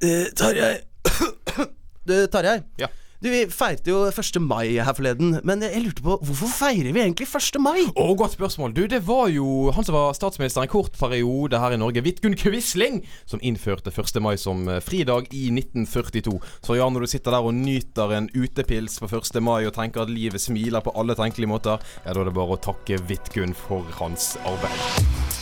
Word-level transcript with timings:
Eh, 0.00 0.30
Tarjei 0.36 0.80
Du, 2.08 2.14
Tarjei. 2.32 2.62
Ja. 2.80 2.88
Du, 3.20 3.28
Vi 3.28 3.42
feirte 3.52 3.92
jo 3.92 3.98
1. 4.08 4.38
mai 4.40 4.78
her 4.80 4.94
forleden, 4.96 5.34
men 5.44 5.60
jeg 5.60 5.82
lurte 5.84 6.00
på 6.06 6.14
hvorfor 6.24 6.48
feirer 6.56 6.94
vi 6.96 7.02
egentlig 7.02 7.26
1. 7.28 7.58
mai? 7.60 7.82
Å, 7.92 8.06
godt 8.16 8.32
spørsmål. 8.38 8.72
Du, 8.72 8.86
det 8.88 9.02
var 9.04 9.28
jo 9.28 9.68
han 9.76 9.84
som 9.84 9.98
var 9.98 10.16
statsminister 10.16 10.64
en 10.64 10.72
kort 10.72 10.96
periode 10.96 11.60
her 11.60 11.76
i 11.76 11.80
Norge, 11.82 12.00
Vidkun 12.06 12.32
Quisling, 12.40 13.02
som 13.28 13.42
innførte 13.44 13.92
1. 13.92 14.16
mai 14.24 14.38
som 14.40 14.64
eh, 14.72 14.80
fridag 14.80 15.28
i 15.36 15.50
1942. 15.52 16.38
Så 16.64 16.78
ja, 16.80 16.88
når 16.88 17.04
du 17.04 17.12
sitter 17.12 17.36
der 17.36 17.50
og 17.50 17.60
nyter 17.60 18.16
en 18.16 18.30
utepils 18.32 18.96
på 19.04 19.12
1. 19.12 19.36
mai 19.44 19.68
og 19.68 19.76
tenker 19.76 20.06
at 20.06 20.14
livet 20.16 20.40
smiler 20.40 20.80
på 20.80 20.96
alle 20.96 21.18
tenkelige 21.20 21.52
måter, 21.52 21.84
ja, 22.06 22.16
da 22.16 22.24
er 22.24 22.32
det 22.32 22.36
bare 22.40 22.56
å 22.56 22.62
takke 22.70 23.02
Vidkun 23.04 23.52
for 23.66 23.84
hans 24.00 24.32
arbeid. 24.48 25.39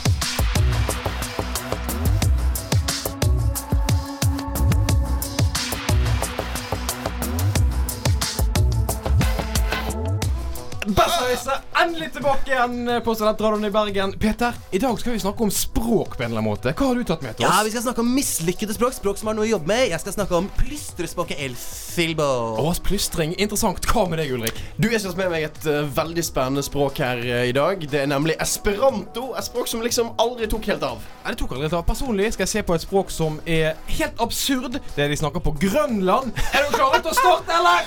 Endelig 11.83 12.13
tilbake 12.13 12.51
igjen 12.53 12.91
på 13.05 13.15
Studentradioen 13.15 13.65
i 13.65 13.71
Bergen. 13.71 14.13
Peter, 14.21 14.53
i 14.71 14.79
dag 14.83 14.99
skal 15.01 15.13
vi 15.13 15.21
snakke 15.23 15.43
om 15.43 15.51
språk 15.51 16.17
på 16.17 16.23
en 16.23 16.31
eller 16.31 16.41
annen 16.41 16.51
måte. 16.51 16.73
Hva 16.77 16.87
har 16.91 16.95
du 16.99 17.05
tatt 17.07 17.23
med 17.23 17.37
til 17.39 17.45
Ja, 17.47 17.51
oss? 17.55 17.65
Vi 17.67 17.71
skal 17.75 17.83
snakke 17.87 18.01
om 18.03 18.11
mislykkede 18.15 18.75
språk, 18.75 18.95
språk 18.97 19.19
som 19.21 19.31
har 19.31 19.37
noe 19.39 19.47
å 19.47 19.51
jobbe 19.53 19.67
med. 19.71 19.85
Jeg 19.93 20.01
skal 20.03 20.13
snakke 20.17 20.35
om 20.39 20.49
plystrespråket 20.59 21.39
elfilbo. 21.47 22.29
Ås 22.65 22.81
plystring. 22.85 23.35
Interessant. 23.39 23.87
Hva 23.93 24.07
med 24.11 24.19
deg, 24.23 24.29
Ulrik? 24.35 24.57
Du, 24.77 24.89
Jeg 24.91 25.01
har 25.05 25.17
med 25.19 25.31
meg 25.35 25.43
et 25.49 25.61
uh, 25.69 25.85
veldig 25.99 26.25
spennende 26.27 26.63
språk 26.67 26.99
her 27.05 27.19
uh, 27.23 27.45
i 27.49 27.55
dag. 27.57 27.77
Det 27.91 28.01
er 28.03 28.07
nemlig 28.11 28.35
esperanto. 28.43 29.35
Et 29.39 29.45
språk 29.47 29.67
som 29.71 29.83
liksom 29.85 30.07
aldri 30.19 30.47
tok 30.51 30.67
helt 30.73 30.83
av. 30.87 30.99
Nei, 31.25 31.31
det 31.35 31.39
tok 31.43 31.53
aldri 31.55 31.69
helt 31.69 31.79
av. 31.79 31.87
Personlig 31.89 32.33
skal 32.35 32.47
jeg 32.47 32.55
se 32.57 32.63
på 32.69 32.75
et 32.79 32.87
språk 32.87 33.09
som 33.15 33.41
er 33.47 33.79
helt 33.99 34.17
absurd. 34.25 34.81
Det 34.97 35.03
er 35.07 35.09
de 35.13 35.21
snakker 35.21 35.41
på 35.45 35.55
Grønland. 35.63 36.35
Er 36.53 36.61
du 36.67 36.71
klare 36.77 36.99
til 37.05 37.11
å 37.13 37.19
starte, 37.19 37.51
eller? 37.59 37.79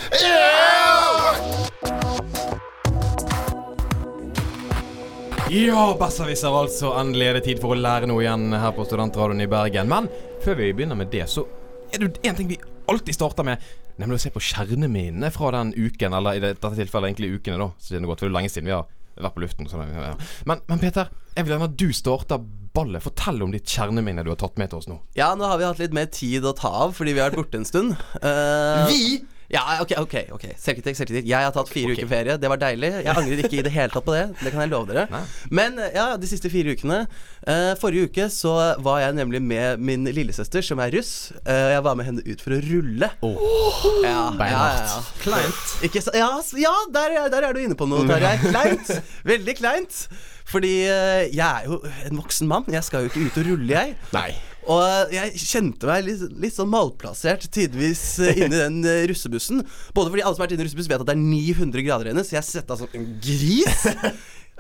Ja, 5.52 5.98
besserwisser, 6.00 6.54
altså. 6.56 6.94
Endelig 6.96 7.26
er 7.28 7.36
det 7.36 7.42
tid 7.44 7.58
for 7.60 7.74
å 7.74 7.76
lære 7.76 8.08
noe 8.08 8.22
igjen 8.24 8.54
her 8.56 8.72
på 8.72 8.86
Studentradioen 8.88 9.44
i 9.44 9.50
Bergen. 9.52 9.90
Men 9.92 10.06
før 10.46 10.56
vi 10.62 10.70
begynner 10.72 10.96
med 10.96 11.10
det, 11.12 11.26
så 11.28 11.44
er 11.92 12.06
det 12.06 12.22
én 12.24 12.38
ting 12.38 12.48
vi 12.48 12.56
alltid 12.88 13.18
starter 13.18 13.44
med. 13.44 13.66
Nemlig 14.00 14.16
å 14.16 14.24
se 14.24 14.32
på 14.32 14.44
kjerneminnene 14.48 15.28
fra 15.36 15.52
den 15.58 15.74
uken, 15.76 16.16
eller 16.16 16.40
i 16.40 16.44
dette 16.46 16.72
tilfellet 16.78 17.12
egentlig 17.12 17.34
ukene, 17.36 17.60
da. 17.60 17.68
Siden 17.84 18.00
det 18.00 18.08
har 18.08 18.14
gått 18.14 18.24
for 18.24 18.30
det 18.30 18.32
er 18.32 18.38
lenge 18.38 18.54
siden 18.54 18.72
vi 18.72 18.76
har 18.78 18.88
vært 19.28 19.36
på 19.36 19.44
luften. 19.44 19.68
Sånn, 19.68 19.92
ja. 19.92 20.14
men, 20.48 20.64
men 20.72 20.84
Peter, 20.86 21.12
jeg 21.36 21.44
vil 21.44 21.58
gjerne 21.58 21.68
at 21.68 21.76
du 21.84 21.88
starter 22.00 22.48
ballet. 22.72 23.04
Fortell 23.04 23.44
om 23.44 23.52
ditt 23.52 23.76
kjerneminne 23.76 24.24
du 24.24 24.32
har 24.32 24.40
tatt 24.40 24.56
med 24.62 24.72
til 24.72 24.80
oss 24.80 24.88
nå. 24.88 25.02
Ja, 25.20 25.34
nå 25.36 25.52
har 25.52 25.60
vi 25.60 25.68
hatt 25.68 25.84
litt 25.84 26.00
mer 26.00 26.08
tid 26.16 26.48
å 26.48 26.56
ta 26.56 26.72
av 26.86 26.96
fordi 26.96 27.18
vi 27.18 27.26
har 27.26 27.34
vært 27.34 27.44
borte 27.44 27.60
en 27.60 27.68
stund. 27.68 28.00
Uh... 28.24 28.88
Vi 28.94 29.20
Ja, 29.52 29.64
ok, 29.84 29.92
ok, 30.00 30.16
ok 30.32 30.46
Selvkritikk, 30.56 30.96
selvkritikk. 30.96 31.28
Jeg 31.28 31.44
har 31.44 31.52
tatt 31.56 31.70
fire 31.72 31.92
okay. 31.92 32.00
uker 32.00 32.10
ferie. 32.12 32.38
Det 32.40 32.52
var 32.52 32.60
deilig. 32.62 32.92
Jeg 33.04 33.12
angrer 33.12 33.42
ikke 33.44 33.60
i 33.60 33.66
det 33.66 33.74
hele 33.76 33.92
tatt 33.92 34.06
på 34.08 34.16
det. 34.16 34.24
Det 34.40 34.54
kan 34.54 34.64
jeg 34.64 34.72
love 34.72 34.88
dere. 34.88 35.08
Nei. 35.12 35.22
Men 35.52 35.80
eh, 35.82 35.92
ja, 35.98 36.06
de 36.20 36.30
siste 36.30 36.52
fire 36.54 36.76
ukene 36.78 37.02
uh, 37.04 37.74
Forrige 37.82 38.08
uke 38.08 38.28
så 38.32 38.54
var 38.84 39.02
jeg 39.04 39.18
nemlig 39.18 39.42
med 39.44 39.82
min 39.84 40.08
lillesøster, 40.08 40.64
som 40.64 40.80
er 40.84 40.94
russ. 40.96 41.32
Uh, 41.44 41.72
jeg 41.76 41.84
var 41.88 42.00
med 42.00 42.08
henne 42.08 42.24
ut 42.28 42.44
for 42.44 42.56
å 42.56 42.62
rulle. 42.64 43.12
ja, 43.22 44.22
ja, 44.40 44.52
ja, 44.54 44.68
ja. 44.80 45.00
Kleint. 45.26 45.64
Ikke 45.88 46.04
ja, 46.16 46.32
ja 46.62 46.76
der, 46.96 47.18
er- 47.20 47.34
der 47.34 47.50
er 47.50 47.58
du 47.58 47.64
inne 47.66 47.78
på 47.80 47.90
noe, 47.92 48.08
Tarjei. 48.08 48.38
Kleint. 48.48 48.94
Veldig 49.34 49.58
kleint. 49.60 50.06
Fordi 50.52 50.72
uh, 50.88 51.28
jeg 51.28 51.44
er 51.44 51.68
jo 51.68 51.82
en 52.08 52.24
voksen 52.24 52.48
mann. 52.48 52.72
Jeg 52.72 52.88
skal 52.88 53.04
jo 53.06 53.12
ikke 53.12 53.28
ut 53.28 53.44
og 53.44 53.52
rulle, 53.52 53.76
jeg. 53.76 54.00
Nei. 54.16 54.32
Og 54.70 54.82
eh, 54.84 55.16
jeg 55.16 55.40
kjente 55.42 55.88
meg 55.90 56.04
litt, 56.06 56.22
litt 56.44 56.54
sånn 56.58 56.70
malplassert 56.70 57.48
tidvis 57.54 58.04
eh, 58.22 58.44
inni 58.44 58.60
den 58.60 58.82
eh, 58.86 59.06
russebussen. 59.10 59.64
Både 59.98 60.12
fordi 60.14 60.22
alle 60.26 60.36
som 60.38 60.44
har 60.44 60.48
vært 60.50 60.54
inne 60.58 60.66
i 60.66 60.70
russebuss, 60.70 60.90
vet 60.92 61.02
at 61.02 61.10
det 61.10 61.16
er 61.16 61.24
900 61.24 61.86
grader 61.88 62.12
inne, 62.12 62.24
så 62.28 62.36
jeg 62.38 62.48
svetta 62.50 62.78
som 62.78 62.92
en 62.98 63.10
gris. 63.24 63.88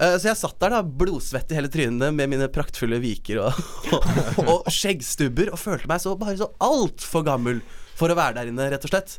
Så 0.01 0.25
jeg 0.31 0.37
satt 0.39 0.55
der, 0.63 0.71
da, 0.73 0.79
blodsvett 0.81 1.51
i 1.51 1.57
hele 1.59 1.69
trynet 1.69 2.15
med 2.15 2.29
mine 2.31 2.47
praktfulle 2.49 2.97
viker 3.03 3.37
og, 3.43 3.57
og, 3.93 4.39
og 4.49 4.69
skjeggstubber, 4.73 5.51
og 5.53 5.59
følte 5.61 5.85
meg 5.91 6.01
så 6.01 6.15
bare 6.17 6.33
så 6.39 6.47
altfor 6.63 7.21
gammel 7.27 7.59
for 7.99 8.09
å 8.09 8.15
være 8.17 8.39
der 8.39 8.49
inne, 8.49 8.65
rett 8.71 8.87
og 8.87 8.93
slett. 8.95 9.13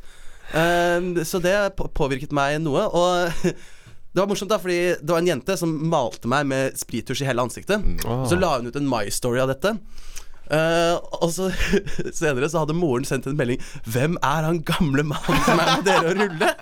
Eh, 0.58 1.22
Så 1.28 1.38
det 1.44 1.54
påvirket 1.76 2.34
meg 2.34 2.56
noe. 2.64 2.88
Og 2.98 3.52
det 4.10 4.18
var 4.18 4.26
morsomt, 4.32 4.50
da, 4.50 4.58
fordi 4.58 4.96
det 4.98 5.12
var 5.12 5.22
en 5.22 5.30
jente 5.30 5.54
som 5.60 5.70
malte 5.92 6.26
meg 6.32 6.48
med 6.50 6.80
sprittusj 6.80 7.22
i 7.22 7.28
hele 7.30 7.44
ansiktet. 7.46 7.86
Så 8.26 8.40
la 8.40 8.56
hun 8.56 8.72
ut 8.72 8.80
en 8.80 8.90
My 8.90 9.04
Story 9.14 9.38
av 9.44 9.52
dette. 9.52 9.76
Eh, 10.52 10.96
og 11.24 11.30
så 11.32 11.48
senere 12.18 12.50
så 12.52 12.64
hadde 12.64 12.76
moren 12.76 13.06
sendt 13.08 13.26
en 13.26 13.38
melding 13.38 13.62
'Hvem 13.88 14.18
er 14.20 14.48
han 14.48 14.60
gamle 14.68 15.04
mannen 15.06 15.46
som 15.46 15.62
er 15.62 15.70
med 15.78 15.86
dere 15.88 16.12
å 16.12 16.18
rulle?' 16.18 16.52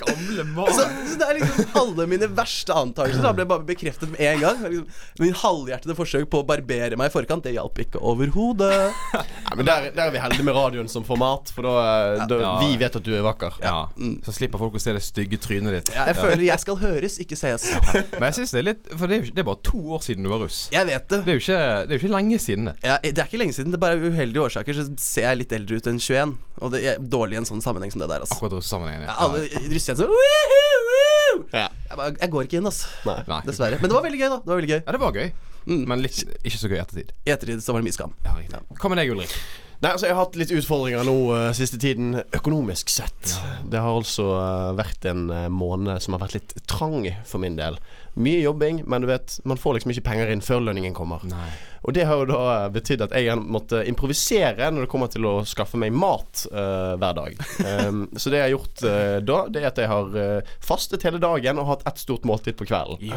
Gamle 0.00 0.44
Så, 0.74 0.84
så 1.10 1.16
det 1.20 1.26
er 1.28 1.38
liksom 1.40 1.78
alle 1.80 2.06
mine 2.10 2.28
verste 2.36 2.74
antakelser 2.76 3.34
ble 3.36 3.46
bare 3.50 3.66
bekreftet 3.68 4.10
med 4.12 4.20
en 4.24 4.40
gang. 4.44 4.62
Liksom, 4.64 4.86
min 5.20 5.36
halvhjertede 5.42 5.96
forsøk 5.98 6.28
på 6.32 6.42
å 6.42 6.46
barbere 6.48 6.98
meg 7.00 7.10
i 7.10 7.14
forkant, 7.14 7.44
det 7.46 7.54
hjalp 7.56 7.78
ikke 7.84 8.00
overhodet. 8.00 8.72
Nei, 9.14 9.56
men 9.58 9.68
der, 9.68 9.90
der 9.96 10.06
er 10.08 10.14
vi 10.14 10.22
heldige 10.22 10.46
med 10.46 10.56
radioen 10.56 10.90
som 10.90 11.04
format, 11.06 11.52
for 11.54 11.66
da, 11.68 11.74
eh, 12.16 12.26
da 12.30 12.40
Ja. 12.40 12.52
Vi 12.62 12.76
vet 12.80 12.96
at 12.96 13.04
du 13.04 13.12
er 13.16 13.24
vakker. 13.26 13.58
Ja, 13.62 13.88
Så 14.24 14.32
slipper 14.36 14.60
folk 14.62 14.74
å 14.78 14.80
se 14.82 14.94
det 14.96 15.02
stygge 15.04 15.38
trynet 15.42 15.76
ditt. 15.76 15.92
Jeg 15.94 16.16
føler 16.16 16.44
jeg 16.46 16.62
skal 16.62 16.78
høres, 16.80 17.18
ikke 17.22 17.36
ses. 17.38 17.66
Men 18.14 18.28
jeg 18.30 18.38
synes 18.40 18.54
det 18.54 18.60
er 18.60 18.66
litt 18.70 18.88
For 18.96 19.06
det 19.10 19.16
er, 19.16 19.24
jo 19.26 19.34
det 19.36 19.42
er 19.42 19.48
bare 19.50 19.62
to 19.66 19.80
år 19.96 20.04
siden 20.04 20.24
du 20.26 20.30
var 20.32 20.42
russ. 20.44 20.62
Jeg 20.72 20.88
vet 20.88 21.08
det. 21.10 21.20
Det 21.26 21.34
er 21.34 21.38
jo 21.38 21.44
ikke, 21.44 21.60
det 21.86 21.94
er 21.94 21.98
jo 21.98 22.02
ikke 22.04 22.14
lenge 22.16 22.38
siden 22.42 22.70
det. 22.70 22.74
Ja, 22.86 22.96
det 23.02 23.18
er 23.18 23.28
ikke 23.28 23.42
lenge 23.42 23.56
siden. 23.56 23.74
Det 23.74 23.78
er 23.80 23.84
bare 23.84 24.00
uheldige 24.10 24.44
årsaker 24.46 24.76
så 24.80 24.86
ser 25.00 25.28
jeg 25.28 25.42
litt 25.42 25.54
eldre 25.56 25.80
ut 25.80 25.90
enn 25.90 26.00
21. 26.00 26.36
Og 26.60 26.72
det 26.74 26.80
er 26.84 27.00
dårlig 27.00 27.38
i 27.38 27.40
en 27.40 27.48
sånn 27.48 27.62
sammenheng 27.64 27.92
som 27.92 28.02
det 28.02 28.10
der. 28.10 28.24
Altså. 28.24 28.36
Akkurat 28.36 28.66
sammenhengen 28.66 29.08
Ja, 29.08 29.16
alle 29.26 29.44
russejenter 29.72 30.04
sånn 30.04 30.12
«Woohoo, 30.12 30.82
woo!» 30.88 31.46
Ja. 31.54 31.68
jeg, 31.70 31.96
bare, 31.96 32.12
jeg 32.18 32.34
går 32.34 32.48
ikke 32.48 32.60
inn, 32.60 32.68
altså. 32.70 32.90
Nei. 33.08 33.16
Nei. 33.30 33.40
Dessverre. 33.48 33.80
Men 33.80 33.92
det 33.92 33.96
var 33.96 34.06
veldig 34.06 34.20
gøy, 34.20 34.28
da. 34.28 34.38
Det 34.44 34.52
var 34.52 34.60
veldig 34.60 34.74
gøy 34.74 34.78
Ja, 34.80 34.92
det 34.92 35.02
var 35.04 35.16
gøy. 35.16 35.32
Mm. 35.70 35.82
Men 35.88 36.04
litt, 36.04 36.20
ikke 36.40 36.60
så 36.60 36.70
gøy 36.70 36.78
i 36.78 36.84
ettertid. 36.84 37.10
I 37.26 37.34
ettertid 37.34 37.64
så 37.64 37.74
var 37.74 37.82
det 37.82 37.90
mye 37.90 37.96
skam. 37.96 38.14
Ja, 38.26 38.36
riktig. 38.38 38.62
Hva 38.80 38.92
med 38.92 39.00
deg, 39.02 39.12
Ulrik? 39.14 39.34
Nei, 39.80 39.94
altså 39.94 40.10
Jeg 40.10 40.12
har 40.12 40.26
hatt 40.26 40.34
litt 40.36 40.50
utfordringer 40.52 41.06
nå 41.08 41.14
uh, 41.32 41.46
siste 41.56 41.78
tiden, 41.80 42.12
økonomisk 42.36 42.90
sett. 42.92 43.32
Det 43.64 43.80
har 43.80 43.94
altså 43.96 44.26
uh, 44.36 44.72
vært 44.76 45.06
en 45.08 45.30
uh, 45.32 45.46
måned 45.48 46.02
som 46.04 46.16
har 46.16 46.26
vært 46.26 46.36
litt 46.36 46.52
trang 46.68 47.06
for 47.24 47.40
min 47.40 47.56
del. 47.56 47.78
Mye 48.14 48.40
jobbing, 48.42 48.82
men 48.86 49.04
du 49.04 49.06
vet, 49.06 49.40
man 49.44 49.58
får 49.60 49.78
liksom 49.78 49.92
ikke 49.94 50.06
penger 50.08 50.32
inn 50.32 50.42
før 50.42 50.64
lønningen 50.66 50.94
kommer. 50.96 51.22
Nei. 51.30 51.50
Og 51.80 51.94
det 51.96 52.04
har 52.04 52.20
jo 52.20 52.26
da 52.28 52.40
eh, 52.52 52.66
betydd 52.74 53.04
at 53.06 53.14
jeg 53.16 53.30
har 53.30 53.40
måttet 53.40 53.88
improvisere 53.88 54.68
når 54.72 54.84
det 54.84 54.90
kommer 54.92 55.08
til 55.12 55.24
å 55.28 55.34
skaffe 55.48 55.80
meg 55.80 55.94
mat 55.96 56.44
uh, 56.52 56.98
hver 57.00 57.16
dag. 57.16 57.38
Um, 57.64 58.02
så 58.16 58.32
det 58.32 58.42
jeg 58.42 58.48
har 58.48 58.52
gjort 58.52 58.84
uh, 58.84 59.16
da, 59.24 59.38
det 59.48 59.62
er 59.62 59.70
at 59.70 59.80
jeg 59.80 59.90
har 59.90 60.12
uh, 60.18 60.52
fastet 60.64 61.06
hele 61.08 61.22
dagen 61.22 61.62
og 61.62 61.70
hatt 61.70 61.86
ett 61.88 62.02
stort 62.02 62.26
måltid 62.28 62.58
på 62.58 62.68
kvelden. 62.68 63.14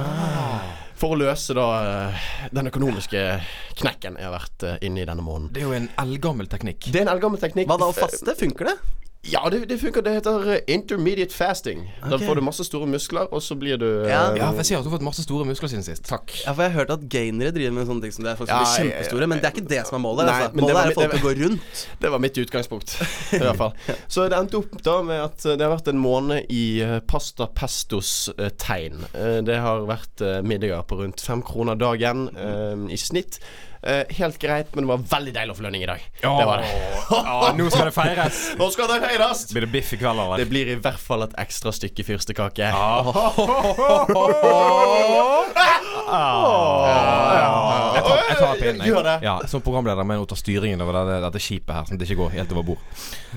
For 1.00 1.16
å 1.16 1.20
løse 1.20 1.56
da 1.58 1.68
den 2.54 2.70
økonomiske 2.70 3.22
knekken 3.82 4.16
jeg 4.22 4.30
har 4.30 4.36
vært 4.38 4.84
inne 4.86 5.04
i 5.04 5.08
denne 5.10 5.26
måneden. 5.26 5.52
Det 5.52 5.64
er 5.64 5.68
jo 5.68 5.76
en 5.76 5.90
eldgammel 6.06 6.48
teknikk. 6.48 6.88
Det 6.94 7.02
er 7.02 7.10
en 7.10 7.16
eldgammel 7.18 7.42
teknikk. 7.42 7.68
Hva 7.68 7.82
da 7.82 7.90
å 7.92 7.96
faste? 7.98 8.38
Funker 8.40 8.72
det? 8.72 8.78
Ja, 9.24 9.50
det, 9.52 9.70
det 9.70 9.78
funker. 9.80 10.04
Det 10.04 10.12
heter 10.18 10.50
eh, 10.52 10.60
intermediate 10.68 11.34
fasting. 11.34 11.86
Da 12.12 12.18
får 12.20 12.36
du 12.36 12.42
masse 12.44 12.66
store 12.68 12.88
muskler, 12.92 13.30
og 13.32 13.40
så 13.44 13.56
blir 13.56 13.78
du 13.80 13.88
eh, 14.04 14.10
Ja. 14.12 14.24
Ja, 14.36 14.50
for 14.52 14.60
jeg 14.60 14.68
sier 14.68 14.82
at 14.82 14.84
du 14.84 14.90
har 14.92 14.98
fått 14.98 15.06
masse 15.06 15.24
store 15.24 15.48
muskler 15.48 15.72
siden 15.72 15.86
sist. 15.86 16.04
Takk. 16.10 16.34
Ja, 16.42 16.52
for 16.52 16.66
jeg 16.66 16.74
har 16.74 16.84
hørt 16.84 16.92
at 16.98 17.06
gainere 17.08 17.54
driver 17.56 17.78
med 17.78 17.88
sånne 17.88 18.04
ting 18.04 18.16
som 18.18 18.28
det 18.28 18.36
folk 18.42 18.52
som 18.52 18.60
Ja, 18.60 18.66
blir 18.66 18.68
ja, 18.68 18.76
ja, 18.76 18.92
kjempestore, 18.98 19.30
men 19.32 19.40
det 19.40 19.48
er 19.48 19.56
ikke 19.56 19.72
det 19.72 19.82
som 19.88 19.98
er 20.00 20.04
målet. 20.04 20.28
Nei, 20.28 20.36
altså. 20.50 20.60
Målet 20.60 20.76
er 20.76 20.82
å 20.82 20.84
at 20.84 21.00
folk 21.00 21.08
det 21.08 21.22
skal 21.22 21.28
gå 21.30 21.34
rundt. 21.40 21.86
Det 22.04 22.12
var 22.12 22.20
mitt 22.20 22.38
utgangspunkt, 22.44 22.96
i 23.32 23.40
hvert 23.40 23.60
fall. 23.62 23.76
Så 24.14 24.28
det 24.28 24.36
endte 24.36 24.60
opp 24.60 24.76
da 24.84 24.98
med 25.08 25.22
at 25.24 25.46
eh, 25.48 25.56
det 25.56 25.64
har 25.64 25.72
vært 25.78 25.92
en 25.94 26.04
måned 26.04 26.52
i 26.52 26.64
pasta 27.08 27.48
pestos-tegn. 27.56 29.06
Det 29.48 29.60
har 29.64 29.86
vært 29.88 30.24
middager 30.44 30.84
på 30.90 31.00
rundt 31.00 31.24
fem 31.24 31.40
kroner 31.46 31.80
dagen 31.80 32.28
i 32.92 33.00
snitt. 33.00 33.40
Eh, 33.84 34.04
helt 34.10 34.40
greit, 34.40 34.76
men 34.76 34.86
det 34.86 34.90
var 34.94 35.02
veldig 35.12 35.34
deilig 35.36 35.52
å 35.52 35.58
få 35.58 35.64
lønning 35.66 35.84
i 35.84 35.88
dag. 35.90 36.04
Det 36.22 36.46
var 36.48 36.62
det. 36.64 36.70
Ja, 37.12 37.50
nå 37.58 37.66
skal 37.68 37.90
det 37.90 37.96
feires. 37.96 38.38
Nå 38.60 38.70
skal 38.72 38.88
det 38.88 39.00
feires! 39.04 39.44
Blir 39.52 39.66
det 39.66 39.72
biff 39.74 39.92
i 39.92 40.00
kveld, 40.00 40.20
eller? 40.24 40.40
Det 40.40 40.48
blir 40.48 40.72
i 40.72 40.78
hvert 40.80 41.02
fall 41.04 41.26
et 41.26 41.36
ekstra 41.44 41.74
stykke 41.76 42.06
fyrstekake. 42.08 42.64
Jeg 42.64 42.74
tar, 48.40 48.56
pinnen. 48.62 48.86
jeg. 48.88 49.20
Ja, 49.26 49.36
som 49.50 49.64
programleder 49.66 50.08
med 50.08 50.22
å 50.22 50.28
ta 50.30 50.38
styringen 50.40 50.82
over 50.84 50.96
dette, 51.02 51.20
dette 51.26 51.42
skipet 51.44 51.74
her, 51.76 51.88
sånn 51.88 51.98
at 51.98 52.04
det 52.04 52.08
ikke 52.08 52.22
går 52.22 52.34
helt 52.38 52.56
over 52.56 52.68
bord. 52.72 52.82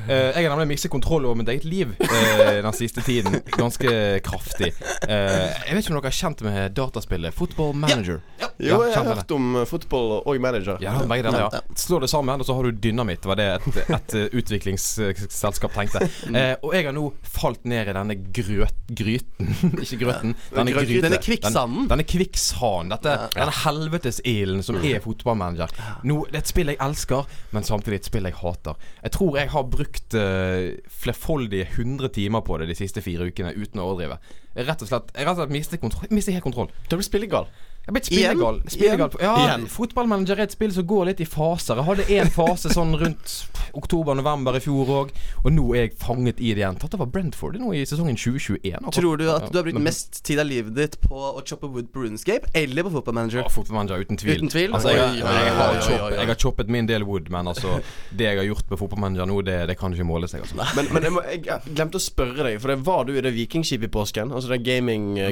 Uh, 0.07 0.31
jeg 0.31 0.45
har 0.45 0.53
nemlig 0.53 0.77
mistet 0.77 0.93
kontroll 0.93 1.27
over 1.27 1.41
mitt 1.41 1.51
eget 1.53 1.67
liv 1.67 1.95
uh, 1.99 2.63
den 2.63 2.73
siste 2.77 3.03
tiden. 3.07 3.41
Ganske 3.57 4.21
kraftig. 4.27 4.73
Uh, 5.07 5.11
jeg 5.11 5.75
vet 5.75 5.83
ikke 5.83 5.95
om 5.95 5.99
dere 5.99 6.13
er 6.13 6.19
kjent 6.21 6.47
med 6.47 6.77
dataspillet 6.77 7.35
Football 7.37 7.75
Manager. 7.75 8.23
Ja, 8.41 8.53
Jo, 8.61 8.83
jeg 8.87 8.97
har 8.97 9.11
hørt 9.15 9.33
om 9.35 9.63
fotball 9.69 10.19
og 10.21 10.36
manager. 10.43 10.79
Ja, 10.85 10.95
begge 11.09 11.27
deler, 11.27 11.47
ja. 11.53 11.61
Slå 11.79 11.99
det 12.03 12.09
sammen, 12.13 12.41
og 12.43 12.47
så 12.49 12.55
har 12.59 12.67
du 12.69 12.79
dynamitt, 12.87 13.25
var 13.29 13.39
det 13.41 13.47
et, 13.59 13.79
et 13.97 14.15
eh, 14.19 14.27
utviklingsselskap 14.41 15.75
tenkte. 15.77 16.03
Eh, 16.31 16.55
og 16.63 16.75
jeg 16.77 16.87
har 16.89 16.95
nå 16.97 17.05
falt 17.27 17.65
ned 17.69 17.91
i 17.91 17.95
denne 17.97 18.17
grøt, 18.35 18.77
gryten 18.97 19.51
Ikke 19.85 19.99
grøten. 20.05 20.35
Denne 20.55 20.75
Grøt- 20.77 20.93
Denne 21.07 21.21
kvikksanden. 21.23 21.83
Den, 21.87 21.91
denne 21.95 22.07
kvikksanden. 22.09 22.93
Dette, 22.95 23.17
Denne 23.37 23.57
helvetesilden 23.63 24.63
som 24.67 24.79
er 24.83 25.01
fotballmanager. 25.05 25.73
Nå, 26.07 26.21
det 26.31 26.41
er 26.41 26.45
et 26.45 26.51
spill 26.53 26.73
jeg 26.73 26.81
elsker, 26.83 27.29
men 27.57 27.67
samtidig 27.67 28.01
et 28.03 28.09
spill 28.11 28.29
jeg 28.29 28.39
hater. 28.41 28.79
Jeg 29.03 29.15
tror 29.17 29.39
jeg 29.41 29.53
har 29.53 29.69
brukt 29.73 30.17
uh, 30.19 30.73
flerfoldige 31.03 31.69
100 31.77 32.13
timer 32.17 32.45
på 32.47 32.59
det 32.63 32.71
de 32.71 32.79
siste 32.79 33.03
fire 33.05 33.29
ukene 33.31 33.55
uten 33.57 33.83
å 33.83 33.91
overdrive. 33.93 34.19
Rett 34.57 34.81
og 34.83 34.89
slett, 34.89 35.11
jeg 35.13 35.27
rett 35.29 35.37
og 35.37 35.43
slett 35.43 35.53
mister, 35.53 35.81
kontroll, 35.83 36.13
mister 36.17 36.33
helt 36.33 36.45
kontroll. 36.47 36.71
Du 36.89 36.95
blir 36.97 37.05
spillegal. 37.05 37.49
Jeg 37.87 37.95
ble 37.95 38.01
blitt 38.01 38.09
spillegal. 38.09 38.57
spillegal. 38.67 39.13
Ja, 39.23 39.35
Igjen. 39.45 39.69
Fotballmanager 39.71 40.41
er 40.41 40.49
et 40.49 40.55
spill 40.57 40.73
som 40.75 40.89
går 40.91 41.05
litt 41.13 41.21
i 41.23 41.27
faser. 41.31 41.79
Jeg 41.79 41.87
hadde 41.87 42.07
én 42.17 42.33
fase 42.35 42.73
sånn 42.75 42.97
rundt 42.99 43.35
oktober-november 43.79 44.57
i 44.59 44.63
fjor 44.65 44.91
òg, 44.91 45.13
og 45.45 45.53
nå 45.55 45.67
er 45.77 45.85
jeg 45.85 45.93
fanget 46.01 46.41
i 46.41 46.51
det 46.57 46.65
igjen. 46.65 46.79
Tatt 46.83 46.97
over 46.97 47.07
Brentford 47.13 47.61
nå 47.61 47.71
i 47.77 47.85
sesongen 47.87 48.19
2021. 48.19 48.75
akkurat. 48.81 48.97
Tror 48.97 49.21
du 49.21 49.27
at 49.31 49.47
du 49.53 49.59
har 49.61 49.67
brukt 49.69 49.83
mest 49.85 50.19
tid 50.27 50.43
av 50.43 50.49
livet 50.51 50.75
ditt 50.75 50.97
på 51.03 51.15
å 51.15 51.45
choppe 51.47 51.71
wood 51.71 51.93
på 51.95 52.03
RuneScape 52.03 52.51
eller 52.59 52.89
på 52.89 52.93
fotballmanager? 52.97 53.45
Ja, 53.45 53.53
fotballmanager, 53.55 54.03
uten 54.03 54.19
tvil. 54.19 54.41
Uten 54.41 54.51
tvil. 54.51 54.75
Altså, 54.75 54.95
jeg, 54.97 55.21
jeg, 55.21 55.55
har 55.61 55.79
choppet, 55.79 56.17
jeg 56.17 56.31
har 56.33 56.41
choppet 56.47 56.75
min 56.79 56.91
del 56.91 57.07
wood, 57.07 57.31
men 57.31 57.53
altså 57.53 57.79
Det 58.11 58.27
jeg 58.27 58.41
har 58.41 58.49
gjort 58.49 58.71
med 58.73 58.83
fotballmanager 58.83 59.31
nå, 59.31 59.39
det, 59.47 59.61
det 59.71 59.79
kan 59.79 59.95
ikke 59.95 60.09
måle 60.09 60.31
seg. 60.31 60.43
Altså. 60.43 60.59
Men, 60.75 60.91
men 60.91 61.07
jeg, 61.07 61.15
må, 61.15 61.25
jeg 61.31 61.45
glemte 61.71 62.03
å 62.03 62.07
spørre 62.07 62.49
deg, 62.51 62.59
for 62.63 62.75
det 62.75 62.79
var 62.87 63.07
du 63.07 63.15
i 63.15 63.23
det 63.23 63.35
vikingskipet 63.37 63.91
i 63.91 63.95
påsken? 63.95 64.35
Altså 64.35 64.51
det 64.51 64.63
gaming 64.67 65.13
uh, 65.21 65.31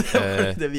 det 0.60 0.70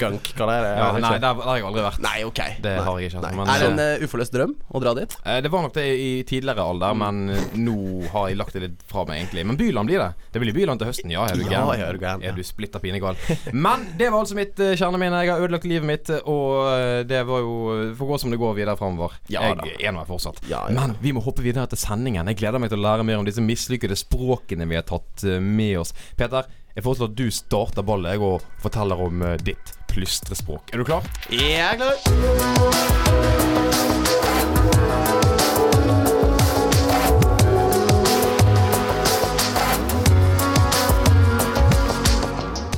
gunk? 0.00 0.07
Ja. 0.14 0.18
Eh, 0.18 0.48
Det 0.48 0.56
jeg 0.58 0.64
det. 0.64 0.72
ja, 0.78 0.88
nei, 0.92 1.10
der, 1.12 1.18
der 1.24 1.42
har 1.48 1.56
jeg 1.58 1.66
aldri 1.68 1.82
vært. 1.84 2.00
Nei, 2.04 2.16
ok. 2.24 2.40
Det 2.64 2.72
Nei. 2.76 2.84
har 2.88 2.98
jeg 3.00 3.10
ikke. 3.12 3.32
Men, 3.38 3.48
Er 3.48 3.58
det 3.62 3.68
en 3.72 3.78
eh, 3.84 3.92
uh, 3.98 4.04
uforløst 4.06 4.32
drøm 4.34 4.54
å 4.74 4.80
dra 4.82 4.94
dit? 4.98 5.16
Eh, 5.24 5.40
Det 5.44 5.50
var 5.52 5.62
nok 5.66 5.74
det 5.74 5.86
i 5.98 6.10
tidligere 6.28 6.64
alder, 6.64 6.94
men 6.98 7.20
eh, 7.34 7.44
nå 7.58 7.76
har 8.12 8.28
jeg 8.30 8.38
lagt 8.40 8.52
det 8.56 8.62
litt 8.66 8.82
fra 8.88 9.04
meg, 9.08 9.22
egentlig. 9.22 9.44
Men 9.46 9.56
Byland 9.60 9.88
blir 9.90 9.98
det. 10.02 10.10
Det 10.32 10.42
blir 10.42 10.54
Byland 10.56 10.80
til 10.82 10.88
høsten, 10.90 11.10
ja. 11.12 11.26
Er 11.28 11.34
du 11.36 11.44
gæren? 11.44 11.72
ja, 11.78 11.88
er 11.88 11.92
du 11.98 12.02
gæren, 12.04 12.22
ja. 12.24 12.32
Er 12.32 12.36
du 12.38 12.42
splitter 12.46 12.82
pinegal. 12.82 13.16
Men 13.52 13.86
det 13.98 14.10
var 14.12 14.22
altså 14.24 14.38
mitt 14.38 14.58
uh, 14.60 14.72
kjerneminne. 14.78 15.24
Jeg 15.24 15.32
har 15.34 15.44
ødelagt 15.44 15.64
livet 15.68 15.86
mitt, 15.88 16.10
og 16.24 16.68
eh, 16.72 17.02
det 17.08 17.22
var 17.28 17.40
jo 17.44 17.56
Får 17.98 18.06
gå 18.12 18.18
som 18.20 18.30
det 18.32 18.38
går 18.40 18.54
videre 18.58 18.76
framover. 18.78 19.14
Ja 19.32 19.42
jeg 19.48 19.76
er 19.88 19.92
nå 19.94 20.00
her 20.02 20.08
fortsatt. 20.08 20.38
Ja, 20.48 20.64
ja. 20.68 20.74
Men 20.76 20.94
vi 21.02 21.12
må 21.16 21.22
hoppe 21.24 21.42
videre 21.44 21.66
til 21.70 21.78
sendingen. 21.80 22.26
Jeg 22.32 22.38
gleder 22.40 22.60
meg 22.62 22.70
til 22.72 22.78
å 22.80 22.84
lære 22.84 23.04
mer 23.06 23.18
om 23.20 23.26
disse 23.26 23.42
mislykkede 23.42 23.96
språkene 23.98 24.66
vi 24.68 24.76
har 24.78 24.86
tatt 24.88 25.24
eh, 25.26 25.38
med 25.42 25.78
oss. 25.82 25.94
Peter, 26.18 26.46
jeg 26.78 26.84
foreslår 26.86 27.08
at 27.10 27.14
du 27.18 27.26
starter 27.34 27.82
ballet 27.82 28.14
jeg, 28.14 28.22
og 28.22 28.44
forteller 28.62 29.00
om 29.02 29.22
eh, 29.26 29.32
ditt 29.42 29.72
plystrespråk. 29.90 30.70
Er 30.70 30.78
du 30.78 30.84
klar? 30.86 31.02
Jeg 31.26 31.58
er 31.58 31.74
klar. 31.74 31.98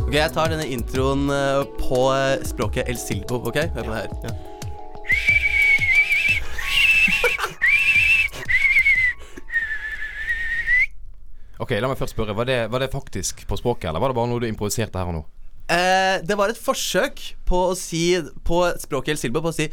Ok, 0.00 0.16
Jeg 0.16 0.32
tar 0.32 0.48
denne 0.50 0.64
introen 0.66 1.28
uh, 1.28 1.68
på 1.76 2.06
uh, 2.08 2.40
språket 2.48 2.88
El 2.88 2.96
Silbo. 2.98 3.44
Ok, 3.44 3.60
Hør 3.76 3.84
på 3.84 3.90
det 3.92 4.00
her. 4.00 4.40
Ok, 11.60 11.76
La 11.80 11.90
meg 11.90 12.00
først 12.00 12.16
spørre. 12.16 12.34
Var 12.36 12.48
det, 12.48 12.58
var 12.72 12.82
det 12.82 12.90
faktisk 12.92 13.44
på 13.48 13.58
språket, 13.60 13.90
eller 13.90 14.02
var 14.02 14.12
det 14.12 14.18
bare 14.18 14.30
noe 14.32 14.42
du 14.42 14.48
improviserte 14.48 15.00
her 15.00 15.12
og 15.12 15.18
nå? 15.18 15.22
Eh, 15.70 16.18
det 16.26 16.36
var 16.38 16.50
et 16.50 16.58
forsøk 16.58 17.20
på 17.46 17.58
å 17.70 17.74
si 17.78 18.16
På 18.42 18.64
språket 18.82 19.12
El 19.12 19.20
Silbo 19.20 19.38
på 19.44 19.52
å 19.52 19.54
si 19.54 19.68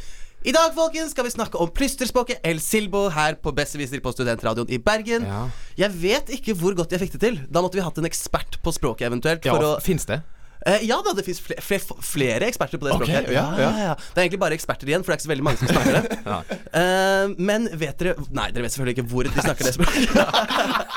i 0.46 0.52
dag 0.54 0.70
folkens, 0.72 1.12
skal 1.12 1.26
vi 1.26 1.32
snakke 1.34 1.58
om 1.60 1.72
plysterspråket 1.76 2.46
El 2.46 2.62
Silbo 2.64 3.08
her 3.12 3.36
på 3.42 3.52
Besserwisser 3.58 4.00
på 4.06 4.14
Studentradioen 4.14 4.70
i 4.72 4.78
Bergen. 4.80 5.26
Ja. 5.28 5.40
Jeg 5.82 5.96
vet 5.98 6.30
ikke 6.38 6.54
hvor 6.56 6.78
godt 6.78 6.94
jeg 6.94 7.02
fikk 7.02 7.18
det 7.18 7.22
til. 7.24 7.40
Da 7.52 7.64
måtte 7.66 7.76
vi 7.76 7.84
hatt 7.84 7.98
en 8.00 8.08
ekspert 8.08 8.60
på 8.64 8.72
språket 8.72 9.10
eventuelt. 9.10 9.44
Ja, 9.50 9.58
å, 9.58 9.74
Fins 9.84 10.06
det? 10.08 10.22
Eh, 10.66 10.82
ja 10.88 10.98
da, 11.06 11.14
det 11.18 11.24
fins 11.28 11.40
flere, 11.44 11.62
flere, 11.62 11.98
flere 12.04 12.48
eksperter 12.50 12.80
på 12.82 12.88
det 12.88 12.94
Ok, 12.96 13.04
språket. 13.06 13.32
ja, 13.36 13.46
ja. 13.62 13.70
ja. 13.86 13.94
Det 14.00 14.18
er 14.18 14.26
egentlig 14.26 14.40
bare 14.42 14.58
eksperter 14.58 14.88
igjen, 14.90 15.04
for 15.06 15.12
det 15.12 15.18
er 15.18 15.20
ikke 15.22 15.28
så 15.28 15.34
veldig 15.34 15.48
mange 15.48 15.62
som 15.62 15.68
snakker 15.72 15.94
det. 16.00 16.18
Ja. 16.28 16.40
Eh, 16.82 17.36
men 17.38 17.70
vet 17.80 17.98
dere 18.02 18.16
Nei, 18.36 18.50
dere 18.52 18.66
vet 18.66 18.74
selvfølgelig 18.76 18.98
ikke 18.98 19.08
hvor 19.12 19.28
de 19.30 19.46
snakker 19.46 19.64
det 19.70 19.76
språket. 19.78 20.10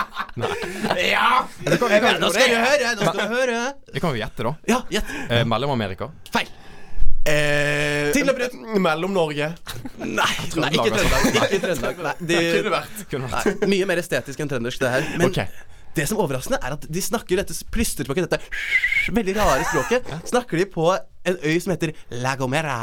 Ja! 1.10 1.44
Nå 1.66 1.76
skal 1.76 1.88
du 1.88 1.94
høre! 1.94 2.18
Nå 2.22 2.30
skal 2.32 3.18
du 3.18 3.34
høre. 3.34 3.60
Vi 3.92 4.00
kan 4.02 4.14
jo 4.14 4.20
gjette, 4.20 4.46
da. 4.46 4.52
Ja, 4.70 4.78
gjett. 4.94 5.10
Eh, 5.28 5.44
Mellom-Amerika. 5.48 6.10
Feil. 6.32 6.48
Eh, 7.28 8.08
Til 8.16 8.30
og 8.32 8.38
med 8.38 8.78
Mellom-Norge. 8.86 9.50
Nei, 10.00 10.28
nei, 10.56 10.70
ikke 10.72 10.86
Trøndelag. 10.94 11.26
Ikke 11.42 11.60
Trøndelag. 11.66 12.00
Nei, 12.06 12.14
de, 12.30 12.38
Kunne 12.56 12.72
vært. 12.76 13.02
Kunne 13.10 13.28
vært. 13.34 13.50
nei, 13.60 13.70
mye 13.74 13.88
mer 13.90 14.00
estetisk 14.02 14.40
enn 14.40 14.50
trøndersk, 14.54 14.80
det 14.80 14.94
her. 14.94 15.10
Men 15.20 15.28
Ok. 15.28 15.42
Det 16.00 16.06
som 16.08 16.18
er 16.18 16.24
overraskende, 16.26 16.60
er 16.64 16.76
at 16.78 16.86
de 16.88 17.02
snakker 17.04 17.42
dette 17.42 17.56
plysterspråket, 17.74 18.28
dette 18.30 18.40
veldig 19.18 19.36
rare 19.38 19.66
språket, 19.68 20.08
snakker 20.32 20.62
de 20.62 20.68
på 20.72 20.88
en 20.94 21.36
øy 21.44 21.58
som 21.60 21.74
heter 21.74 21.92
La 22.22 22.34
Gomera. 22.40 22.78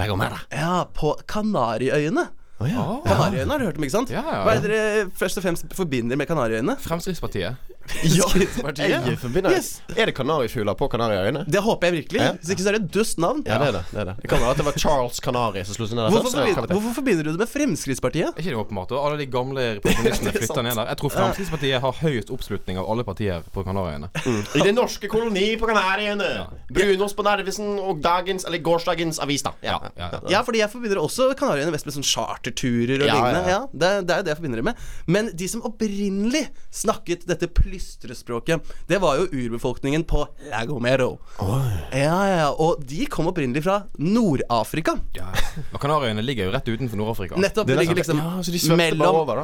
Legomera. 0.00 0.40
Ja, 0.52 0.86
på 0.96 1.14
Kanariøyene. 1.30 2.26
Oh, 2.62 2.68
ja. 2.70 2.82
Kanariøyene 3.04 3.50
har 3.50 3.60
du 3.60 3.66
hørt 3.66 3.78
om, 3.80 3.84
ikke 3.86 3.96
sant? 3.96 4.12
Ja, 4.14 4.22
ja, 4.22 4.42
Hva 4.46 4.54
er 4.54 4.62
det 4.62 4.70
dere 4.72 5.06
først 5.18 5.40
og 5.40 5.44
fremst 5.44 5.74
forbinder 5.74 6.18
med 6.18 6.28
Kanariøyene? 6.30 6.76
Fremskrittspartiet. 6.80 7.73
Ja, 8.04 8.24
Fremskrittspartiet. 8.28 9.52
Yes. 9.52 9.68
Er 9.96 10.06
det 10.08 10.14
kanarifugler 10.16 10.74
på 10.78 10.88
Kanariøyene? 10.92 11.44
Det 11.50 11.60
håper 11.62 11.86
jeg 11.90 11.94
virkelig. 11.98 12.20
Ja. 12.22 12.30
Hvis 12.40 12.50
ikke 12.54 12.64
så 12.64 12.70
er 12.72 12.76
det 12.78 12.82
et 12.86 12.92
dust 12.94 13.18
navn. 13.20 13.42
Ja, 13.46 13.58
det 13.60 13.68
er 13.68 13.76
det. 13.76 13.82
Det, 13.90 13.98
er 14.00 14.08
det. 14.10 14.14
det 14.22 14.30
kan 14.30 14.40
være 14.42 14.50
at 14.54 14.60
det 14.60 14.66
var 14.66 14.78
Charles 14.80 15.20
Kanari 15.24 15.64
som 15.68 15.76
slo 15.76 15.86
seg 15.90 15.98
ned 15.98 16.06
der 16.08 16.14
Hvorfor, 16.14 16.38
først. 16.40 16.72
hvorfor 16.72 16.94
forbinder 16.98 17.24
du 17.28 17.30
det 17.34 17.42
med 17.44 17.50
Fremskrittspartiet? 17.52 18.30
Er 18.32 18.40
ikke 18.42 18.54
det 18.54 18.60
åpenbart? 18.62 18.94
Og 18.96 19.04
alle 19.06 19.18
de 19.20 19.26
gamle 19.30 19.64
er 19.68 19.80
flytter 19.84 20.62
ned 20.66 20.78
der. 20.80 20.88
Jeg 20.94 21.00
tror 21.02 21.12
Fremskrittspartiet 21.14 21.80
har 21.84 21.98
høyest 22.00 22.32
oppslutning 22.34 22.80
av 22.80 22.88
alle 22.94 23.04
partier 23.06 23.44
på 23.54 23.64
Kanariøyene. 23.68 24.10
I 24.58 24.64
den 24.64 24.78
norske 24.80 25.10
koloni 25.12 25.46
på 25.60 25.68
Kanariøyene. 25.70 26.30
Brunost 26.74 27.16
på 27.18 27.26
Nervisen 27.28 27.74
og 27.78 28.00
dagens, 28.04 28.44
eller 28.48 28.62
gårsdagens 28.64 29.20
avis, 29.24 29.44
da. 29.46 29.52
Ja, 29.64 29.78
ja. 30.00 30.10
Ja, 30.32 30.42
fordi 30.46 30.62
jeg 30.64 30.72
forbinder 30.72 31.02
også 31.04 31.30
Kanariøyene 31.38 31.74
mest 31.74 31.86
med 31.88 31.98
sånn 31.98 32.06
charterturer 32.08 33.04
og 33.04 33.08
Ja, 33.08 33.14
lignende. 33.20 33.44
ja, 33.44 33.52
Ja, 33.54 33.60
det, 33.70 33.90
det 34.08 34.14
er 34.16 34.18
jo 34.20 34.26
det 34.26 34.32
jeg 34.34 34.40
forbinder 34.40 34.60
det 34.62 34.66
med. 34.72 34.84
Men 35.06 35.28
de 35.36 35.48
som 35.52 35.62
opprinnelig 35.68 36.46
snakket 36.74 37.26
dette 37.28 37.46
plystrespråket, 37.74 38.60
det 38.86 38.98
var 38.98 39.16
jo 39.16 39.26
urbefolkningen 39.32 40.04
på 40.04 40.26
Lagomero. 40.50 41.18
Oh. 41.38 41.66
Ja, 41.92 42.28
ja. 42.28 42.48
Og 42.52 42.82
de 42.86 43.06
kom 43.10 43.26
opprinnelig 43.30 43.64
fra 43.64 43.80
Nord-Afrika. 43.98 44.96
Ja. 45.16 45.32
Og 45.72 45.80
Kanariøyene 45.82 46.22
ligger 46.22 46.48
jo 46.48 46.54
rett 46.54 46.70
utenfor 46.70 47.00
Nord-Afrika. 47.00 47.38
Nettopp. 47.40 47.66
Det 47.66 47.74
er 47.74 47.82
ligger 47.82 47.98
liksom 47.98 48.22
ja, 48.22 48.30
de 48.46 48.78
mellom, 48.78 49.20
over, 49.24 49.42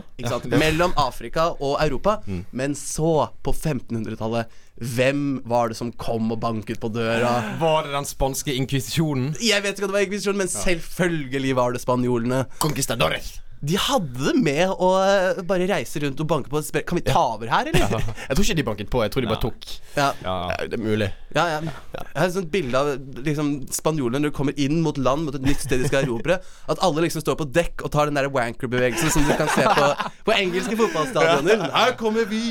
mellom 0.54 0.94
Afrika 1.00 1.50
og 1.58 1.76
Europa. 1.82 2.20
Men 2.54 2.78
så, 2.78 3.28
på 3.42 3.54
1500-tallet, 3.56 4.58
hvem 4.80 5.42
var 5.50 5.72
det 5.72 5.80
som 5.80 5.90
kom 5.92 6.30
og 6.32 6.40
banket 6.40 6.80
på 6.80 6.92
døra? 6.94 7.34
Var 7.60 7.88
det 7.88 7.94
den 7.98 8.08
spanske 8.08 8.54
inkvisisjonen? 8.62 9.34
Jeg 9.42 9.66
vet 9.66 9.74
ikke 9.74 9.90
om 9.90 9.92
det 9.92 9.98
var 9.98 10.06
inkvisisjon, 10.06 10.38
men 10.38 10.54
selvfølgelig 10.54 11.54
var 11.58 11.74
det 11.74 11.82
spanjolene. 11.82 12.44
Conquistadores. 12.62 13.40
De 13.60 13.76
hadde 13.76 14.22
det 14.24 14.40
med 14.40 14.70
å 14.72 14.86
eh, 15.04 15.40
bare 15.44 15.66
reise 15.68 16.00
rundt 16.00 16.20
og 16.22 16.28
banke 16.30 16.48
på 16.48 16.56
og 16.56 16.64
spørre 16.64 16.86
Kan 16.88 16.96
vi 16.96 17.02
ta 17.04 17.20
over 17.34 17.50
her, 17.52 17.68
eller? 17.68 17.92
Jeg 17.92 18.36
tror 18.38 18.46
ikke 18.46 18.56
de 18.56 18.64
banket 18.64 18.92
på, 18.92 19.02
jeg 19.04 19.12
tror 19.12 19.26
de 19.26 19.28
bare 19.28 19.42
tok. 19.42 19.66
Ja. 19.98 20.06
Ja. 20.24 20.36
Ja, 20.48 20.68
det 20.70 20.78
er 20.78 20.82
mulig. 20.84 21.10
Ja, 21.36 21.44
ja. 21.52 21.58
Jeg 21.92 22.06
har 22.16 22.24
et 22.24 22.36
sånt 22.38 22.48
bilde 22.54 22.80
av 22.80 22.88
liksom, 23.26 23.50
spanjolene 23.70 24.24
når 24.24 24.32
de 24.32 24.36
kommer 24.38 24.56
inn 24.64 24.80
mot 24.84 24.96
land, 24.96 25.28
mot 25.28 25.36
et 25.36 25.44
nytt 25.44 25.60
sted 25.66 25.84
de 25.84 25.90
skal 25.90 26.06
erobre. 26.08 26.38
At 26.72 26.80
alle 26.86 27.04
liksom 27.04 27.24
står 27.24 27.36
på 27.42 27.48
dekk 27.52 27.84
og 27.84 27.92
tar 27.92 28.08
den 28.08 28.16
der 28.16 28.30
wanker-bevegelsen 28.32 29.12
som 29.12 29.28
du 29.28 29.34
kan 29.36 29.52
se 29.52 29.66
på, 29.68 29.90
på 30.30 30.36
engelske 30.38 30.80
fotballstadioner. 30.80 31.68
Her 31.76 31.94
kommer 32.00 32.24
vi! 32.32 32.42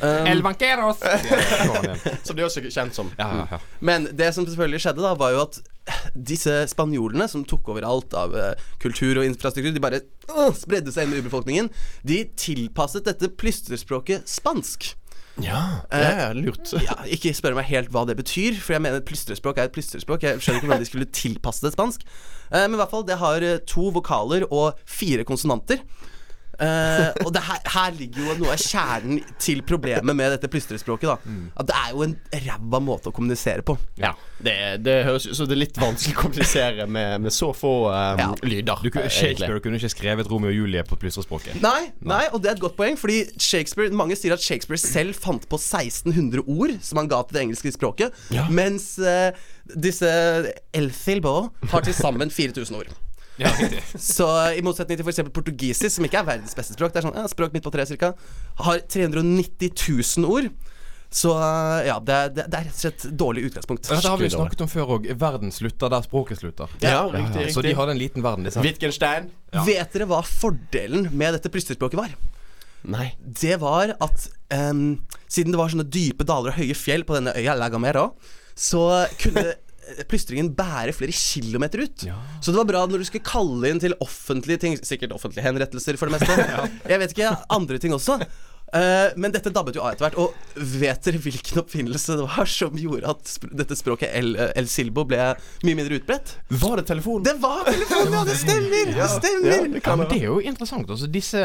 Um, 0.00 0.26
El 0.32 0.42
Banqueros! 0.42 1.04
Ja. 1.04 1.94
Som 2.24 2.36
de 2.36 2.48
også 2.48 2.64
er 2.64 2.72
kjent 2.72 2.96
som. 2.96 3.12
Ja, 3.20 3.28
ja, 3.42 3.46
ja. 3.52 3.62
Men 3.84 4.08
det 4.16 4.32
som 4.34 4.48
selvfølgelig 4.48 4.82
skjedde, 4.86 5.04
da 5.04 5.12
var 5.20 5.36
jo 5.36 5.44
at 5.44 5.60
disse 6.14 6.52
spanjolene 6.70 7.26
som 7.30 7.44
tok 7.48 7.68
over 7.74 7.86
alt 7.86 8.14
av 8.16 8.34
uh, 8.36 8.50
kultur 8.82 9.20
og 9.20 9.28
infrastruktur, 9.28 9.72
de 9.74 9.82
bare 9.82 10.02
uh, 10.30 10.50
spredde 10.56 10.92
seg 10.94 11.06
inn 11.06 11.16
i 11.16 11.22
urbefolkningen. 11.22 11.70
De 12.06 12.22
tilpasset 12.40 13.06
dette 13.08 13.32
plystrespråket 13.40 14.28
spansk. 14.30 14.94
Ja, 15.42 15.82
det 15.90 16.10
er 16.14 16.36
lurt. 16.38 16.70
Ja, 16.78 17.00
ikke 17.10 17.32
spør 17.34 17.56
meg 17.58 17.66
helt 17.66 17.90
hva 17.94 18.04
det 18.06 18.14
betyr, 18.20 18.54
for 18.62 18.76
jeg 18.76 18.84
mener 18.84 19.00
et 19.00 19.08
plystrespråk 19.08 19.58
er 19.58 19.66
et 19.66 19.74
plystrespråk. 19.74 20.22
Jeg 20.22 20.38
skjønner 20.38 20.60
ikke 20.60 20.70
hvordan 20.70 20.84
de 20.84 20.90
skulle 20.90 21.10
tilpasse 21.10 21.64
det 21.64 21.74
spansk. 21.74 22.04
Uh, 22.52 22.62
men 22.68 22.76
i 22.76 22.80
hvert 22.82 22.92
fall, 22.92 23.06
det 23.08 23.18
har 23.18 23.42
eh, 23.42 23.60
to 23.66 23.88
vokaler 23.94 24.46
og 24.50 24.78
fire 24.86 25.26
konsonanter. 25.26 25.82
Eh, 26.60 27.12
og 27.24 27.32
det 27.34 27.42
her, 27.42 27.58
her 27.74 27.90
ligger 27.98 28.28
jo 28.28 28.34
noe 28.44 28.52
av 28.54 28.60
kjernen 28.62 29.20
til 29.42 29.62
problemet 29.66 30.14
med 30.16 30.30
dette 30.36 30.48
plystrespråket. 30.52 31.08
da 31.08 31.16
Mm. 31.24 31.50
At 31.56 31.66
det 31.66 31.74
er 31.76 31.90
jo 31.94 32.02
en 32.02 32.16
ræva 32.32 32.80
måte 32.82 33.08
å 33.10 33.12
kommunisere 33.14 33.62
på. 33.62 33.76
Ja. 33.98 34.12
Det, 34.44 34.54
det 34.84 35.04
høres 35.06 35.26
ut 35.26 35.36
som 35.36 35.46
det 35.48 35.54
er 35.56 35.60
litt 35.62 35.78
vanskelig 35.80 36.14
å 36.16 36.20
kommunisere 36.20 36.86
med, 36.86 37.20
med 37.22 37.32
så 37.32 37.52
få 37.56 37.72
um, 37.88 38.18
Ja. 38.18 38.28
lyder. 38.42 38.76
Du, 38.82 38.90
kunne- 38.90 39.04
eh, 39.04 39.10
Shakespeare 39.10 39.60
kunne 39.60 39.78
ikke 39.80 39.90
skrevet 39.94 40.30
Romeo 40.30 40.50
og 40.50 40.54
Julie 40.58 40.82
på 40.84 40.96
plystrespråket. 41.00 41.60
Nei, 41.62 41.90
nei, 42.00 42.26
og 42.32 42.42
det 42.42 42.50
er 42.50 42.54
et 42.58 42.60
godt 42.60 42.76
poeng, 42.76 42.96
fordi 43.00 43.24
Shakespeare 43.38 43.90
mange 43.94 44.16
sier 44.16 44.32
at 44.36 44.40
Shakespeare 44.44 44.78
selv 44.78 45.14
fant 45.14 45.48
på 45.48 45.56
1600 45.58 46.44
ord 46.46 46.76
som 46.84 46.98
han 46.98 47.08
ga 47.08 47.22
til 47.22 47.38
det 47.38 47.42
engelske 47.46 47.72
språket, 47.74 48.12
Ja. 48.34 48.46
mens 48.50 48.98
uh, 48.98 49.30
disse 49.74 50.10
Elthilbo 50.74 51.50
har 51.72 51.80
til 51.86 51.94
sammen 51.96 52.30
4000 52.30 52.76
ord. 52.76 52.92
Ja. 53.40 53.50
Så 53.98 54.28
i 54.54 54.62
motsetning 54.64 55.00
til 55.00 55.06
f.eks. 55.08 55.24
portugisisk, 55.34 55.96
som 55.96 56.06
ikke 56.06 56.20
er 56.22 56.28
verdens 56.28 56.54
beste 56.56 56.76
språk, 56.76 56.94
det 56.94 57.02
er 57.02 57.08
sånn 57.08 57.18
ja, 57.18 57.26
språk 57.30 57.56
midt 57.56 57.66
på 57.66 57.72
treet 57.74 57.90
cirka, 57.90 58.12
har 58.62 58.84
390 58.94 59.74
000 60.20 60.30
ord. 60.30 60.52
Så 61.14 61.30
ja, 61.86 62.00
det 62.02 62.14
er, 62.14 62.30
det 62.34 62.44
er 62.48 62.64
rett 62.66 62.74
og 62.74 62.80
slett 62.80 63.04
dårlig 63.14 63.44
utgangspunkt. 63.46 63.86
Dette 63.86 64.10
har 64.10 64.18
vi 64.18 64.26
jo 64.26 64.32
snakket 64.34 64.64
om 64.64 64.70
før 64.72 64.96
òg. 64.96 65.04
Verden 65.20 65.52
slutter 65.54 65.92
der 65.92 66.02
språket 66.02 66.40
slutter. 66.40 66.72
Ja, 66.82 67.04
riktig, 67.06 67.52
Så 67.54 67.62
de 67.62 67.68
riktig. 67.68 67.76
hadde 67.78 67.94
en 67.94 68.00
liten 68.00 68.24
verden, 68.24 68.46
disse. 68.48 68.62
Wittgenstein? 68.64 69.28
Vet 69.68 69.94
dere 69.94 70.08
hva 70.10 70.24
fordelen 70.26 71.06
med 71.14 71.36
dette 71.36 71.52
plystrespråket 71.54 72.00
var? 72.00 72.16
Nei. 72.90 73.12
Det 73.22 73.60
var 73.62 73.94
at 74.02 74.26
um, 74.58 74.96
siden 75.30 75.54
det 75.54 75.60
var 75.60 75.70
sånne 75.70 75.86
dype 75.86 76.26
daler 76.26 76.50
og 76.50 76.58
høye 76.58 76.74
fjell 76.76 77.06
på 77.06 77.14
denne 77.16 77.36
øya, 77.38 77.54
La 77.62 77.70
Gamera, 77.72 78.08
så 78.58 79.04
kunne 79.22 79.54
plystringen 80.10 80.50
bære 80.56 80.94
flere 80.96 81.14
kilometer 81.14 81.84
ut. 81.84 82.06
Ja. 82.08 82.16
Så 82.40 82.52
det 82.52 82.60
var 82.60 82.70
bra 82.70 82.84
når 82.88 83.02
du 83.02 83.08
skulle 83.08 83.26
kalle 83.26 83.70
inn 83.70 83.82
til 83.82 83.96
offentlige 84.04 84.62
ting, 84.64 84.78
sikkert 84.82 85.14
offentlige 85.16 85.46
henrettelser 85.46 85.98
for 86.00 86.10
det 86.10 86.18
meste. 86.18 86.48
Jeg 86.92 87.02
vet 87.02 87.14
ikke, 87.16 87.34
andre 87.54 87.80
ting 87.82 87.96
også. 87.96 88.20
Eh, 88.74 89.12
men 89.16 89.30
dette 89.34 89.52
dabbet 89.54 89.76
jo 89.78 89.82
av 89.84 89.92
etter 89.94 90.08
hvert. 90.08 90.18
Og 90.18 90.34
vet 90.80 91.04
dere 91.06 91.20
hvilken 91.22 91.60
oppfinnelse 91.62 92.16
det 92.18 92.26
var 92.26 92.48
som 92.50 92.74
gjorde 92.78 93.06
at 93.14 93.28
sp 93.30 93.46
dette 93.54 93.76
språket 93.78 94.10
El, 94.18 94.32
El 94.58 94.66
Silbo 94.70 95.04
ble 95.08 95.28
mye 95.64 95.76
mindre 95.78 96.00
utbredt? 96.00 96.34
Var 96.50 96.80
det 96.82 96.86
telefon? 96.90 97.22
Det 97.26 97.36
var 97.42 97.62
telefonen! 97.68 98.12
Ja, 98.18 98.24
det 98.26 98.36
stemmer! 98.40 98.92
Det 98.96 99.08
stemmer! 99.14 99.54
Ja, 99.54 99.62
det 99.68 99.82
Ja, 99.84 99.96
men 100.00 100.08
Det 100.10 100.18
er 100.20 100.26
jo 100.28 100.40
interessant. 100.42 100.90
Altså, 100.90 101.06
disse 101.10 101.40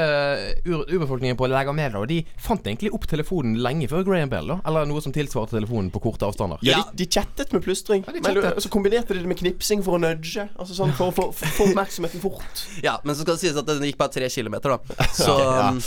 ur 0.65 0.83
urbefolkningen 0.89 1.37
på 1.39 1.47
Lagamela 1.49 2.01
De 2.09 2.21
fant 2.41 2.65
egentlig 2.65 2.91
opp 2.95 3.05
telefonen 3.09 3.59
lenge 3.61 3.87
før 3.91 4.03
Graham 4.07 4.29
Bell, 4.31 4.49
da. 4.55 4.59
Eller 4.69 4.89
noe 4.89 5.01
som 5.03 5.13
tilsvarte 5.15 5.55
telefonen 5.57 5.91
på 5.93 6.01
korte 6.03 6.25
avstander. 6.27 6.61
Ja, 6.65 6.81
de, 6.93 7.03
de 7.03 7.09
chattet 7.11 7.53
med 7.53 7.63
plystring. 7.65 8.05
Ja, 8.07 8.13
men, 8.25 8.61
så 8.61 8.71
kombinerte 8.73 9.13
de 9.13 9.21
det 9.23 9.29
med 9.29 9.39
knipsing 9.41 9.83
for 9.85 9.97
å 9.97 10.01
nudge. 10.01 10.47
Altså 10.57 10.77
sånn 10.77 10.93
For 10.97 11.11
å 11.13 11.29
få- 11.31 11.67
oppmerksomheten 11.67 12.21
fort. 12.23 12.65
Ja, 12.83 12.97
men 13.03 13.15
så 13.15 13.21
skal 13.25 13.37
det 13.37 13.43
sies 13.45 13.59
at 13.59 13.67
den 13.69 13.85
gikk 13.85 13.99
bare 14.01 14.13
tre 14.17 14.29
kilometer, 14.33 14.75
da. 14.77 15.05
Så, 15.19 15.35
Ja. 15.39 15.69
um, 15.69 15.79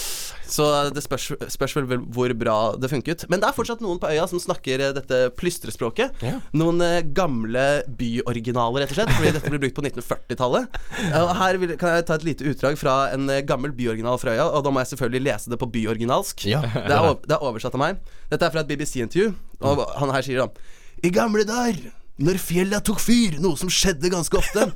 så 0.52 0.66
det 0.92 1.00
spørs, 1.00 1.30
spørs 1.52 1.74
vel 1.76 2.00
hvor 2.12 2.32
bra 2.38 2.56
det 2.80 2.90
funket. 2.92 3.24
Men 3.32 3.42
det 3.42 3.48
er 3.48 3.56
fortsatt 3.56 3.82
noen 3.84 4.00
på 4.02 4.10
øya 4.10 4.26
som 4.30 4.40
snakker 4.42 4.82
eh, 4.82 4.92
dette 4.96 5.20
plystrespråket. 5.38 6.18
Ja. 6.24 6.38
Noen 6.56 6.82
eh, 6.84 7.00
gamle 7.16 7.64
byoriginaler, 7.98 8.84
rett 8.84 8.94
og 8.94 9.00
slett, 9.00 9.14
fordi 9.16 9.32
dette 9.36 9.52
ble 9.52 9.62
brukt 9.62 9.78
på 9.78 9.86
1940-tallet. 9.86 10.78
Her 11.42 11.60
vil, 11.62 11.74
kan 11.80 11.96
jeg 11.96 12.06
ta 12.08 12.18
et 12.18 12.26
lite 12.26 12.48
utdrag 12.52 12.78
fra 12.80 12.96
en 13.14 13.30
eh, 13.32 13.42
gammel 13.48 13.74
byoriginal 13.76 14.20
fra 14.22 14.36
øya, 14.36 14.50
og 14.50 14.66
da 14.66 14.74
må 14.74 14.82
jeg 14.82 14.92
selvfølgelig 14.92 15.26
lese 15.28 15.52
det 15.52 15.60
på 15.62 15.70
byoriginalsk. 15.78 16.46
Ja. 16.50 16.62
Det 16.62 16.94
er, 16.98 17.10
det 17.26 17.36
er 17.36 17.48
oversatt 17.48 17.76
av 17.78 17.82
meg. 17.82 17.98
Dette 18.32 18.46
er 18.46 18.54
fra 18.54 18.64
et 18.64 18.70
BBC-intervju, 18.70 19.32
og 19.62 19.84
han 20.00 20.14
her 20.14 20.24
sier 20.26 20.42
da 20.42 20.70
I 21.06 21.12
gamle 21.14 21.44
dager, 21.48 21.92
når 22.22 22.38
fjella 22.42 22.82
tok 22.84 23.00
fyr, 23.02 23.38
noe 23.42 23.58
som 23.58 23.70
skjedde 23.72 24.10
ganske 24.12 24.36
ofte 24.38 24.68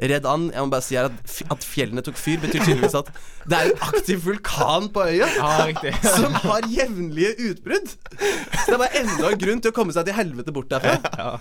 Redd 0.00 0.24
and, 0.26 0.48
jeg 0.54 0.64
må 0.64 0.72
bare 0.72 0.84
si 0.84 0.96
her 0.96 1.10
at, 1.10 1.34
at 1.52 1.66
fjellene 1.66 2.02
tok 2.04 2.16
fyr, 2.18 2.40
betyr 2.42 2.64
tydeligvis 2.64 2.96
at 2.96 3.10
det 3.50 3.58
er 3.58 3.68
en 3.68 3.84
aktiv 3.84 4.22
vulkan 4.24 4.88
på 4.94 5.04
øya. 5.04 5.28
Ja. 5.36 5.92
Som 6.16 6.34
har 6.42 6.64
jevnlige 6.70 7.34
utbrudd. 7.50 7.92
Så 7.92 8.64
det 8.66 8.76
er 8.78 8.80
bare 8.80 9.02
enda 9.02 9.30
en 9.30 9.42
grunn 9.44 9.62
til 9.62 9.72
å 9.72 9.76
komme 9.76 9.94
seg 9.94 10.08
til 10.08 10.16
helvete 10.16 10.54
bort 10.54 10.72
derfra. 10.72 10.98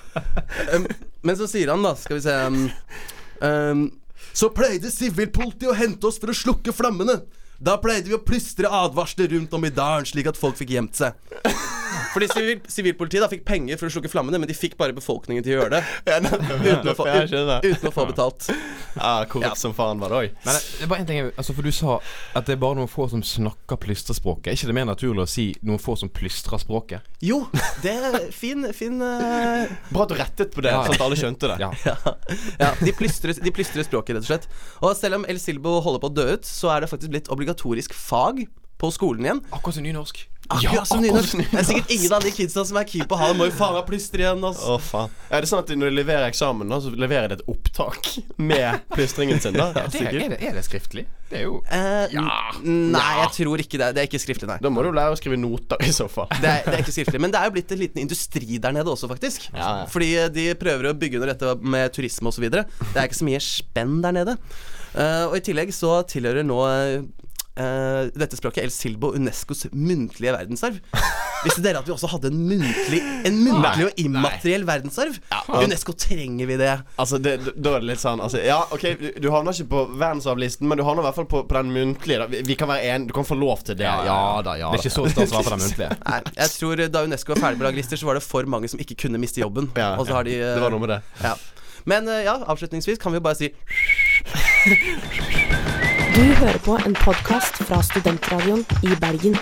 Um, 0.72 0.86
men 1.25 1.36
så 1.39 1.48
sier 1.50 1.70
han, 1.72 1.84
da, 1.84 1.93
skal 1.98 2.17
vi 2.17 2.24
se 2.24 2.34
um, 2.48 2.58
um, 3.43 3.81
Så 4.36 4.50
pleide 4.53 4.91
sivilpolitiet 4.93 5.72
å 5.72 5.75
hente 5.75 6.08
oss 6.08 6.20
for 6.22 6.31
å 6.31 6.36
slukke 6.36 6.74
flammene. 6.75 7.22
Da 7.62 7.77
pleide 7.81 8.12
vi 8.12 8.17
å 8.17 8.24
plystre 8.24 8.70
advarsler 8.72 9.31
rundt 9.36 9.53
om 9.58 9.67
i 9.67 9.72
dalen, 9.74 10.08
slik 10.08 10.29
at 10.31 10.39
folk 10.39 10.60
fikk 10.60 10.75
gjemt 10.75 11.00
seg. 11.01 11.17
Fordi 12.12 12.27
sivil, 12.32 12.60
sivilpolitiet 12.68 13.24
da 13.24 13.30
fikk 13.32 13.44
penger 13.48 13.80
for 13.80 13.88
å 13.88 13.94
slukke 13.94 14.10
flammene, 14.12 14.39
men 14.41 14.50
de 14.50 14.56
fikk 14.58 14.74
bare 14.80 14.94
befolkningen 14.96 15.44
til 15.46 15.56
å 15.56 15.62
gjøre 15.62 15.80
det. 15.80 15.82
Uten 16.72 16.89
å 16.91 16.96
få, 16.98 17.06
uten, 17.08 17.51
uten 17.63 17.88
å 17.88 17.94
få 17.96 18.06
betalt. 18.10 18.50
Ja, 18.98 19.13
korrekt 19.32 19.53
Ja. 19.53 19.56
som 19.60 19.74
faen 19.77 20.01
var 20.01 20.12
det 20.12 20.18
òg. 20.20 20.34
Men 20.44 20.58
det, 20.58 20.62
det 20.77 20.86
er 20.86 20.91
bare 20.91 21.03
en 21.06 21.08
ting 21.08 21.30
altså 21.32 21.53
For 21.56 21.63
du 21.63 21.72
sa 21.75 21.98
at 22.36 22.48
det 22.50 22.58
er 22.58 22.60
bare 22.62 22.75
noen 22.82 22.89
få 22.91 23.06
som 23.12 23.24
snakker 23.24 23.80
plystrespråket. 23.82 24.51
Er 24.51 24.58
ikke 24.60 24.70
det 24.72 24.75
mer 24.82 24.89
naturlig 24.91 25.24
å 25.24 25.30
si 25.32 25.48
noen 25.63 25.80
få 25.82 25.96
som 26.00 26.12
plystrer 26.12 26.60
språket? 26.62 27.08
Jo, 27.24 27.41
det 27.84 27.94
er 27.96 28.18
fin, 28.36 28.68
fin 28.75 29.00
uh... 29.00 29.72
Bra 29.91 30.03
at 30.06 30.12
du 30.12 30.18
rettet 30.20 30.51
på 30.56 30.63
det, 30.65 30.74
Ja. 30.75 30.84
sånn 30.88 30.98
at 31.00 31.06
alle 31.08 31.20
skjønte 31.20 31.53
det. 31.53 31.60
Ja. 31.63 31.72
Ja, 32.60 32.72
de 32.82 32.91
plystrer, 32.98 33.38
de 33.39 33.51
plystrer 33.56 33.86
språket, 33.88 34.18
rett 34.18 34.25
og 34.25 34.30
slett. 34.34 34.50
Og 34.84 34.96
selv 35.00 35.22
om 35.22 35.25
El 35.32 35.39
Silbo 35.41 35.77
holder 35.86 36.03
på 36.03 36.12
å 36.12 36.15
dø 36.20 36.27
ut, 36.36 36.48
så 36.48 36.74
er 36.75 36.84
det 36.84 36.91
faktisk 36.91 37.13
blitt 37.13 37.32
obligatorisk 37.34 37.96
fag 37.98 38.44
på 38.82 38.89
skolen 38.94 39.25
igjen. 39.27 39.41
Akkurat 39.53 39.77
som 39.77 39.86
nynorsk. 39.86 40.24
Akkurat 40.58 40.88
som 40.88 41.00
akkurat 41.00 41.05
nynorsk. 41.05 41.31
som 41.31 41.43
Det 41.46 41.60
er 41.62 41.67
sikkert 41.70 41.93
ingen 41.96 42.15
av 42.17 42.25
de 42.25 42.34
kidsa 42.36 42.65
som 42.67 42.79
er 42.81 42.88
keen 42.91 43.08
på 43.10 43.17
å 43.17 43.22
ha 43.22 43.29
det. 43.31 43.38
Må 43.39 43.48
jo 43.50 43.55
faen 43.58 43.75
meg 43.77 43.88
plystre 43.88 44.25
igjen, 44.25 44.43
Å, 44.43 44.51
altså. 44.51 44.77
faen. 44.89 45.15
Er 45.31 45.46
det 45.46 45.50
sånn 45.51 45.63
at 45.63 45.74
når 45.77 45.91
de 45.91 45.98
leverer 46.01 46.27
eksamen, 46.27 46.72
da, 46.72 46.79
så 46.84 46.91
leverer 46.93 47.31
de 47.31 47.39
et 47.39 47.43
opptak 47.51 48.12
med 48.41 48.84
plystringen 48.96 49.41
sin? 49.43 49.58
da? 49.58 49.72
Det 49.91 50.01
er, 50.01 50.15
er, 50.15 50.34
det, 50.34 50.39
er 50.51 50.55
det 50.58 50.63
skriftlig? 50.65 51.05
Det 51.31 51.39
er 51.39 51.46
jo 51.48 51.58
Eh, 51.72 52.12
ja. 52.12 52.24
Nei, 52.65 53.12
jeg 53.22 53.31
tror 53.38 53.62
ikke 53.63 53.79
det. 53.79 53.91
Det 53.96 54.03
er 54.03 54.10
ikke 54.10 54.20
skriftlig, 54.22 54.50
nei. 54.50 54.58
Da 54.63 54.72
må 54.74 54.84
du 54.84 54.91
lære 54.96 55.15
å 55.15 55.20
skrive 55.20 55.39
noter, 55.39 55.79
i 55.86 55.93
så 55.96 56.08
fall. 56.12 56.27
Det 56.41 56.50
er, 56.50 56.65
det 56.67 56.75
er 56.75 56.84
ikke 56.84 56.96
skriftlig, 56.96 57.22
Men 57.24 57.34
det 57.34 57.39
er 57.39 57.48
jo 57.50 57.55
blitt 57.55 57.72
en 57.72 57.81
liten 57.81 58.03
industri 58.03 58.60
der 58.62 58.75
nede 58.75 58.91
også, 58.91 59.10
faktisk. 59.12 59.48
Ja, 59.53 59.84
ja. 59.84 59.88
Fordi 59.91 60.12
eh, 60.20 60.29
de 60.34 60.50
prøver 60.60 60.91
å 60.91 60.98
bygge 60.98 61.22
under 61.22 61.34
dette 61.34 61.55
med 61.63 61.93
turisme 61.96 62.31
osv. 62.31 62.48
Det 62.51 62.65
er 62.65 63.08
ikke 63.08 63.22
så 63.22 63.27
mye 63.29 63.41
spenn 63.46 64.00
der 64.03 64.15
nede. 64.20 64.38
Uh, 64.91 65.29
og 65.29 65.38
i 65.38 65.43
tillegg 65.46 65.70
så 65.72 66.01
tilhører 66.03 66.43
nå 66.43 66.58
eh, 67.60 68.08
dette 68.15 68.38
språket 68.39 68.63
El 68.63 68.72
Silbo 68.74 69.12
Unescos 69.17 69.65
muntlige 69.72 70.31
verdensarv. 70.36 70.79
Visste 71.41 71.63
dere 71.65 71.79
at 71.81 71.88
vi 71.88 71.93
også 71.96 72.05
hadde 72.12 72.29
en 72.29 72.38
muntlig 72.46 73.00
En 73.25 73.39
muntlig 73.41 73.88
og 73.88 73.96
immateriell 73.98 74.62
verdensarv? 74.67 75.15
Unesco 75.58 75.96
trenger 75.98 76.46
vi 76.46 76.58
det. 76.62 76.75
Altså, 77.01 77.17
det, 77.17 77.31
Da 77.55 77.72
er 77.74 77.79
det 77.81 77.88
litt 77.89 78.03
sånn 78.03 78.22
altså, 78.22 78.38
Ja, 78.46 78.60
OK, 78.70 78.84
du, 79.00 79.08
du 79.25 79.27
havner 79.34 79.58
ikke 79.58 79.72
på 79.72 79.81
verdensarvlisten, 79.96 80.70
men 80.70 80.77
du 80.77 80.84
havner 80.86 81.01
i 81.01 81.08
hvert 81.08 81.17
fall 81.17 81.25
på, 81.31 81.41
på 81.50 81.55
den 81.58 81.72
muntlige. 81.74 82.20
Da. 82.22 82.27
Vi, 82.29 82.43
vi 82.46 82.58
kan 82.60 82.70
være 82.70 82.91
en, 82.93 83.08
Du 83.10 83.15
kan 83.17 83.25
få 83.25 83.34
lov 83.41 83.63
til 83.65 83.79
det. 83.81 83.89
Ja, 83.89 84.20
da, 84.46 84.53
ja 84.62 84.70
Det 84.70 84.84
er 84.84 84.86
ikke 84.86 84.93
så 85.00 85.08
stas 85.10 85.34
å 85.34 85.39
være 85.39 85.48
på 85.50 85.55
den 85.55 85.63
muntlige. 85.65 85.89
Nei, 86.12 86.20
jeg 86.38 86.53
tror 86.60 86.86
Da 86.93 87.01
Unesco 87.10 87.34
var 87.34 87.41
ferdig 87.48 87.58
med 87.63 87.70
laglister, 87.72 87.98
så 87.98 88.05
var 88.12 88.22
det 88.22 88.25
for 88.27 88.46
mange 88.53 88.70
som 88.70 88.77
ikke 88.86 89.00
kunne 89.08 89.17
miste 89.22 89.41
jobben. 89.41 89.72
Ja, 89.74 89.96
og 89.98 90.05
så 90.05 90.20
har 90.20 90.29
de 90.29 90.38
uh, 90.38 90.46
Det 90.53 90.62
var 90.67 90.77
noe 90.77 90.86
med 90.86 90.93
det. 90.96 91.01
ja. 91.25 91.34
Men 91.89 92.05
eh, 92.13 92.20
ja, 92.27 92.36
avslutningsvis 92.46 93.00
kan 93.01 93.10
vi 93.10 93.17
jo 93.17 93.24
bare 93.25 93.39
si 93.39 93.48
Du 96.15 96.22
hører 96.22 96.58
på 96.58 96.74
en 96.86 96.96
podkast 96.96 97.56
fra 97.63 97.77
Studentradioen 97.84 98.65
i 98.84 98.96
Bergen. 99.00 99.38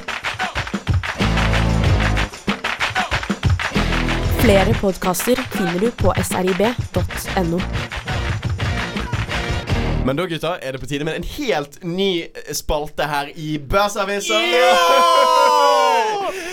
Flere 4.42 4.76
podkaster 4.78 5.42
finner 5.56 5.80
du 5.82 5.90
på 5.98 6.14
srib.no. 6.22 7.62
Men 10.06 10.22
da, 10.22 10.28
gutta, 10.30 10.54
er 10.62 10.78
det 10.78 10.84
på 10.84 10.92
tide 10.92 11.10
med 11.10 11.18
en 11.18 11.28
helt 11.40 11.82
ny 11.84 12.12
spalte 12.54 13.10
her 13.10 13.34
i 13.34 13.58
Børsavisa. 13.58 14.38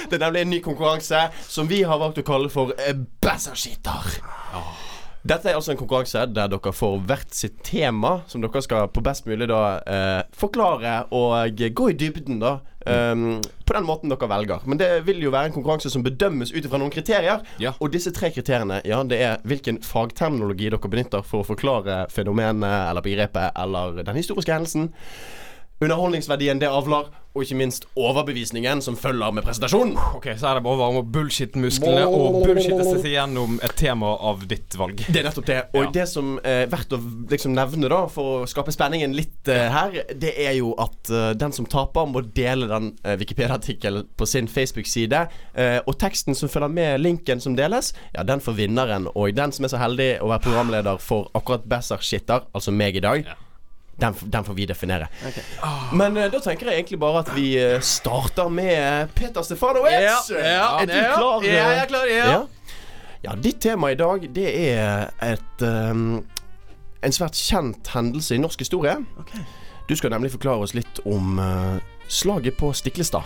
Det 0.08 0.16
er 0.16 0.24
nemlig 0.24 0.46
en 0.46 0.50
ny 0.56 0.64
konkurranse 0.64 1.28
som 1.44 1.68
vi 1.68 1.84
har 1.84 2.00
valgt 2.00 2.24
å 2.24 2.28
kalle 2.32 2.48
for 2.48 2.72
Bæsjaskitter. 2.72 4.00
Bæsjerskitter. 4.08 4.85
Dette 5.26 5.50
er 5.50 5.56
altså 5.58 5.72
en 5.72 5.78
konkurranse 5.80 6.20
der 6.30 6.50
dere 6.52 6.72
får 6.76 7.00
hvert 7.08 7.34
sitt 7.34 7.56
tema, 7.66 8.20
som 8.30 8.42
dere 8.44 8.62
skal 8.62 8.86
på 8.92 9.02
best 9.02 9.26
mulig 9.26 9.48
da 9.50 9.60
eh, 9.82 10.22
forklare 10.36 11.00
og 11.16 11.62
gå 11.74 11.90
i 11.90 11.96
dybden, 11.98 12.38
da. 12.42 12.58
Um, 12.86 13.40
på 13.66 13.74
den 13.74 13.82
måten 13.82 14.12
dere 14.12 14.28
velger. 14.30 14.62
Men 14.70 14.78
det 14.78 14.88
vil 15.08 15.24
jo 15.24 15.32
være 15.34 15.50
en 15.50 15.54
konkurranse 15.56 15.90
som 15.90 16.04
bedømmes 16.06 16.52
ut 16.54 16.68
ifra 16.68 16.78
noen 16.78 16.92
kriterier. 16.94 17.42
Ja. 17.58 17.72
Og 17.82 17.90
disse 17.90 18.12
tre 18.14 18.30
kriteriene, 18.30 18.78
ja, 18.86 19.00
det 19.02 19.18
er 19.18 19.42
hvilken 19.42 19.80
fagterminologi 19.82 20.70
dere 20.70 20.92
benytter 20.92 21.26
for 21.26 21.42
å 21.42 21.48
forklare 21.48 22.04
fenomenet 22.14 22.76
eller 22.92 23.02
begrepet 23.02 23.58
eller 23.58 24.04
den 24.06 24.20
historiske 24.20 24.54
hendelsen. 24.54 24.92
Underholdningsverdien 25.82 26.62
det 26.62 26.70
avler, 26.70 27.10
og 27.36 27.44
ikke 27.44 27.58
minst 27.60 27.84
overbevisningen 28.00 28.80
som 28.82 28.96
følger 28.96 29.34
med 29.36 29.44
presentasjonen. 29.44 29.94
Ok, 30.16 30.30
Så 30.40 30.48
er 30.48 30.54
det 30.58 30.62
bare 30.64 30.86
om 30.88 30.96
å 31.02 31.04
bullshit-musklene 31.04 32.06
og 32.08 32.38
bullshitte 32.46 32.84
seg 32.88 33.04
gjennom 33.12 33.58
et 33.62 33.74
tema 33.76 34.14
av 34.30 34.46
ditt 34.48 34.74
valg. 34.80 35.02
Det 35.06 35.20
er 35.20 35.28
nettopp 35.28 35.46
det. 35.50 35.58
Og 35.74 35.84
Ja. 35.84 35.90
det 35.98 36.06
som 36.08 36.38
er 36.44 36.66
verdt 36.72 36.92
å 36.96 37.00
liksom 37.30 37.52
nevne, 37.54 37.88
da, 37.92 38.06
for 38.08 38.42
å 38.42 38.48
skape 38.48 38.72
spenningen 38.72 39.14
litt 39.16 39.46
uh, 39.52 39.68
her, 39.76 39.98
det 40.14 40.32
er 40.46 40.56
jo 40.58 40.72
at 40.80 41.10
uh, 41.12 41.32
den 41.36 41.52
som 41.52 41.66
taper, 41.68 42.06
må 42.08 42.24
dele 42.34 42.66
den 42.70 42.90
uh, 43.04 43.14
Wikipedia-artikkelen 43.20 44.08
på 44.16 44.26
sin 44.26 44.48
Facebook-side. 44.48 45.28
eh, 45.54 45.78
og 45.86 45.98
teksten 45.98 46.34
som 46.34 46.48
følger 46.48 46.68
med 46.72 47.00
linken 47.00 47.40
som 47.40 47.56
deles, 47.56 47.92
ja, 48.14 48.22
den 48.22 48.40
får 48.40 48.56
vinneren. 48.58 49.08
Og 49.14 49.34
den 49.36 49.52
som 49.52 49.64
er 49.64 49.68
så 49.72 49.78
heldig 49.80 50.20
å 50.22 50.28
være 50.32 50.44
programleder 50.48 50.98
for 51.02 51.30
akkurat 51.34 51.64
Besser 51.68 51.98
Shitter, 52.00 52.46
altså 52.54 52.72
meg 52.72 52.96
i 52.96 53.00
dag, 53.04 53.24
Ja. 53.26 53.34
Den, 53.96 54.14
den 54.20 54.44
får 54.44 54.54
vi 54.54 54.66
definere. 54.66 55.08
Ok. 55.26 55.38
Men 55.96 56.16
uh, 56.16 56.26
da 56.32 56.40
tenker 56.44 56.68
jeg 56.68 56.82
egentlig 56.82 56.98
bare 57.00 57.22
at 57.24 57.30
vi 57.36 57.46
uh, 57.56 57.78
starter 57.80 58.50
med 58.52 59.12
Peter 59.16 59.42
Stefanowicz. 59.42 60.30
er 60.36 60.84
du 60.84 60.92
klar? 60.92 61.46
Ja, 61.46 61.54
jeg 61.54 61.78
er 61.82 61.90
klar. 61.92 62.10
Ja. 62.12 62.26
Ja. 62.30 62.42
ja, 63.24 63.36
ditt 63.40 63.62
tema 63.64 63.90
i 63.94 63.96
dag, 63.96 64.28
det 64.36 64.50
er 64.68 65.08
et 65.24 65.64
um, 65.64 66.24
En 67.04 67.12
svært 67.14 67.38
kjent 67.38 67.88
hendelse 67.94 68.34
i 68.36 68.40
norsk 68.42 68.60
historie. 68.66 68.96
Okay. 69.20 69.44
Du 69.88 69.96
skal 69.96 70.10
nemlig 70.10 70.32
forklare 70.34 70.66
oss 70.66 70.74
litt 70.74 71.00
om 71.06 71.38
uh, 71.38 71.76
slaget 72.08 72.56
på 72.58 72.72
Stiklestad. 72.74 73.24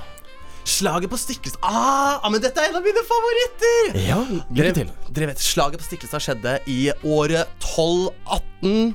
Slaget 0.65 1.11
på 1.11 1.17
Stiklestad 1.17 1.62
ah, 1.65 2.21
ah, 2.21 2.29
men 2.31 2.43
dette 2.43 2.61
er 2.61 2.69
en 2.69 2.77
av 2.79 2.85
mine 2.85 3.03
favoritter! 3.09 3.97
Ja, 4.05 4.19
lykke 4.53 4.75
til. 4.77 4.91
Dere 5.17 5.31
vet, 5.33 5.41
Slaget 5.43 5.81
på 5.81 5.87
Stiklestad 5.89 6.23
skjedde 6.23 6.59
i 6.71 6.83
året 7.03 7.49
1218. 7.65 8.93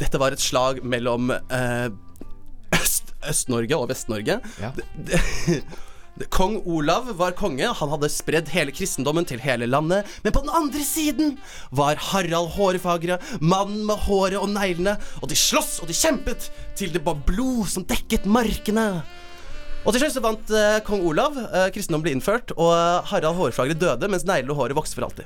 Dette 0.00 0.20
var 0.20 0.32
et 0.34 0.40
slag 0.42 0.80
mellom 0.86 1.30
eh, 1.36 1.88
Øst- 2.76 3.14
Øst-Norge 3.28 3.76
og 3.76 3.88
Vest-Norge. 3.90 4.40
Ja. 4.62 4.72
Kong 6.28 6.58
Olav 6.68 7.06
var 7.16 7.32
konge, 7.38 7.64
han 7.78 7.88
hadde 7.94 8.08
spredd 8.12 8.50
hele 8.52 8.72
kristendommen 8.76 9.24
til 9.28 9.40
hele 9.40 9.64
landet. 9.70 10.08
Men 10.24 10.34
på 10.34 10.42
den 10.44 10.52
andre 10.52 10.82
siden 10.84 11.36
var 11.72 11.96
Harald 12.10 12.50
Hårfagre, 12.56 13.16
mannen 13.40 13.86
med 13.88 14.02
håret 14.04 14.36
og 14.40 14.50
neglene. 14.52 14.98
Og 15.22 15.30
de 15.32 15.38
sloss 15.38 15.78
og 15.80 15.88
de 15.88 15.96
kjempet 15.96 16.50
til 16.76 16.92
det 16.92 17.00
var 17.06 17.16
blod 17.28 17.70
som 17.72 17.86
dekket 17.88 18.28
markene. 18.28 18.88
Og 19.80 19.94
til 19.96 20.02
slutt 20.02 20.16
så 20.18 20.20
vant 20.26 20.50
eh, 20.52 20.80
kong 20.84 21.06
Olav. 21.08 21.38
Eh, 21.40 21.70
kristendom 21.72 22.02
ble 22.04 22.12
innført, 22.18 22.52
og 22.58 22.74
eh, 22.74 23.08
Harald 23.14 23.38
Hårfagre 23.40 23.78
døde, 23.80 24.10
mens 24.12 24.26
neglene 24.28 24.52
og 24.52 24.60
håret 24.60 24.76
vokste 24.76 25.00
for 25.00 25.08
alltid. 25.08 25.24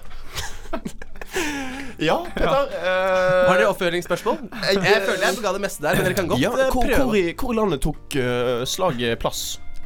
Ja, 2.03 2.17
Petter. 2.35 2.71
Uh, 2.75 3.49
Har 3.49 3.59
dere 3.61 3.69
oppfølgingsspørsmål? 3.71 4.39
Jeg, 4.67 5.03
føler 5.07 5.27
jeg 5.27 5.43
ga 5.45 5.53
det 5.55 5.63
meste 5.63 5.85
der, 5.85 5.99
men 5.99 6.09
dere 6.09 6.17
kan 6.19 6.31
godt 6.31 6.43
ja, 6.43 6.51
eh, 6.51 6.71
hvor, 6.73 6.87
prøve. 6.89 7.03
hvor, 7.03 7.19
i, 7.19 7.35
hvor 7.41 7.53
i 7.55 7.59
landet 7.61 7.85
tok 7.85 8.17
uh, 8.19 8.65
slaget 8.67 9.21
plass? 9.23 9.45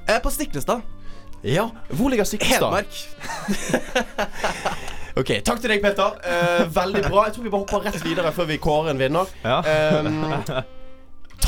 Eh, 0.08 0.20
på 0.24 0.32
Stiklestad. 0.32 0.80
Ja, 1.44 1.68
Hvor 1.94 2.08
ligger 2.10 2.24
Stiklestad? 2.24 2.72
Hedmark. 2.72 2.92
Ok, 5.18 5.32
Takk 5.42 5.58
til 5.58 5.72
deg, 5.72 5.80
Petter. 5.82 6.14
Uh, 6.22 6.68
veldig 6.70 7.00
bra. 7.08 7.24
Jeg 7.26 7.34
tror 7.34 7.42
vi 7.42 7.50
bare 7.50 7.64
hopper 7.64 7.86
rett 7.88 8.04
videre 8.04 8.30
før 8.36 8.46
vi 8.52 8.58
kårer 8.62 8.92
en 8.92 9.00
vinner. 9.02 9.32
Ja. 9.42 9.58
Um, 9.98 10.20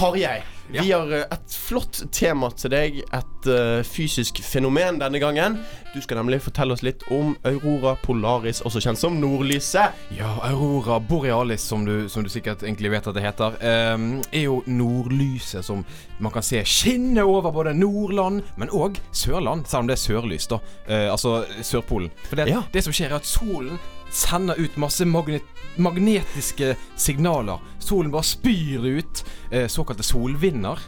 Tarjei, 0.00 0.42
vi 0.72 0.92
har 0.92 1.10
eh, 1.12 1.26
et 1.34 1.54
flott 1.66 1.98
tema 2.14 2.48
til 2.56 2.72
deg. 2.72 2.94
Et 3.04 3.48
eh, 3.52 3.80
fysisk 3.84 4.38
fenomen 4.40 4.96
denne 5.02 5.20
gangen. 5.20 5.58
Du 5.92 5.98
skal 6.00 6.16
nemlig 6.22 6.38
fortelle 6.40 6.72
oss 6.72 6.80
litt 6.86 7.04
om 7.12 7.34
Aurora 7.44 7.92
Polaris, 8.00 8.62
også 8.64 8.80
kjent 8.80 9.00
som 9.02 9.18
nordlyset. 9.20 9.98
Ja, 10.16 10.30
Aurora 10.48 10.96
borealis, 11.04 11.66
som 11.68 11.84
du, 11.84 12.08
som 12.08 12.24
du 12.24 12.32
sikkert 12.32 12.64
egentlig 12.64 12.94
vet 12.94 13.10
at 13.12 13.18
det 13.18 13.26
heter, 13.26 13.60
um, 13.92 14.08
er 14.32 14.46
jo 14.46 14.62
nordlyset 14.70 15.68
som 15.68 15.84
man 16.16 16.32
kan 16.32 16.48
se 16.48 16.64
skinne 16.64 17.26
over 17.28 17.52
både 17.52 17.76
Nordland, 17.76 18.40
men 18.56 18.72
òg 18.72 19.02
Sørland, 19.12 19.68
selv 19.68 19.84
om 19.84 19.90
det 19.92 19.98
er 19.98 20.04
sørlys, 20.06 20.48
da. 20.48 20.62
Uh, 20.88 21.10
altså 21.12 21.42
Sørpolen. 21.60 22.08
For 22.30 22.40
det, 22.40 22.48
Ja. 22.54 22.64
det 22.72 22.86
som 22.88 22.96
skjer, 22.96 23.12
er 23.12 23.20
at 23.20 23.28
solen 23.28 23.76
sender 24.10 24.58
ut 24.60 24.76
masse 24.80 25.06
magnet 25.06 25.46
magnetiske 25.80 26.74
signaler. 26.98 27.60
Solen 27.78 28.10
bare 28.12 28.26
spyr 28.26 28.84
ut 28.98 29.24
eh, 29.50 29.68
såkalte 29.70 30.04
solvinder. 30.04 30.80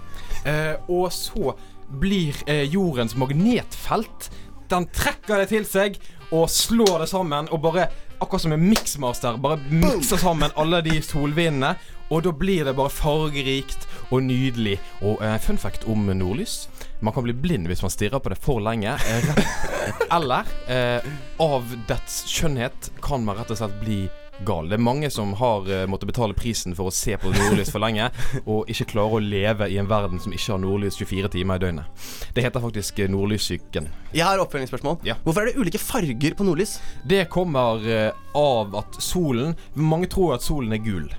Eh, 0.44 0.74
og 0.90 1.12
så 1.14 1.54
blir 2.02 2.36
eh, 2.50 2.64
jordens 2.72 3.14
magnetfelt 3.14 4.30
Den 4.72 4.88
trekker 4.90 5.42
det 5.42 5.50
til 5.52 5.66
seg 5.68 5.98
og 6.32 6.48
slår 6.50 7.02
det 7.04 7.10
sammen 7.10 7.50
og 7.52 7.60
bare 7.62 7.90
Akkurat 8.22 8.42
som 8.44 8.52
en 8.54 8.68
miksmaster. 8.68 9.34
Bare 9.42 9.58
mikser 9.66 10.16
sammen 10.16 10.52
alle 10.54 10.78
de 10.86 11.00
solvindene. 11.02 11.72
Og 12.06 12.22
da 12.22 12.30
blir 12.30 12.68
det 12.68 12.76
bare 12.78 12.92
fargerikt 12.94 13.88
og 14.12 14.22
nydelig. 14.22 14.76
Og 15.02 15.18
eh, 15.26 15.34
fun 15.42 15.58
fact 15.58 15.88
om 15.90 16.06
nordlys. 16.06 16.68
Man 17.02 17.14
kan 17.14 17.26
bli 17.26 17.34
blind 17.34 17.66
hvis 17.70 17.82
man 17.82 17.90
stirrer 17.92 18.22
på 18.22 18.32
det 18.32 18.38
for 18.40 18.62
lenge. 18.62 18.94
Eh, 18.94 20.16
eller 20.16 20.48
eh, 20.70 21.12
av 21.42 21.76
dets 21.88 22.22
skjønnhet 22.30 22.92
kan 23.02 23.24
man 23.26 23.38
rett 23.38 23.50
og 23.50 23.58
slett 23.58 23.80
bli 23.82 24.04
gal. 24.44 24.68
Det 24.68 24.76
er 24.76 24.82
mange 24.82 25.10
som 25.10 25.32
har 25.38 25.68
eh, 25.70 25.86
måttet 25.90 26.10
betale 26.10 26.36
prisen 26.36 26.74
for 26.76 26.90
å 26.90 26.94
se 26.94 27.16
på 27.20 27.32
nordlys 27.32 27.72
for 27.72 27.82
lenge, 27.82 28.08
og 28.44 28.70
ikke 28.70 28.88
klare 28.94 29.18
å 29.18 29.22
leve 29.22 29.68
i 29.70 29.78
en 29.80 29.90
verden 29.90 30.22
som 30.22 30.34
ikke 30.34 30.54
har 30.54 30.62
nordlys 30.62 30.98
24 31.00 31.32
timer 31.36 31.60
i 31.60 31.64
døgnet. 31.66 32.06
Det 32.34 32.44
heter 32.46 32.64
faktisk 32.64 33.02
eh, 33.02 33.10
nordlyssyken. 33.12 33.90
Jeg 34.12 34.26
har 34.26 34.42
oppfølgingsspørsmål. 34.42 35.02
Ja. 35.08 35.18
Hvorfor 35.24 35.44
er 35.44 35.52
det 35.52 35.60
ulike 35.62 35.82
farger 35.82 36.38
på 36.38 36.46
nordlys? 36.48 36.78
Det 37.08 37.26
kommer 37.32 37.82
eh, 37.86 38.10
av 38.38 38.74
at 38.78 38.96
solen 39.02 39.56
Mange 39.76 40.08
tror 40.10 40.36
at 40.36 40.44
solen 40.44 40.72
er 40.74 40.82
gul. 40.82 41.10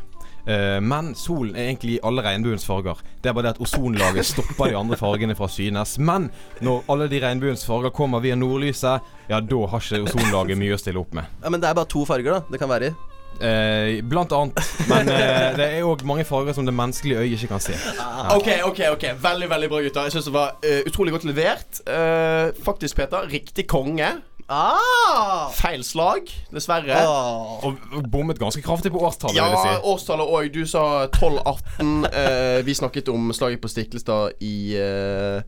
Eh, 0.46 0.80
men 0.84 1.14
solen 1.16 1.56
er 1.56 1.70
egentlig 1.70 1.98
i 1.98 2.02
alle 2.04 2.24
regnbuens 2.26 2.66
farger. 2.68 3.00
Det 3.22 3.32
er 3.32 3.38
bare 3.38 3.48
det 3.48 3.56
at 3.56 3.64
ozonlaget 3.64 4.28
stopper 4.34 4.74
de 4.74 4.78
andre 4.80 5.00
fargene 5.00 5.38
fra 5.40 5.48
synes. 5.52 5.98
Men 6.00 6.30
når 6.64 6.84
alle 6.92 7.08
de 7.12 7.24
regnbuens 7.24 7.66
farger 7.68 7.94
kommer 7.96 8.24
via 8.24 8.36
nordlyset, 8.36 9.16
ja, 9.30 9.40
da 9.40 9.64
har 9.72 9.88
ikke 9.88 10.04
ozonlaget 10.08 10.60
mye 10.60 10.76
å 10.76 10.82
stille 10.82 11.02
opp 11.02 11.16
med. 11.16 11.32
Ja, 11.44 11.50
Men 11.50 11.64
det 11.64 11.72
er 11.72 11.80
bare 11.80 11.92
to 11.92 12.06
farger, 12.06 12.40
da. 12.40 12.46
Det 12.52 12.60
kan 12.62 12.72
være 12.72 12.92
i. 12.92 12.96
Eh, 13.42 14.04
blant 14.06 14.32
annet. 14.32 14.60
Men 14.88 15.10
eh, 15.10 15.56
det 15.58 15.66
er 15.66 15.88
òg 15.88 16.04
mange 16.08 16.26
farger 16.28 16.54
som 16.56 16.68
det 16.68 16.76
menneskelige 16.76 17.24
øyet 17.24 17.40
ikke 17.40 17.56
kan 17.56 17.64
se. 17.64 17.78
Ok, 18.36 18.50
ok, 18.68 18.84
ok 18.94 19.06
Veldig 19.24 19.50
veldig 19.50 19.70
bra, 19.72 19.82
gutter. 19.88 20.10
Jeg 20.10 20.16
synes 20.16 20.30
det 20.30 20.36
var 20.36 20.54
uh, 20.62 20.82
utrolig 20.88 21.16
godt 21.16 21.26
levert. 21.28 21.82
Uh, 21.88 22.54
faktisk, 22.66 23.00
Peter. 23.00 23.26
Riktig 23.32 23.66
konge. 23.68 24.12
Ah! 24.50 25.50
Feil 25.56 25.84
slag, 25.88 26.28
dessverre. 26.54 26.98
Ah. 27.00 27.64
Og 27.66 27.78
bommet 28.12 28.40
ganske 28.42 28.62
kraftig 28.66 28.92
på 28.92 29.00
årstallet, 29.06 29.36
Ja, 29.38 29.48
vil 29.50 29.58
jeg 29.64 29.78
si. 29.80 29.88
årstallet 29.94 30.28
òg. 30.28 30.50
Du 30.54 30.66
sa 30.68 30.84
1218. 31.08 32.06
Eh, 32.12 32.60
vi 32.68 32.74
snakket 32.76 33.10
om 33.10 33.32
slaget 33.34 33.62
på 33.64 33.72
Stiklestad 33.72 34.34
i 34.44 34.76
eh, 34.76 35.42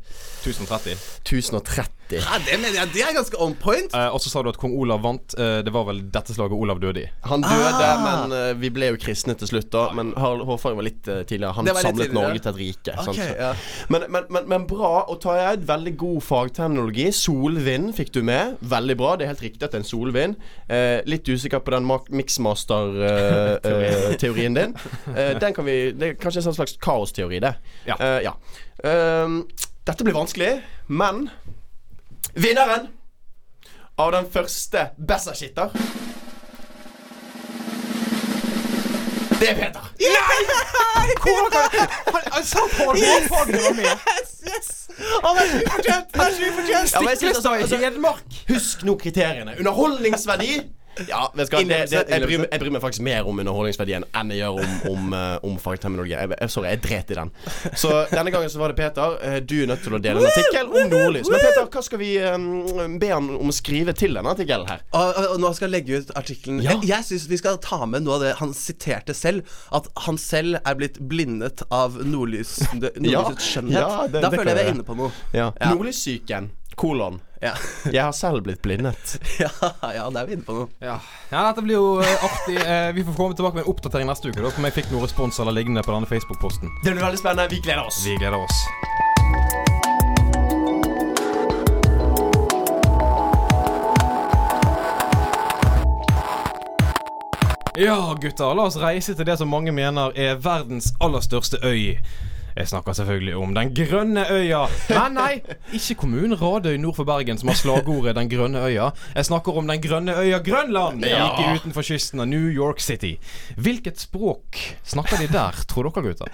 1030. 0.46 0.94
1030. 1.26 1.90
Ja, 2.14 2.36
det 2.46 2.60
mener 2.62 2.76
jeg 2.78 2.92
det 2.94 3.02
er 3.02 3.16
ganske 3.18 3.34
on 3.42 3.56
point. 3.58 3.90
Eh, 3.98 4.12
og 4.14 4.22
så 4.22 4.30
sa 4.30 4.44
du 4.46 4.50
at 4.52 4.60
kong 4.62 4.76
Olav 4.78 5.02
vant. 5.02 5.34
Eh, 5.42 5.64
det 5.66 5.72
var 5.74 5.88
vel 5.88 6.04
dette 6.14 6.36
slaget 6.36 6.54
Olav 6.54 6.78
døde 6.84 7.02
i. 7.02 7.08
Han 7.26 7.42
døde, 7.42 7.82
Ah. 7.82 7.98
men 8.06 8.30
eh, 8.38 8.52
vi 8.62 8.70
ble 8.70 8.92
jo 8.92 8.98
kristne 9.02 9.34
til 9.40 9.48
slutt, 9.50 9.72
da. 9.74 9.88
Men 9.98 10.12
Harald 10.22 10.46
var 10.46 10.84
litt 10.86 11.02
eh, 11.10 11.24
tidligere. 11.26 11.56
Han 11.58 11.66
litt 11.66 11.74
samlet 11.82 12.06
tidligere. 12.12 12.30
Norge 12.30 12.38
til 12.46 12.54
et 12.54 12.60
rike. 12.62 12.94
sant? 13.08 13.18
Ja. 13.18 13.50
Men, 13.90 14.06
men, 14.14 14.24
men, 14.30 14.46
men 14.54 14.68
bra. 14.70 15.02
Og 15.10 15.18
Tarjei, 15.26 15.58
veldig 15.66 15.96
god 15.98 16.22
fagterminologi. 16.28 17.10
Solvind 17.12 17.96
fikk 17.98 18.14
du 18.14 18.22
med. 18.28 18.58
Veldig 18.62 18.98
bra. 19.02 19.16
Det 19.18 19.26
er 19.26 19.34
helt 19.34 19.42
riktig 19.48 19.66
at 19.66 19.72
det 19.74 19.80
er 19.82 19.86
en 19.88 19.90
solvind. 19.90 20.38
Eh, 20.70 21.02
litt 21.10 21.26
usikker 21.26 21.58
på 21.66 21.74
den 21.74 21.90
mixmaster-teorien 22.22 24.54
din. 24.62 24.78
Eh, 25.16 25.34
den 25.42 25.54
kan 25.58 25.66
vi 25.66 25.90
Det 25.92 26.06
er 26.10 26.14
kanskje 26.22 26.46
en 26.46 26.54
slags 26.62 26.78
kaosteori, 26.82 27.40
det. 27.42 27.56
Ja. 27.90 27.96
Eh, 28.00 28.22
ja. 28.30 28.34
Ehm, 28.86 29.48
dette 29.86 30.04
blir 30.04 30.16
vanskelig, 30.18 30.64
men 30.88 31.30
Vinneren 32.34 32.88
av 34.02 34.12
den 34.12 34.26
første 34.32 34.90
Besserskitter 34.98 35.70
Det 39.40 39.50
er 39.52 39.56
Peter. 39.56 39.88
Nei! 40.00 41.14
Hvordan 41.22 41.52
kan 41.52 41.88
Han, 42.08 42.22
er 42.40 42.44
så 42.48 42.62
ufortjent! 42.66 43.30
Det 43.54 43.66
er 43.66 44.24
så 44.72 46.50
ufortjent! 46.50 46.94
Ja, 46.94 47.00
men 47.00 47.10
jeg 47.10 47.18
synes 47.18 47.36
altså, 47.36 47.52
altså, 47.52 47.78
Hedmark! 47.78 48.38
Husk 48.50 48.84
nå 48.88 48.96
kriteriene. 49.02 49.58
Underholdningsverdi. 49.60 50.52
Ja, 51.10 51.22
det, 51.36 51.46
det, 51.52 52.02
jeg, 52.10 52.22
bryr, 52.24 52.46
jeg 52.52 52.60
bryr 52.62 52.72
meg 52.76 52.82
faktisk 52.84 53.04
mer 53.06 53.28
om 53.28 53.40
underholdningsverdien 53.44 54.06
enn 54.16 54.32
jeg 54.32 54.40
gjør 54.44 54.60
om, 54.64 54.76
om, 54.94 55.14
eh, 55.18 55.38
om 55.50 55.58
fagterminologi. 55.60 56.14
Jeg, 56.16 56.32
jeg, 56.40 56.50
sorry, 56.54 56.70
jeg 56.72 56.82
dret 56.86 57.12
i 57.12 57.18
den. 57.20 57.32
Så 57.76 57.92
denne 58.12 58.32
gangen 58.34 58.50
så 58.54 58.62
var 58.62 58.72
det 58.74 58.78
Peter. 58.80 59.18
Eh, 59.22 59.40
Du 59.46 59.56
er 59.64 59.68
nødt 59.74 59.84
til 59.84 59.98
å 59.98 60.00
dele 60.02 60.22
en 60.24 60.30
artikkel 60.30 60.72
om 60.72 60.90
nordlys. 60.94 61.30
Men 61.32 61.44
Peter, 61.44 61.68
hva 61.76 61.84
skal 61.86 62.02
vi 62.02 62.12
um, 62.24 62.98
be 63.02 63.12
han 63.12 63.30
om 63.36 63.52
å 63.52 63.56
skrive 63.56 63.94
til 63.98 64.16
denne 64.18 64.32
artikkelen 64.36 64.68
her? 64.72 64.86
Og, 64.96 65.04
og, 65.20 65.30
og 65.36 65.44
nå 65.44 65.52
skal 65.58 65.68
jeg 65.70 65.76
legge 65.76 66.00
ut 66.04 66.16
artikkelen. 66.20 66.64
Ja. 66.64 66.78
Jeg, 66.80 66.90
jeg 66.94 67.10
syns 67.12 67.28
vi 67.32 67.42
skal 67.44 67.60
ta 67.64 67.82
med 67.90 68.06
noe 68.08 68.18
av 68.20 68.26
det 68.26 68.34
han 68.40 68.54
siterte 68.56 69.14
selv. 69.18 69.44
At 69.76 69.92
han 70.08 70.18
selv 70.22 70.62
er 70.64 70.80
blitt 70.80 71.02
blindet 71.12 71.66
av 71.76 72.00
nordlys, 72.06 72.56
nordlysets 72.76 73.52
skjønnhet. 73.54 73.82
Ja, 73.82 74.08
det- 74.08 74.24
da 74.26 74.32
føler 74.34 74.54
jeg 74.56 74.62
vi 74.62 74.68
er 74.70 74.74
inne 74.78 74.88
på 74.88 74.96
noe. 74.98 75.12
Ja. 75.36 75.52
Ja. 75.60 75.74
Nordlyssyken. 75.76 76.52
Kolon. 76.80 77.22
Ja. 77.42 77.54
Jeg 77.92 78.04
har 78.04 78.12
selv 78.12 78.44
blitt 78.44 78.62
blindet. 78.62 79.18
ja, 79.44 79.50
ja, 79.82 80.10
det 80.10 80.22
er 80.22 80.30
vi 80.30 80.38
inne 80.38 80.46
på 80.48 80.56
nå. 80.56 80.68
Ja. 80.80 81.00
ja, 81.30 81.44
dette 81.50 81.64
blir 81.66 81.78
jo 81.78 81.90
eh, 82.04 82.26
artig. 82.26 82.58
Eh, 82.62 82.90
vi 82.96 83.04
får 83.04 83.18
komme 83.18 83.38
tilbake 83.38 83.60
med 83.60 83.66
en 83.66 83.74
oppdatering 83.74 84.10
neste 84.10 84.32
uke. 84.32 84.42
Da 84.42 84.52
om 84.52 84.70
jeg 84.70 84.78
fikk 84.80 84.92
noen 84.94 85.06
respons 85.06 85.40
eller 85.44 85.56
lignende 85.56 85.84
på 85.86 85.96
denne 85.96 86.10
Facebook-posten. 86.10 86.72
Det 86.84 86.94
blir 86.94 87.04
veldig 87.04 87.22
spennende. 87.22 87.50
Vi 87.52 87.62
gleder 87.66 87.86
oss. 87.86 88.04
Vi 88.06 88.18
gleder 88.20 88.40
oss. 88.40 88.66
Ja, 97.78 98.16
gutter. 98.22 98.54
La 98.56 98.70
oss 98.70 98.78
reise 98.80 99.18
til 99.18 99.28
det 99.28 99.36
som 99.42 99.52
mange 99.52 99.74
mener 99.76 100.16
er 100.16 100.38
verdens 100.40 100.94
aller 101.04 101.20
største 101.20 101.60
øy. 101.60 101.98
Jeg 102.56 102.70
snakker 102.72 102.96
selvfølgelig 102.96 103.36
om 103.36 103.54
Den 103.56 103.74
grønne 103.76 104.24
øya. 104.32 104.62
Men 104.90 105.18
nei, 105.18 105.32
ikke 105.76 105.98
kommunen 106.06 106.38
Radøy 106.40 106.78
nord 106.80 106.96
for 106.96 107.08
Bergen 107.08 107.40
som 107.42 107.52
har 107.52 107.58
slagordet 107.60 108.16
Den 108.16 108.30
grønne 108.32 108.62
øya. 108.64 108.92
Jeg 109.16 109.28
snakker 109.28 109.58
om 109.60 109.68
Den 109.68 109.82
grønne 109.84 110.16
øya 110.16 110.40
Grønland, 110.46 111.04
like 111.04 111.50
utenfor 111.60 111.84
kysten 111.84 112.24
av 112.24 112.30
New 112.32 112.48
York 112.48 112.80
City. 112.80 113.18
Hvilket 113.60 114.00
språk 114.00 114.62
snakker 114.88 115.20
de 115.20 115.28
der, 115.34 115.60
tror 115.68 115.90
dere, 115.90 116.06
gutter? 116.08 116.32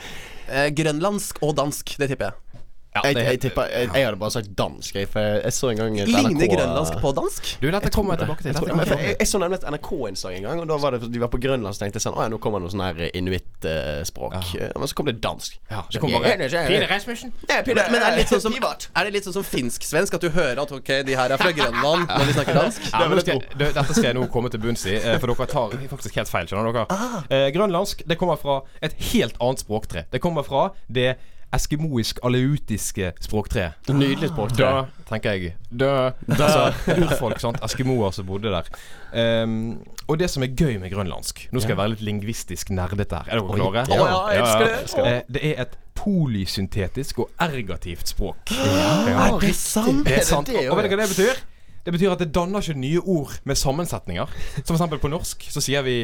Eh, 0.51 0.69
grønlandsk 0.77 1.41
og 1.41 1.55
dansk, 1.57 1.95
det 1.97 2.12
tipper 2.12 2.29
jeg. 2.29 2.50
Ja, 2.91 3.01
Jeg, 3.08 3.15
jeg, 3.23 3.39
tipper, 3.39 3.69
jeg, 3.71 3.88
jeg 3.95 4.04
hadde 4.04 4.17
bare 4.19 4.34
sagt 4.34 4.49
dansk, 4.60 4.95
jeg, 4.99 5.08
for 5.08 5.23
jeg, 5.23 5.54
så 5.56 5.69
en 5.71 5.77
gang 5.80 5.93
Ligner 5.95 6.49
grønlandsk 6.51 6.97
på 6.99 7.13
dansk? 7.15 7.51
Du, 7.62 7.69
dette 7.71 7.91
kommer 7.93 8.17
jeg 8.17 8.25
tilbake 8.25 8.43
til. 8.43 8.51
Jeg, 8.51 8.67
jeg 8.67 8.99
jeg, 9.06 9.15
jeg 9.21 9.30
så 9.32 9.39
nemlig 9.39 9.60
et 9.62 9.67
NRK-innslag 9.71 10.36
en 10.36 10.47
gang, 10.49 10.60
og 10.60 10.67
da 10.67 10.77
var 10.84 10.97
det 10.97 11.08
de 11.13 11.21
var 11.23 11.32
på 11.32 11.39
Grønland. 11.39 11.71
Så 11.77 11.86
tenkte 11.86 12.01
jeg 12.01 12.04
sånn 12.04 12.17
Å 12.19 12.25
ja, 12.25 12.34
nå 12.34 12.39
kommer 12.43 12.60
det 12.60 12.67
noe 12.67 12.73
sånn 12.73 12.84
her 12.84 12.99
inuitt-språk. 13.15 14.36
Men 14.75 14.91
så 14.91 14.97
kom 14.99 15.08
det 15.08 15.15
dansk. 15.23 15.56
Ja, 15.71 15.86
så 15.88 16.01
kom 16.04 16.12
bare 16.17 16.36
Pine 16.67 16.89
Rasmussen. 16.91 17.32
Men 17.47 17.80
er, 17.80 18.12
det 18.12 18.12
litt 18.19 18.34
sånn 18.36 18.43
som, 18.43 18.60
er 18.99 19.08
det 19.08 19.15
litt 19.15 19.27
sånn 19.30 19.38
som 19.39 19.47
finsk-svensk? 19.47 20.19
At 20.19 20.27
du 20.27 20.32
hører 20.36 20.63
at 20.65 20.75
ok, 20.75 20.93
de 21.08 21.15
her 21.15 21.32
er 21.32 21.39
fra 21.41 21.56
Grønland 21.56 22.08
når 22.12 22.27
de 22.27 22.38
snakker 22.38 22.60
dansk? 22.60 22.91
Ja, 22.91 23.08
men 23.08 23.23
skal, 23.23 23.43
det- 23.56 23.73
dette 23.80 23.95
skal 23.95 24.10
jeg 24.12 24.19
nå 24.19 24.27
komme 24.36 24.51
til 24.51 24.62
bunns 24.67 24.84
i, 24.91 24.97
eh, 24.99 25.15
for 25.21 25.32
dere 25.32 25.47
tar 25.51 25.75
faktisk 25.95 26.19
helt 26.19 26.32
feil. 26.32 26.51
Skjønner 26.51 26.75
dere? 26.82 27.01
Eh, 27.32 27.47
grønlandsk 27.56 28.04
det 28.10 28.19
kommer 28.19 28.39
fra 28.41 28.62
et 28.84 28.99
helt 29.13 29.39
annet 29.39 29.63
språktre. 29.63 30.06
Det 30.12 30.19
kommer 30.23 30.43
fra 30.43 30.69
det 30.91 31.13
eskimoisk-aleutiske 31.53 33.11
språktre. 33.21 33.71
Nydelig 33.89 34.29
språktre, 34.31 34.57
Da, 34.65 34.85
tenker 35.09 35.35
jeg. 35.35 35.53
Da, 35.71 36.11
altså, 36.29 36.71
urfolk, 36.95 37.39
sant. 37.43 37.59
Eskimoer 37.65 38.11
som 38.15 38.25
bodde 38.29 38.51
der. 38.53 38.69
Um, 39.43 39.81
og 40.07 40.19
det 40.19 40.29
som 40.31 40.43
er 40.43 40.53
gøy 40.55 40.77
med 40.79 40.87
grønlandsk 40.93 41.49
Nå 41.51 41.59
skal 41.59 41.73
jeg 41.73 41.77
være 41.81 41.91
litt 41.97 42.03
lingvistisk 42.07 42.69
nerdete 42.71 43.19
her. 43.19 43.27
Er 43.35 43.41
dere 43.41 43.57
klare? 43.59 43.83
Å, 43.91 43.97
ja, 43.99 44.19
jeg 44.31 44.43
elsker 44.45 45.03
det. 45.03 45.11
Eh, 45.11 45.21
det 45.35 45.41
er 45.51 45.63
et 45.65 45.75
polysyntetisk 45.99 47.19
og 47.25 47.31
ergativt 47.43 48.07
språk. 48.11 48.51
Er 48.55 49.35
det 49.41 49.53
sant? 49.59 50.05
Det 50.07 50.13
Er 50.13 50.21
er 50.21 50.23
det 50.23 50.27
sant. 50.27 50.47
det 50.47 50.63
og 50.71 50.79
vet 50.79 50.87
du 50.87 50.95
hva 50.95 51.01
det 51.03 51.09
betyr? 51.11 51.41
Det 51.85 51.93
betyr 51.95 52.13
at 52.13 52.21
det 52.21 52.31
danner 52.35 52.61
ikke 52.61 52.77
nye 52.79 52.99
ord 53.01 53.33
med 53.49 53.57
sammensetninger. 53.57 54.29
Som 54.63 54.75
eksempel 54.75 55.01
på 55.01 55.09
norsk 55.11 55.47
så 55.51 55.63
sier 55.63 55.85
vi 55.87 55.95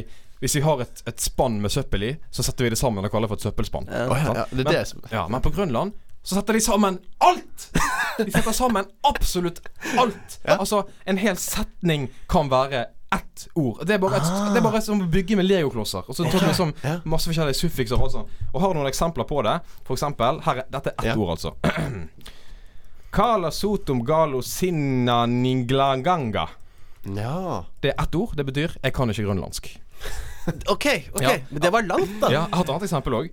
hvis 0.41 0.53
vi 0.55 0.61
har 0.61 0.81
et, 0.83 0.99
et 1.09 1.21
spann 1.21 1.55
med 1.63 1.73
søppel 1.73 2.03
i, 2.05 2.11
så 2.29 2.43
setter 2.45 2.67
vi 2.67 2.69
det 2.69 2.77
sammen 2.77 3.05
og 3.05 3.09
kaller 3.09 3.25
det 3.25 3.31
for 3.31 3.39
et 3.41 3.45
søppelspann. 3.47 3.87
Ja, 3.89 4.03
ja, 4.05 4.33
det 4.51 4.59
er 4.61 4.67
men, 4.67 4.67
det 4.69 4.83
som 4.91 5.07
ja, 5.09 5.23
men 5.33 5.41
på 5.41 5.49
Grønland 5.55 5.95
så 6.27 6.35
setter 6.35 6.57
de 6.57 6.61
sammen 6.61 6.99
alt! 7.23 7.69
De 8.17 8.31
setter 8.33 8.51
sammen 8.53 8.85
absolutt 9.07 9.61
alt. 9.97 10.37
Altså, 10.43 10.83
en 11.07 11.17
hel 11.21 11.37
setning 11.39 12.09
kan 12.29 12.49
være 12.51 12.81
ett 13.15 13.45
ord. 13.55 13.79
Det 13.87 13.95
er 13.95 14.01
bare, 14.03 14.19
et, 14.19 14.31
det 14.51 14.59
er 14.59 14.65
bare 14.65 14.81
som 14.83 14.99
å 15.05 15.07
bygge 15.13 15.37
med 15.39 15.47
legoklosser. 15.47 16.03
Og 16.09 16.17
så 16.17 16.25
tar 16.27 16.43
du 16.43 16.49
liksom 16.49 16.73
masse 17.07 17.29
forskjellige 17.31 17.61
suffikser 17.61 18.01
og 18.01 18.11
sånn. 18.11 18.27
Og 18.51 18.59
har 18.59 18.73
du 18.73 18.81
noen 18.81 18.89
eksempler 18.89 19.27
på 19.29 19.39
det? 19.47 19.55
For 19.87 19.95
eksempel 19.95 20.41
her 20.43 20.63
er, 20.65 20.67
Dette 20.73 20.91
er 20.91 20.99
ett 20.99 21.13
Ja. 21.13 21.15
ord, 21.15 21.37
altså. 21.37 21.55
Kala 23.17 23.49
sotum 23.51 24.03
galo 24.06 24.41
sinna 24.45 25.25
ninglaganga. 25.25 26.43
Ja. 27.15 27.63
Det 27.82 27.89
er 27.95 28.03
ett 28.03 28.15
ord. 28.15 28.36
Det 28.38 28.45
betyr 28.45 28.75
'jeg 28.84 28.93
kan 28.93 29.10
ikke 29.10 29.23
grønlandsk'. 29.25 29.77
Ok, 30.73 30.86
ok, 31.13 31.21
Ja. 31.21 31.38
men 31.49 31.62
det 31.62 31.71
var 31.71 31.82
langt, 31.82 32.21
da. 32.21 32.27
Ja, 32.30 32.45
jeg 32.45 32.53
har 32.53 32.63
et 32.63 32.69
annet 32.69 32.84
eksempel 32.84 33.13
òg. 33.13 33.30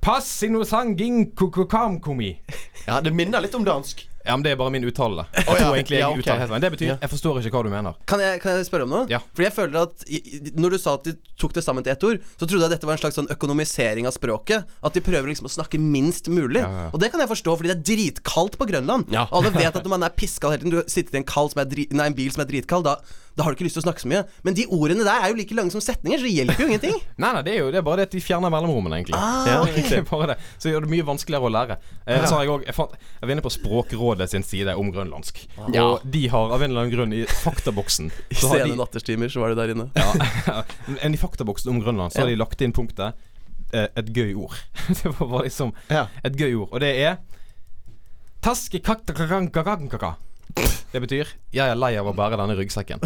Passinosanging 0.00 1.34
kukukamkumi. 1.36 2.40
ja, 2.86 3.00
det 3.00 3.12
minner 3.12 3.40
litt 3.40 3.54
om 3.54 3.64
dansk. 3.64 4.08
Ja, 4.24 4.36
men 4.36 4.44
det 4.44 4.52
er 4.52 4.58
bare 4.60 4.72
min 4.74 4.84
uttale. 4.84 5.24
Jeg 5.32 5.46
ja. 5.46 5.54
tror 5.56 5.76
egentlig 5.76 5.96
jeg 5.96 6.04
Ja, 6.04 6.10
okay. 6.10 6.22
uttaler 6.22 6.40
helt. 6.44 6.60
Det 6.60 6.70
betyr 6.74 6.88
Ja. 6.90 6.96
'jeg 7.00 7.10
forstår 7.10 7.40
ikke 7.40 7.56
hva 7.56 7.62
du 7.64 7.70
mener'. 7.70 7.94
Kan 8.06 8.20
jeg, 8.20 8.40
kan 8.40 8.56
jeg 8.56 8.66
spørre 8.66 8.84
om 8.84 8.90
noe? 8.90 9.06
Ja. 9.08 9.20
Fordi 9.32 9.46
jeg 9.48 9.54
føler 9.54 9.82
at 9.82 10.04
Når 10.60 10.70
du 10.70 10.78
sa 10.78 10.94
at 10.94 11.04
de 11.04 11.16
tok 11.38 11.54
det 11.54 11.64
sammen 11.64 11.82
til 11.84 11.92
ett 11.92 12.04
ord, 12.04 12.18
så 12.36 12.46
trodde 12.46 12.62
jeg 12.68 12.70
dette 12.70 12.86
var 12.86 12.92
en 12.92 13.02
slags 13.02 13.16
sånn 13.16 13.30
økonomisering 13.32 14.06
av 14.06 14.12
språket. 14.12 14.64
At 14.84 14.92
de 14.92 15.00
prøver 15.00 15.32
liksom 15.32 15.48
å 15.48 15.52
snakke 15.52 15.80
minst 15.80 16.28
mulig. 16.28 16.60
Ja, 16.60 16.68
ja, 16.68 16.82
ja. 16.84 16.90
Og 16.92 17.00
det 17.00 17.10
kan 17.10 17.20
jeg 17.20 17.28
forstå, 17.28 17.56
fordi 17.56 17.72
det 17.72 17.78
er 17.78 17.86
dritkaldt 17.96 18.58
på 18.60 18.68
Grønland. 18.68 19.08
Ja. 19.10 19.26
Alle 19.32 19.50
vet 19.50 19.74
at 19.74 19.82
når 19.82 19.94
man 19.96 20.02
er 20.02 20.12
piska 20.12 20.50
hele 20.50 20.60
tiden, 20.60 20.76
du 20.76 20.82
sitter 20.86 21.16
i 21.16 21.22
en, 21.22 21.24
kald 21.24 21.52
som 21.52 21.62
er 21.64 21.70
dri, 21.70 21.88
nei, 21.90 22.06
en 22.06 22.14
bil 22.14 22.30
som 22.30 22.44
er 22.44 22.50
dritkald, 22.50 22.84
da, 22.84 22.98
da 23.36 23.44
har 23.44 23.54
du 23.54 23.56
ikke 23.56 23.68
lyst 23.68 23.78
til 23.78 23.84
å 23.84 23.86
snakke 23.88 24.02
så 24.02 24.10
mye. 24.10 24.22
Men 24.44 24.56
de 24.58 24.66
ordene 24.68 25.06
der 25.06 25.24
er 25.24 25.32
jo 25.32 25.38
like 25.38 25.56
lange 25.56 25.72
som 25.72 25.80
setninger, 25.80 26.20
så 26.20 26.26
det 26.26 26.34
hjelper 26.34 26.60
jo 26.60 26.68
ingenting. 26.68 26.96
Nei, 27.22 27.32
nei, 27.36 27.42
det 27.46 27.54
er 27.54 27.58
jo 27.62 27.70
det 27.72 27.80
er 27.80 27.84
bare 27.86 28.02
det 28.02 28.08
at 28.10 28.14
de 28.16 28.22
fjerner 28.24 28.52
mellomrommene, 28.52 29.00
egentlig. 29.00 29.16
Ah, 29.16 29.62
okay. 29.62 29.84
det 29.90 30.00
er 30.02 30.06
bare 30.08 30.32
det. 30.32 30.38
Så 30.60 30.72
gjør 30.72 30.86
det 30.86 30.92
mye 30.92 31.06
vanskeligere 31.06 31.48
å 31.48 31.52
lære. 31.52 31.78
Eh, 32.04 32.24
så 32.26 32.36
har 32.36 32.44
jeg, 32.44 32.52
også, 32.54 32.66
jeg, 32.68 32.76
fant, 32.76 32.96
jeg 32.98 33.28
var 33.28 33.34
inne 33.36 33.44
på 33.44 33.52
Språkrådet 34.10 34.30
sin 34.30 34.42
side 34.42 34.74
om 34.74 34.90
grønlandsk. 34.92 35.48
Ja. 35.72 35.84
Og 35.84 36.00
de 36.04 36.26
har 36.28 36.52
av 36.52 36.62
en 36.62 36.70
eller 36.70 36.80
annen 36.86 36.92
grunn 36.94 37.12
i 37.14 37.24
faktaboksen 37.26 38.10
I 38.30 38.34
så 38.34 38.48
har 38.50 38.58
sene 38.64 38.72
de, 38.72 38.78
nattestimer 38.80 39.28
så 39.30 39.40
var 39.40 39.52
det 39.54 39.58
der 39.62 39.72
inne. 39.74 39.90
ja, 39.94 40.62
men 41.02 41.14
I 41.14 41.20
faktaboksen 41.20 41.70
om 41.70 41.80
Grønland 41.84 42.12
så 42.12 42.24
har 42.24 42.28
de 42.32 42.38
lagt 42.40 42.60
inn 42.64 42.72
punktet 42.74 43.14
eh, 43.72 43.86
et 43.94 44.10
gøy 44.16 44.34
ord. 44.34 44.56
det 45.02 45.12
var 45.20 45.42
liksom 45.46 45.72
Ja. 45.88 46.06
et 46.24 46.34
gøy 46.36 46.54
ord. 46.64 46.68
Og 46.72 46.80
det 46.82 46.90
er 47.04 47.20
Taskekaktakakankakankaka. 48.40 50.14
Det 50.90 50.98
betyr 51.04 51.26
'jeg 51.54 51.70
er 51.70 51.76
lei 51.78 51.94
av 51.96 52.06
å 52.06 52.12
bære 52.14 52.36
denne 52.40 52.56
ryggsekken'. 52.58 52.98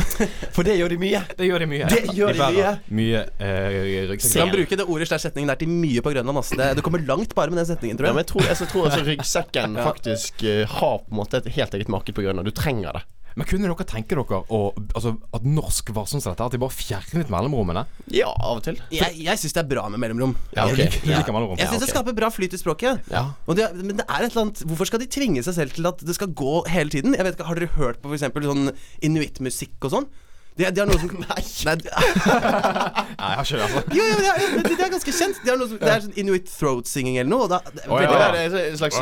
For 0.57 0.63
det 0.65 0.79
gjør 0.79 0.89
de 0.95 0.99
mye. 0.99 1.21
Det 1.37 1.47
gjør 1.49 1.59
de 1.65 1.67
mye. 1.69 1.89
Det 1.89 2.15
gjør 2.17 2.33
de 2.33 2.39
bærer 2.41 2.79
mye 2.89 3.21
eh, 3.39 4.07
Du 4.07 4.13
ryggsekker. 4.13 4.41
kan 4.41 4.53
bruke 4.55 4.77
det 4.81 4.87
ordet 4.89 5.09
slash 5.09 5.27
setningen 5.29 5.49
der 5.53 5.59
til 5.61 5.69
mye 5.69 6.01
på 6.01 6.13
Grønland. 6.15 6.37
Altså. 6.41 6.57
Det, 6.57 6.77
du 6.77 6.83
kommer 6.83 7.05
langt 7.05 7.35
bare 7.35 7.51
med 7.53 7.59
den 7.61 7.67
setningen, 7.77 7.99
tror 7.99 8.07
Ja, 8.09 8.13
jeg. 8.13 8.17
men 8.17 8.25
jeg 8.25 8.31
tror, 8.33 8.43
jeg 8.49 8.69
tror 8.73 8.85
altså 8.89 9.05
ryggsekken 9.11 9.77
faktisk 9.77 10.35
uh, 10.45 10.65
har 10.79 10.99
på 11.05 11.11
en 11.13 11.17
måte 11.21 11.37
et 11.43 11.53
helt 11.59 11.75
eget 11.75 11.89
marked 11.93 12.15
på 12.17 12.23
Grønland. 12.25 12.45
Du 12.49 12.53
trenger 12.57 12.93
det. 12.97 13.03
Men 13.35 13.49
kunne 13.51 13.67
dere 13.67 13.87
tenke 13.89 14.15
dere 14.15 14.41
å, 14.47 14.61
altså, 14.95 15.15
at 15.35 15.47
norsk 15.47 15.91
var 15.97 16.07
sånn 16.11 16.23
som 16.23 16.35
dette? 16.35 16.47
At 16.47 16.55
de 16.55 16.61
bare 16.63 16.75
fjernet 16.75 17.33
mellomrommene? 17.33 17.85
Ja, 18.15 18.31
av 18.31 18.61
og 18.61 18.65
til. 18.67 18.79
Jeg, 18.95 19.17
jeg 19.27 19.43
syns 19.43 19.57
det 19.57 19.65
er 19.65 19.71
bra 19.73 19.87
med 19.91 20.03
mellomrom. 20.03 20.37
Ja, 20.55 20.69
okay. 20.69 20.85
Jeg 20.85 20.93
liker, 20.93 21.09
jeg 21.11 21.23
liker 21.23 21.37
mellomrom. 21.37 21.59
Jeg 21.59 21.73
syns 21.73 21.87
det 21.87 21.91
skaper 21.91 22.17
bra 22.17 22.31
flyt 22.35 22.55
i 22.55 22.61
språket. 22.61 23.03
Ja. 23.11 23.25
Og 23.49 23.59
det, 23.59 23.71
men 23.81 23.99
det 23.99 24.07
er 24.07 24.27
et 24.27 24.31
eller 24.31 24.47
annet 24.47 24.63
Hvorfor 24.65 24.91
skal 24.91 25.03
de 25.03 25.11
tvinge 25.11 25.43
seg 25.47 25.59
selv 25.59 25.75
til 25.75 25.91
at 25.91 26.05
det 26.07 26.15
skal 26.17 26.31
gå 26.37 26.61
hele 26.71 26.95
tiden? 26.95 27.17
Jeg 27.19 27.27
vet 27.27 27.39
ikke, 27.39 27.49
Har 27.51 27.59
dere 27.59 27.75
hørt 27.75 28.03
på 28.03 28.13
f.eks. 28.13 28.29
sånn 28.47 28.71
inuittmusikk 29.05 29.89
og 29.89 29.99
sånn? 29.99 30.09
De, 30.55 30.63
de 30.71 30.81
har 30.81 30.87
noe 30.87 30.99
som 31.03 31.11
Nei. 31.19 31.43
Nei, 31.67 31.77
jeg 31.83 33.39
har 33.39 33.43
ikke 33.43 33.63
altså. 33.65 33.81
Jo, 33.91 34.05
jo, 34.07 34.17
det 34.21 34.29
er, 34.31 34.37
det 34.69 34.85
er 34.87 34.93
ganske 34.93 35.15
kjent. 35.17 35.41
De 35.43 35.51
har 35.51 35.59
noe 35.59 35.67
som, 35.71 35.79
det 35.83 35.91
er 35.91 36.05
sånn 36.05 36.19
inuit 36.23 36.47
throat 36.47 36.87
singing 36.91 37.19
eller 37.19 37.31
noe. 37.33 37.49
Og, 37.49 37.51
da, 37.51 37.59
det 37.75 37.83
er 37.83 37.91
ja, 37.91 38.29
Det 38.31 38.43
er 38.45 38.71
en 38.71 38.79
slags 38.79 38.97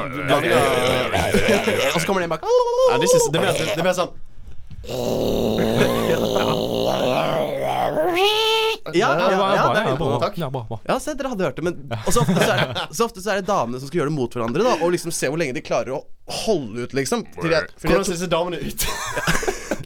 og 1.93 2.01
så 2.01 2.07
kommer 2.09 2.23
det 2.23 2.29
en 2.31 2.33
bak 2.33 2.45
ja, 2.47 2.97
det, 2.99 3.05
is, 3.05 3.13
det, 3.29 3.39
er 3.39 3.45
mer, 3.45 3.53
det 3.53 3.85
blir 3.85 3.97
sånn 3.97 4.13
Ja, 8.93 9.11
ja, 9.15 9.29
ja, 9.55 9.67
det 9.73 9.83
er 9.83 9.97
bra, 9.97 10.17
Takk. 10.21 10.35
ja, 10.89 10.97
se, 11.01 11.15
dere 11.19 11.31
hadde 11.33 11.47
hørt 11.47 11.61
det, 11.61 11.65
men 11.69 11.75
Og 12.01 12.11
så 12.11 12.25
ofte 12.25 12.35
så 12.41 12.51
er 12.51 12.59
det, 12.63 12.87
så 12.97 13.07
ofte 13.07 13.23
så 13.23 13.35
er 13.35 13.41
det 13.43 13.47
damene 13.51 13.79
som 13.79 13.89
skal 13.91 14.03
gjøre 14.03 14.11
det 14.11 14.17
mot 14.17 14.35
hverandre, 14.35 14.65
da, 14.67 14.75
og 14.81 14.93
liksom 14.97 15.15
se 15.15 15.31
hvor 15.31 15.39
lenge 15.41 15.55
de 15.57 15.63
klarer 15.65 15.95
å 16.01 16.03
holde 16.43 16.87
ut, 16.87 16.97
liksom. 16.99 17.23
Til 17.39 17.53
de 17.53 17.61
er, 17.61 17.69
fordi 17.77 17.95
Hvordan 17.95 18.09
ser 18.09 18.19
disse 18.19 18.33
damene 18.33 18.59
ut? 18.59 18.89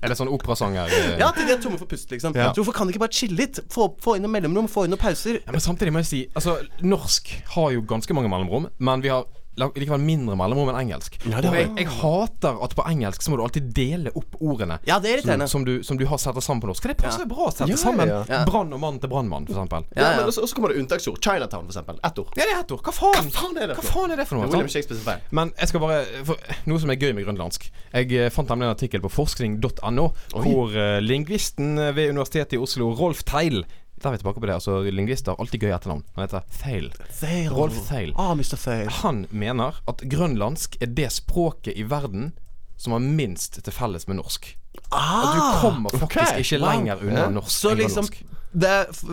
Er 0.02 0.12
det 0.12 0.18
sånn 0.18 0.30
operasanger? 0.32 0.90
eh? 0.92 1.16
ja, 1.20 1.30
til 1.36 1.48
de 1.48 1.54
er 1.56 1.62
tomme 1.62 1.78
for 1.80 1.88
pust, 1.90 2.10
liksom. 2.12 2.34
Ja. 2.36 2.50
Så 2.52 2.62
hvorfor 2.62 2.76
kan 2.80 2.88
de 2.88 2.94
ikke 2.94 3.04
bare 3.06 3.16
chille 3.16 3.36
litt? 3.38 3.60
Få, 3.72 3.88
få 4.02 4.16
inn 4.18 4.24
noen 4.26 4.34
mellomrom, 4.36 4.68
få 4.72 4.86
inn 4.86 4.94
noen 4.94 5.02
pauser. 5.02 5.40
Ja, 5.42 5.54
men 5.54 5.62
samtidig 5.64 5.92
må 5.94 6.02
jeg 6.04 6.10
si 6.10 6.22
Altså, 6.36 6.58
norsk 6.82 7.32
har 7.56 7.72
jo 7.76 7.84
ganske 7.88 8.16
mange 8.16 8.30
mellomrom, 8.32 8.68
men 8.78 9.04
vi 9.04 9.12
har 9.12 9.26
likevel 9.56 10.02
mindre 10.04 10.36
mellomrom 10.38 10.68
enn 10.72 10.78
engelsk. 10.84 11.16
Ja, 11.24 11.40
det 11.40 11.50
har 11.50 11.56
jeg, 11.62 11.70
jeg 11.80 11.88
hater 11.98 12.58
at 12.66 12.74
på 12.76 12.84
engelsk 12.90 13.24
så 13.24 13.32
må 13.32 13.38
du 13.40 13.44
alltid 13.46 13.70
dele 13.76 14.12
opp 14.18 14.36
ordene. 14.40 14.78
Ja, 14.88 14.98
det 15.02 15.14
er 15.16 15.22
Som, 15.24 15.46
som, 15.48 15.64
du, 15.64 15.82
som 15.86 15.98
du 16.00 16.04
har 16.06 16.20
satt 16.20 16.36
sammen 16.44 16.60
på 16.62 16.70
norsk. 16.70 16.86
Det 16.86 16.96
passer 17.00 17.24
Ja. 17.24 17.30
bra 17.30 17.48
å 17.48 17.52
sette 17.54 17.70
Ja, 17.70 17.76
sammen 17.80 18.08
ja, 18.08 18.22
ja. 18.28 18.42
brann 18.48 18.72
og 18.72 18.80
mann 18.82 18.98
til 19.00 19.10
brannmann, 19.12 19.46
eksempel. 19.48 19.86
Ja, 19.96 20.12
Ja, 20.16 20.26
også, 20.26 20.44
også 20.44 20.54
kommer 20.58 20.72
det 20.74 20.80
unntaksord. 20.82 21.18
Chinatown, 21.24 21.66
eksempel. 21.66 21.98
Ett 22.04 22.18
ord. 22.18 22.32
Ja, 22.36 22.44
det 22.44 22.52
er 22.54 22.60
ett 22.60 22.72
ord. 22.76 22.82
Hva 22.84 22.92
faen? 22.94 23.30
Hva 23.30 23.40
faen 23.40 23.56
er 23.62 23.72
det 23.72 23.78
Hva 23.80 23.86
faen 23.88 24.12
er 24.12 24.16
det 24.22 24.28
for 24.28 24.38
noe? 24.38 24.50
William? 24.50 24.68
Shakespeare 24.68 25.00
feil. 25.06 25.24
Men 25.30 25.52
jeg 25.58 25.68
skal 25.72 25.80
bare 25.80 26.02
for, 26.28 26.36
Noe 26.66 26.82
som 26.82 26.90
er 26.92 27.00
gøy 27.00 27.12
med 27.16 27.24
grønlandsk. 27.26 27.70
Jeg 27.92 28.12
eh, 28.12 28.30
fant 28.34 28.48
nemlig 28.52 28.68
en 28.68 28.74
artikkel 28.76 29.00
på 29.04 29.10
forskning.no 29.12 30.06
hvor 30.36 30.76
uh, 30.76 30.98
lingvisten 31.00 31.76
ved 31.96 32.10
Universitetet 32.12 32.56
i 32.58 32.62
Oslo, 32.62 32.92
Rolf 32.98 33.24
Theil 33.28 33.64
Da 34.02 34.10
er 34.10 34.16
vi 34.16 34.20
tilbake 34.20 34.40
på 34.40 34.46
det. 34.48 34.54
Altså, 34.58 34.80
Lingvister 34.92 35.38
alltid 35.40 35.62
gøy 35.64 35.72
etternavn. 35.72 36.04
Han 36.16 36.26
heter 36.26 36.44
Theil. 36.60 36.90
Fail. 37.10 37.48
Rolf 37.52 37.78
Theil. 37.88 38.12
Ah, 38.20 38.34
Mr. 38.36 38.58
Fail. 38.60 38.90
Han 39.02 39.24
mener 39.30 39.80
at 39.88 40.04
grønlandsk 40.04 40.76
er 40.84 40.92
det 40.98 41.08
språket 41.16 41.76
i 41.76 41.86
verden 41.88 42.34
som 42.76 42.92
har 42.92 43.00
minst 43.00 43.62
til 43.64 43.72
felles 43.72 44.04
med 44.08 44.20
norsk. 44.20 44.50
At 44.92 45.32
du 45.32 45.40
kommer 45.62 45.90
faktisk 45.96 46.34
okay. 46.34 46.42
ikke 46.44 46.60
lenger 46.60 47.00
unna 47.00 47.22
wow. 47.24 47.38
norsk 47.38 47.54
Så 47.56 47.72
liksom 47.74 48.04
grønlandsk. 48.10 48.35
Det 48.56 48.72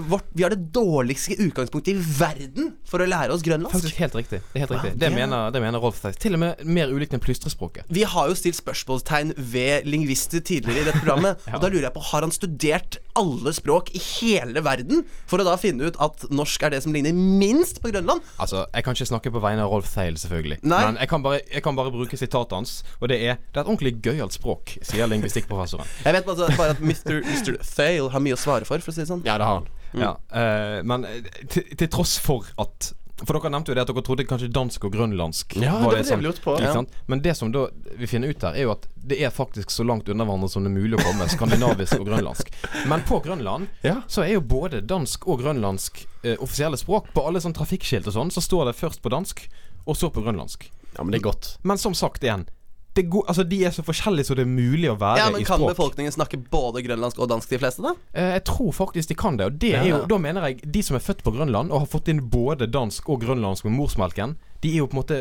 vårt, 0.10 0.24
Vi 0.34 0.44
har 0.44 0.50
det 0.54 0.72
dårligste 0.74 1.36
utgangspunktet 1.38 1.94
i 1.94 2.00
verden 2.20 2.74
for 2.88 3.04
å 3.04 3.08
lære 3.10 3.34
oss 3.36 3.42
grønlandsk. 3.44 3.76
Faktisk 3.76 4.00
helt 4.00 4.16
riktig. 4.16 4.40
Det 4.54 4.60
helt 4.64 4.72
riktig. 4.72 4.92
Ja, 4.94 4.98
Det 4.98 5.10
det- 5.10 5.16
mener, 5.16 5.52
det 5.52 5.62
mener 5.62 5.80
Rolf 5.84 6.00
Theis. 6.02 6.16
Til 6.18 6.34
og 6.34 6.40
med 6.40 6.64
mer 6.66 6.88
ulikt 6.88 7.14
enn 7.14 7.20
plystrespråket. 7.20 7.84
Vi 7.90 8.04
har 8.04 8.30
jo 8.30 8.36
stilt 8.40 8.56
spørsmålstegn 8.56 9.34
ved 9.38 9.86
lingvister 9.86 10.40
tidligere 10.40 10.82
i 10.82 10.84
dette 10.92 11.00
programmet. 11.04 11.40
Ja. 11.48 11.56
Og 11.58 11.62
da 11.62 11.68
lurer 11.70 11.84
jeg 11.90 11.94
på, 11.94 12.02
Har 12.04 12.22
han 12.22 12.32
studert 12.32 12.98
alle 13.16 13.52
språk 13.54 13.90
i 13.94 14.00
hele 14.00 14.62
verden 14.64 15.04
for 15.28 15.40
å 15.40 15.44
da 15.46 15.56
finne 15.58 15.84
ut 15.92 15.98
at 16.00 16.24
norsk 16.32 16.64
er 16.64 16.70
det 16.72 16.84
som 16.84 16.94
ligner 16.94 17.14
minst 17.14 17.82
på 17.84 17.92
Grønland? 17.92 18.22
Altså, 18.40 18.66
Jeg 18.74 18.84
kan 18.84 18.94
ikke 18.96 19.08
snakke 19.12 19.32
på 19.34 19.42
vegne 19.44 19.62
av 19.66 19.70
Rolf 19.70 19.92
Theil, 19.94 20.16
selvfølgelig. 20.16 20.60
Nei. 20.64 20.80
Men 20.86 20.98
jeg 20.98 21.10
kan, 21.10 21.22
bare, 21.22 21.42
jeg 21.52 21.62
kan 21.64 21.76
bare 21.76 21.92
bruke 21.92 22.18
sitatet 22.18 22.52
hans, 22.56 22.84
og 23.02 23.10
det 23.10 23.20
er 23.22 23.36
Det 23.52 23.58
er 23.58 23.62
et 23.62 23.68
ordentlig 23.68 24.02
gøyalt 24.02 24.34
språk, 24.34 24.78
sier 24.82 25.06
lingvistikkprofessoren. 25.08 25.86
Jeg 26.06 26.14
vet 26.14 26.26
bare, 26.26 26.48
bare 26.58 26.70
at 26.78 26.80
Mr. 26.82 27.22
Mr. 27.24 27.58
Thale 27.76 28.10
har 28.10 28.20
mye 28.24 28.34
å 28.34 28.40
svare 28.40 28.66
for, 28.66 28.80
for 28.80 28.92
å 28.92 28.94
si 28.96 29.02
det 29.02 29.10
sånn. 29.10 29.24
Ja, 29.26 29.33
det 29.38 29.46
har 29.46 29.62
han. 29.62 29.68
Ja, 29.94 30.12
uh, 30.34 30.84
men 30.84 31.06
eh, 31.06 31.22
til, 31.50 31.64
til 31.78 31.88
tross 31.94 32.16
for 32.18 32.48
at 32.58 32.94
For 33.24 33.38
dere 33.38 33.52
nevnte 33.54 33.70
jo 33.70 33.76
det 33.78 33.84
at 33.84 33.92
dere 33.92 34.02
trodde 34.04 34.24
kanskje 34.26 34.48
dansk 34.52 34.84
og 34.88 34.92
grønlandsk 34.96 35.54
Ja, 35.62 35.76
det 35.78 35.86
var 35.86 35.96
det 35.96 36.06
som- 36.08 36.20
vi 36.20 36.26
lurte 36.26 36.42
på. 36.42 36.56
Ja. 36.60 36.82
Men 37.06 37.22
det 37.22 37.36
som 37.38 37.52
da 37.54 37.68
vi 37.96 38.08
finner 38.10 38.28
ut 38.34 38.42
her, 38.42 38.56
er 38.58 38.66
jo 38.66 38.72
at 38.74 38.88
det 38.96 39.20
er 39.22 39.30
faktisk 39.30 39.70
så 39.70 39.86
langt 39.86 40.10
unna 40.10 40.26
hverandre 40.26 40.50
som 40.50 40.64
det 40.66 40.72
er 40.72 40.76
mulig 40.82 40.98
å 40.98 41.04
komme. 41.06 41.28
Skandinavisk 41.30 42.00
og 42.02 42.08
grønlandsk. 42.10 42.50
Men 42.90 43.06
på 43.06 43.22
Grønland 43.24 43.68
Ja. 43.86 44.02
så 44.08 44.24
er 44.26 44.34
jo 44.34 44.42
både 44.42 44.82
dansk 44.82 45.28
og 45.28 45.40
grønlandsk 45.44 46.02
eh, 46.24 46.36
offisielle 46.42 46.76
språk. 46.78 47.14
På 47.14 47.28
alle 47.28 47.40
sånn 47.40 47.54
trafikkskilt 47.54 48.08
og 48.10 48.14
sånn, 48.18 48.32
så 48.34 48.42
står 48.42 48.72
det 48.72 48.76
først 48.82 49.02
på 49.06 49.14
dansk, 49.14 49.46
og 49.86 49.96
så 49.96 50.10
på 50.10 50.24
grønlandsk. 50.26 50.72
ja, 50.98 51.04
men 51.04 51.12
det 51.12 51.22
er 51.22 51.30
godt. 51.30 51.58
Men 51.64 51.78
som 51.78 51.94
sagt 51.94 52.24
igjen, 52.24 52.48
det 52.94 53.08
går, 53.10 53.24
altså 53.32 53.44
de 53.50 53.58
er 53.66 53.74
så 53.74 53.82
forskjellige 53.86 54.28
som 54.28 54.38
det 54.38 54.44
er 54.46 54.52
mulig 54.52 54.90
å 54.92 54.98
være 55.02 55.18
Ja, 55.22 55.30
men 55.34 55.42
i 55.42 55.48
Kan 55.48 55.64
befolkningen 55.66 56.14
snakke 56.14 56.38
både 56.52 56.84
grønlandsk 56.86 57.22
og 57.24 57.32
dansk, 57.32 57.50
de 57.50 57.60
fleste, 57.62 57.82
da? 57.82 57.96
Eh, 58.14 58.36
jeg 58.38 58.44
tror 58.50 58.74
faktisk 58.78 59.10
de 59.10 59.18
kan 59.18 59.40
det. 59.40 59.48
Og 59.50 59.60
det 59.64 59.74
er 59.80 59.88
jo, 59.90 60.02
da 60.10 60.20
mener 60.22 60.46
jeg 60.50 60.74
de 60.76 60.84
som 60.86 60.98
er 60.98 61.04
født 61.04 61.24
på 61.26 61.34
Grønland 61.34 61.74
og 61.74 61.86
har 61.86 61.90
fått 61.90 62.12
inn 62.14 62.22
både 62.30 62.70
dansk 62.70 63.10
og 63.10 63.24
grønlandsk 63.26 63.66
med 63.66 63.78
morsmelken, 63.80 64.38
de 64.64 64.70
er 64.72 64.80
jo 64.80 64.86
på 64.88 64.96
en 64.96 65.02
måte 65.02 65.18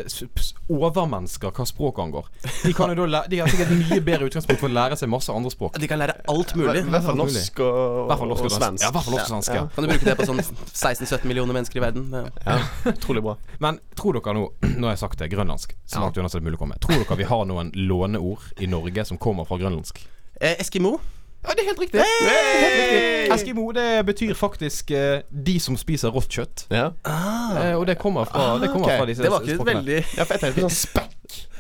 overmennesker 0.71 1.51
hva 1.51 1.65
språk 1.67 1.99
angår. 2.03 2.29
De, 2.63 2.73
kan 2.77 2.93
jo 2.95 3.07
da 3.11 3.23
de 3.31 3.41
har 3.43 3.51
sikkert 3.51 3.73
mye 3.75 3.99
bedre 4.05 4.29
utgangspunkt 4.31 4.61
for 4.63 4.71
å 4.71 4.75
lære 4.77 4.99
seg 5.01 5.11
masse 5.11 5.35
andre 5.35 5.51
språk. 5.51 5.79
De 5.83 5.89
kan 5.91 5.99
lære 5.99 6.15
alt 6.31 6.55
I 6.55 6.61
mulig. 6.61 6.85
hvert 6.93 7.07
fall 7.07 7.19
norsk 7.19 7.63
og, 7.65 8.13
I 8.15 8.29
norsk 8.31 8.47
og 8.47 8.53
dansk. 8.53 8.61
svensk. 8.63 8.85
Ja, 8.87 8.93
hvertfall 8.93 8.93
hvert 8.93 9.03
fall 9.03 9.17
norsk 9.17 9.25
og 9.25 9.33
svensk, 9.33 9.57
ja. 9.59 9.65
Kan 9.75 9.87
du 9.87 9.91
bruke 9.91 10.09
det 10.09 10.15
på 10.21 10.29
sånn 10.31 10.43
16-17 10.45 11.27
millioner 11.31 11.59
mennesker 11.59 11.81
i 11.81 11.85
verden? 11.85 12.07
Ja. 12.15 12.25
Ja, 12.47 12.59
Utrolig 12.93 13.25
bra. 13.27 13.37
Men 13.65 13.81
tror 13.99 14.19
dere 14.21 14.37
nå, 14.39 14.45
nå 14.79 14.87
har 14.89 14.95
jeg 14.95 15.03
sagt 15.03 15.19
det, 15.23 15.31
grønlandsk, 15.35 15.75
så 15.91 16.05
langt 16.05 16.21
unna 16.23 16.31
som 16.31 16.39
det 16.39 16.45
er 16.45 16.51
mulig 16.51 16.61
å 16.61 16.63
komme, 16.63 16.79
tror 16.83 17.03
dere 17.03 17.19
vi 17.19 17.29
har 17.33 17.49
noen 17.51 17.73
låneord 17.75 18.63
i 18.63 18.71
Norge 18.71 19.05
som 19.11 19.19
kommer 19.23 19.49
fra 19.49 19.59
grønlandsk? 19.61 20.05
Eh, 20.39 20.55
Eskimo. 20.63 20.97
Ja, 21.43 21.55
det 21.59 21.65
er 21.65 21.69
helt 21.73 21.81
riktig. 21.83 22.01
Hey! 22.01 23.27
er. 23.27 23.33
Eskimo 23.35 23.65
det 23.75 23.87
betyr 24.07 24.35
faktisk 24.39 24.93
eh, 24.95 25.23
de 25.33 25.57
som 25.63 25.75
spiser 25.81 26.13
rått 26.15 26.31
kjøtt. 26.31 26.67
Ja. 26.71 26.91
Eh, 27.03 27.73
og 27.79 27.87
det 27.89 27.97
kommer 27.99 28.29
fra, 28.31 28.53
det 28.63 28.69
kommer 28.71 28.93
fra 28.95 29.07
disse 29.09 29.25
Det 29.25 29.33
var 29.33 29.43
ikke 29.43 29.57
et 29.57 29.59
språkene. 29.59 29.81
veldig 29.83 29.99
ja, 30.19 30.27
for 30.29 30.37
jeg 30.37 30.45
tenkte 30.45 30.61
på 30.61 30.69
sånn 30.69 30.79
spekk. 30.79 31.09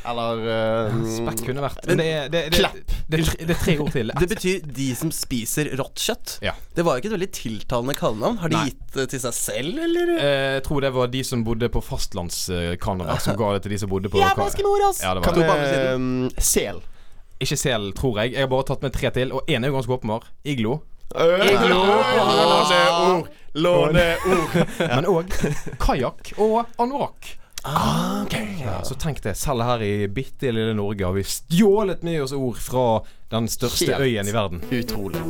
Eller 0.02 0.40
eh, 0.50 0.94
Spekk 1.14 1.42
kunne 1.46 1.62
vært 1.62 1.84
Men 1.86 2.00
det 2.00 2.06
er, 2.10 2.24
det, 2.32 2.40
det, 2.50 2.58
Klapp. 2.58 2.78
det, 3.06 3.18
er 3.20 3.26
tre- 3.28 3.46
det 3.46 3.54
er 3.54 3.60
tre 3.62 3.74
ord 3.84 3.92
til. 3.94 4.10
Det 4.18 4.28
betyr 4.32 4.64
de 4.78 4.86
som 4.98 5.12
spiser 5.14 5.70
rått 5.78 6.02
kjøtt. 6.02 6.36
Ja. 6.42 6.54
Det 6.74 6.84
var 6.86 6.96
jo 6.98 7.02
ikke 7.04 7.10
et 7.12 7.16
veldig 7.16 7.30
tiltalende 7.38 7.94
kallenavn. 7.98 8.38
Har 8.42 8.50
de 8.54 8.58
Nei. 8.58 8.64
gitt 8.72 8.96
det 8.98 9.08
til 9.14 9.22
seg 9.22 9.36
selv, 9.38 9.78
eller? 9.86 10.14
Eh, 10.18 10.48
Jeg 10.58 10.64
tror 10.66 10.82
det 10.86 10.92
var 10.94 11.10
de 11.14 11.22
som 11.26 11.42
bodde 11.46 11.70
på 11.74 11.82
fastlands-Canada, 11.86 13.18
som 13.22 13.38
ga 13.38 13.52
det 13.56 13.62
til 13.66 13.76
de 13.76 13.82
som 13.82 13.90
bodde 13.94 14.10
på 14.12 14.22
Jævla 14.22 14.46
eskimoer, 14.50 14.88
ass! 14.90 15.02
Ja, 15.06 15.14
det 15.18 15.26
var 15.26 15.38
det. 15.38 15.46
med 15.46 15.94
um, 15.94 16.30
sel? 16.38 16.82
Ikke 17.42 17.58
sel, 17.58 17.90
tror 17.98 18.22
jeg. 18.22 18.36
Jeg 18.36 18.44
har 18.44 18.50
bare 18.52 18.66
tatt 18.70 18.82
med 18.84 18.94
tre 18.94 19.10
til, 19.14 19.32
og 19.34 19.48
én 19.50 19.64
er 19.64 19.72
jo 19.72 19.78
ganske 19.80 19.94
åpenbar. 19.96 20.26
Iglo. 20.46 20.78
Iglo. 21.12 21.80
Låneord! 22.22 23.30
Låneord! 23.54 24.54
Men 24.94 25.08
òg 25.10 25.34
kajakk 25.82 26.32
og 26.38 26.62
anorakk. 26.80 27.34
Ja, 27.62 28.80
så 28.82 28.94
tenk 28.98 29.20
det, 29.22 29.36
selv 29.38 29.62
her 29.62 29.82
i 29.86 30.08
bitte 30.10 30.50
lille 30.50 30.74
Norge 30.74 31.06
har 31.06 31.14
vi 31.14 31.22
stjålet 31.26 32.02
med 32.02 32.22
oss 32.24 32.32
ord 32.34 32.58
fra 32.58 32.86
den 33.30 33.46
største 33.50 33.92
Helt. 33.92 34.02
øyen 34.02 34.28
i 34.28 34.34
verden. 34.34 34.62
Utrolig. 34.70 35.22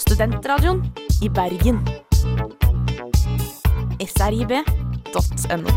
Studentradioen 0.00 0.82
i 1.22 1.28
Bergen. 1.28 1.82
srib.no. 4.00 5.70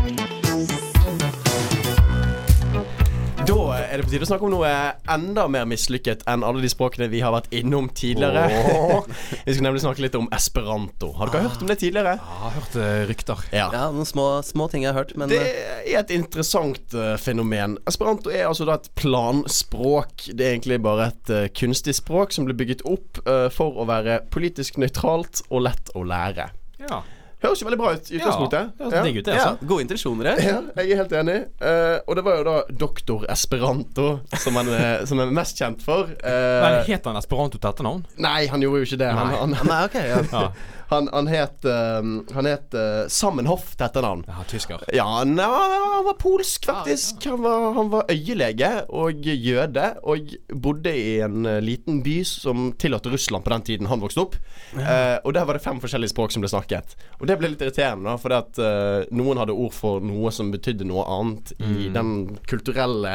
er 3.94 4.00
det 4.00 4.08
på 4.08 4.10
tide 4.10 4.26
å 4.26 4.28
snakke 4.28 4.46
om 4.48 4.52
noe 4.56 4.70
enda 5.14 5.44
mer 5.50 5.66
mislykket 5.70 6.24
enn 6.30 6.42
alle 6.46 6.62
de 6.64 6.70
språkene 6.70 7.06
vi 7.12 7.20
har 7.22 7.34
vært 7.34 7.52
innom 7.54 7.86
tidligere. 7.94 8.48
vi 9.46 9.54
skal 9.54 9.66
nemlig 9.68 9.84
snakke 9.84 10.02
litt 10.02 10.18
om 10.18 10.26
esperanto. 10.34 11.12
Har 11.18 11.30
dere 11.30 11.46
hørt 11.46 11.62
om 11.62 11.70
det 11.70 11.78
tidligere? 11.82 12.16
Ja, 12.18 12.34
jeg 12.34 12.42
har 12.42 12.56
hørt 12.56 12.78
eh, 12.82 12.96
rykter. 13.10 13.44
Ja. 13.54 13.68
Ja, 13.74 13.84
noen 13.94 14.08
små, 14.08 14.26
små 14.46 14.66
ting 14.72 14.86
jeg 14.86 14.92
har 14.92 15.04
hørt, 15.04 15.14
men 15.20 15.30
Det 15.30 15.38
eh, 15.38 15.86
er 15.94 16.00
et 16.02 16.14
interessant 16.14 16.96
uh, 16.98 17.14
fenomen. 17.22 17.78
Esperanto 17.90 18.32
er 18.34 18.48
altså 18.48 18.66
da 18.68 18.80
et 18.80 18.90
planspråk. 18.98 20.28
Det 20.32 20.48
er 20.48 20.56
egentlig 20.56 20.80
bare 20.84 21.12
et 21.12 21.34
uh, 21.34 21.46
kunstig 21.54 21.94
språk 22.00 22.34
som 22.34 22.48
ble 22.48 22.56
bygget 22.58 22.82
opp 22.90 23.22
uh, 23.28 23.46
for 23.54 23.78
å 23.78 23.86
være 23.90 24.24
politisk 24.34 24.80
nøytralt 24.82 25.44
og 25.50 25.68
lett 25.68 25.94
å 25.94 26.02
lære. 26.08 26.50
Ja. 26.82 27.04
Høres 27.44 27.60
jo 27.62 27.68
veldig 27.68 27.78
bra 27.80 27.92
ut 27.94 28.10
i 28.10 28.18
utgangspunktet. 28.18 28.70
det 28.78 28.84
høres 28.88 29.06
digg 29.08 29.18
ut, 29.20 29.24
det, 29.28 29.34
ja, 29.36 29.48
altså. 29.50 29.68
gode 29.68 29.84
intensjoner. 29.84 30.30
her. 30.30 30.44
Ja, 30.44 30.60
jeg 30.80 30.94
er 30.94 31.00
helt 31.02 31.12
enig. 31.20 31.36
Uh, 31.60 31.96
og 32.08 32.16
det 32.18 32.24
var 32.24 32.38
jo 32.40 32.44
da 32.48 32.54
doktor 32.84 33.26
Esperanto 33.34 34.06
som 34.40 34.56
han 34.60 34.70
som 35.08 35.20
han 35.20 35.28
er 35.28 35.34
mest 35.36 35.60
kjent 35.60 35.84
for. 35.84 36.08
Uh, 36.24 36.64
Men 36.64 36.78
het 36.88 37.04
han 37.10 37.20
esperanto 37.20 37.60
til 37.60 37.70
etternavn? 37.70 38.04
nei, 38.24 38.46
han 38.50 38.64
gjorde 38.64 38.80
jo 38.82 38.88
ikke 38.88 39.00
det. 39.04 39.10
Han, 39.18 39.34
han, 39.42 39.58
Nei, 39.68 39.82
ok, 39.88 40.00
ja. 40.08 40.48
Ja. 40.84 40.96
han, 40.96 41.08
han 41.12 41.30
het, 41.32 41.64
eh, 41.64 42.10
han 42.34 42.48
het 42.48 42.74
uh, 42.76 43.04
Sammenhoff 43.08 43.74
til 43.76 43.86
etternavn. 43.86 44.24
ja 44.28 44.44
tysker. 44.48 44.84
Ja, 44.94 45.06
nei, 45.24 45.44
han 45.46 46.04
var 46.06 46.16
polsk, 46.20 46.66
faktisk. 46.68 47.24
Han 47.30 47.42
var, 47.42 47.72
han 47.78 47.90
var 47.92 48.10
øyelege 48.12 48.72
og 48.88 49.24
jøde, 49.24 49.86
og 50.02 50.34
bodde 50.62 50.94
i 50.94 51.18
en 51.24 51.46
eh, 51.46 51.60
liten 51.64 52.02
by 52.04 52.16
som 52.28 52.72
tilhørte 52.78 53.12
Russland 53.12 53.44
på 53.44 53.52
den 53.54 53.66
tiden 53.66 53.90
han 53.90 54.02
vokste 54.02 54.24
opp. 54.24 54.38
Uh, 54.74 55.20
og 55.24 55.34
der 55.36 55.46
var 55.46 55.56
det 55.56 55.64
fem 55.64 55.80
forskjellige 55.82 56.12
språk 56.12 56.34
som 56.34 56.44
ble 56.44 56.50
snakket. 56.50 56.96
Og 57.20 57.28
det 57.30 57.38
ble 57.40 57.52
litt 57.52 57.62
irriterende, 57.62 58.16
for 58.22 58.34
at 58.36 58.58
eh, 58.60 59.06
noen 59.14 59.40
hadde 59.40 59.54
ord 59.54 59.74
for 59.74 60.04
noe 60.04 60.32
som 60.34 60.50
betydde 60.54 60.86
noe 60.88 61.06
annet 61.18 61.54
i 61.62 61.88
den 61.94 62.36
kulturelle 62.50 63.14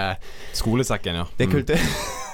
Skolesekken, 0.58 1.22
ja. 1.22 1.28
Det 1.38 1.50
kultur 1.52 1.80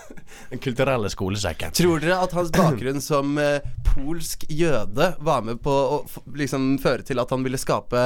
Den 0.51 0.59
kulturelle 0.63 1.09
skolesekken. 1.11 1.71
Tror 1.77 1.99
dere 2.03 2.19
at 2.23 2.35
hans 2.37 2.51
bakgrunn 2.55 3.01
som 3.03 3.37
eh, 3.41 3.63
polsk 3.93 4.45
jøde 4.51 5.11
var 5.25 5.41
med 5.47 5.61
på 5.63 5.71
å 5.71 5.97
f- 6.05 6.19
liksom 6.37 6.75
føre 6.83 7.05
til 7.07 7.19
at 7.23 7.31
han 7.33 7.43
ville 7.45 7.57
skape 7.61 8.03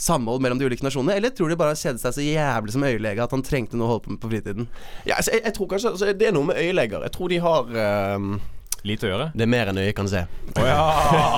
samhold 0.00 0.42
mellom 0.44 0.60
de 0.60 0.68
ulike 0.70 0.86
nasjonene? 0.86 1.16
Eller 1.18 1.34
tror 1.34 1.50
de 1.52 1.58
bare 1.60 1.74
han 1.74 1.80
kjedet 1.80 2.02
seg 2.04 2.16
så 2.18 2.24
jævlig 2.24 2.76
som 2.76 2.86
øyelege 2.86 3.24
at 3.24 3.34
han 3.36 3.42
trengte 3.46 3.76
noe 3.80 3.88
å 3.88 3.92
holde 3.96 4.06
på 4.06 4.14
med 4.14 4.22
på 4.22 4.30
fritiden? 4.32 4.70
Ja, 5.08 5.16
altså, 5.18 5.34
jeg, 5.36 5.44
jeg 5.48 5.56
tror 5.58 5.70
kanskje 5.74 5.92
altså, 5.94 6.12
Det 6.16 6.30
er 6.30 6.36
noe 6.36 6.50
med 6.52 6.60
øyeleger. 6.62 7.04
Jeg 7.08 7.14
tror 7.16 7.32
de 7.32 7.38
har 7.44 7.76
ehm, 7.86 8.32
Lite 8.80 9.04
å 9.04 9.10
gjøre. 9.10 9.24
Det 9.36 9.44
er 9.44 9.50
mer 9.52 9.68
enn 9.68 9.76
øyet 9.82 9.92
kan 9.98 10.06
se. 10.08 10.22
Å 10.56 10.62
ja. 10.64 10.76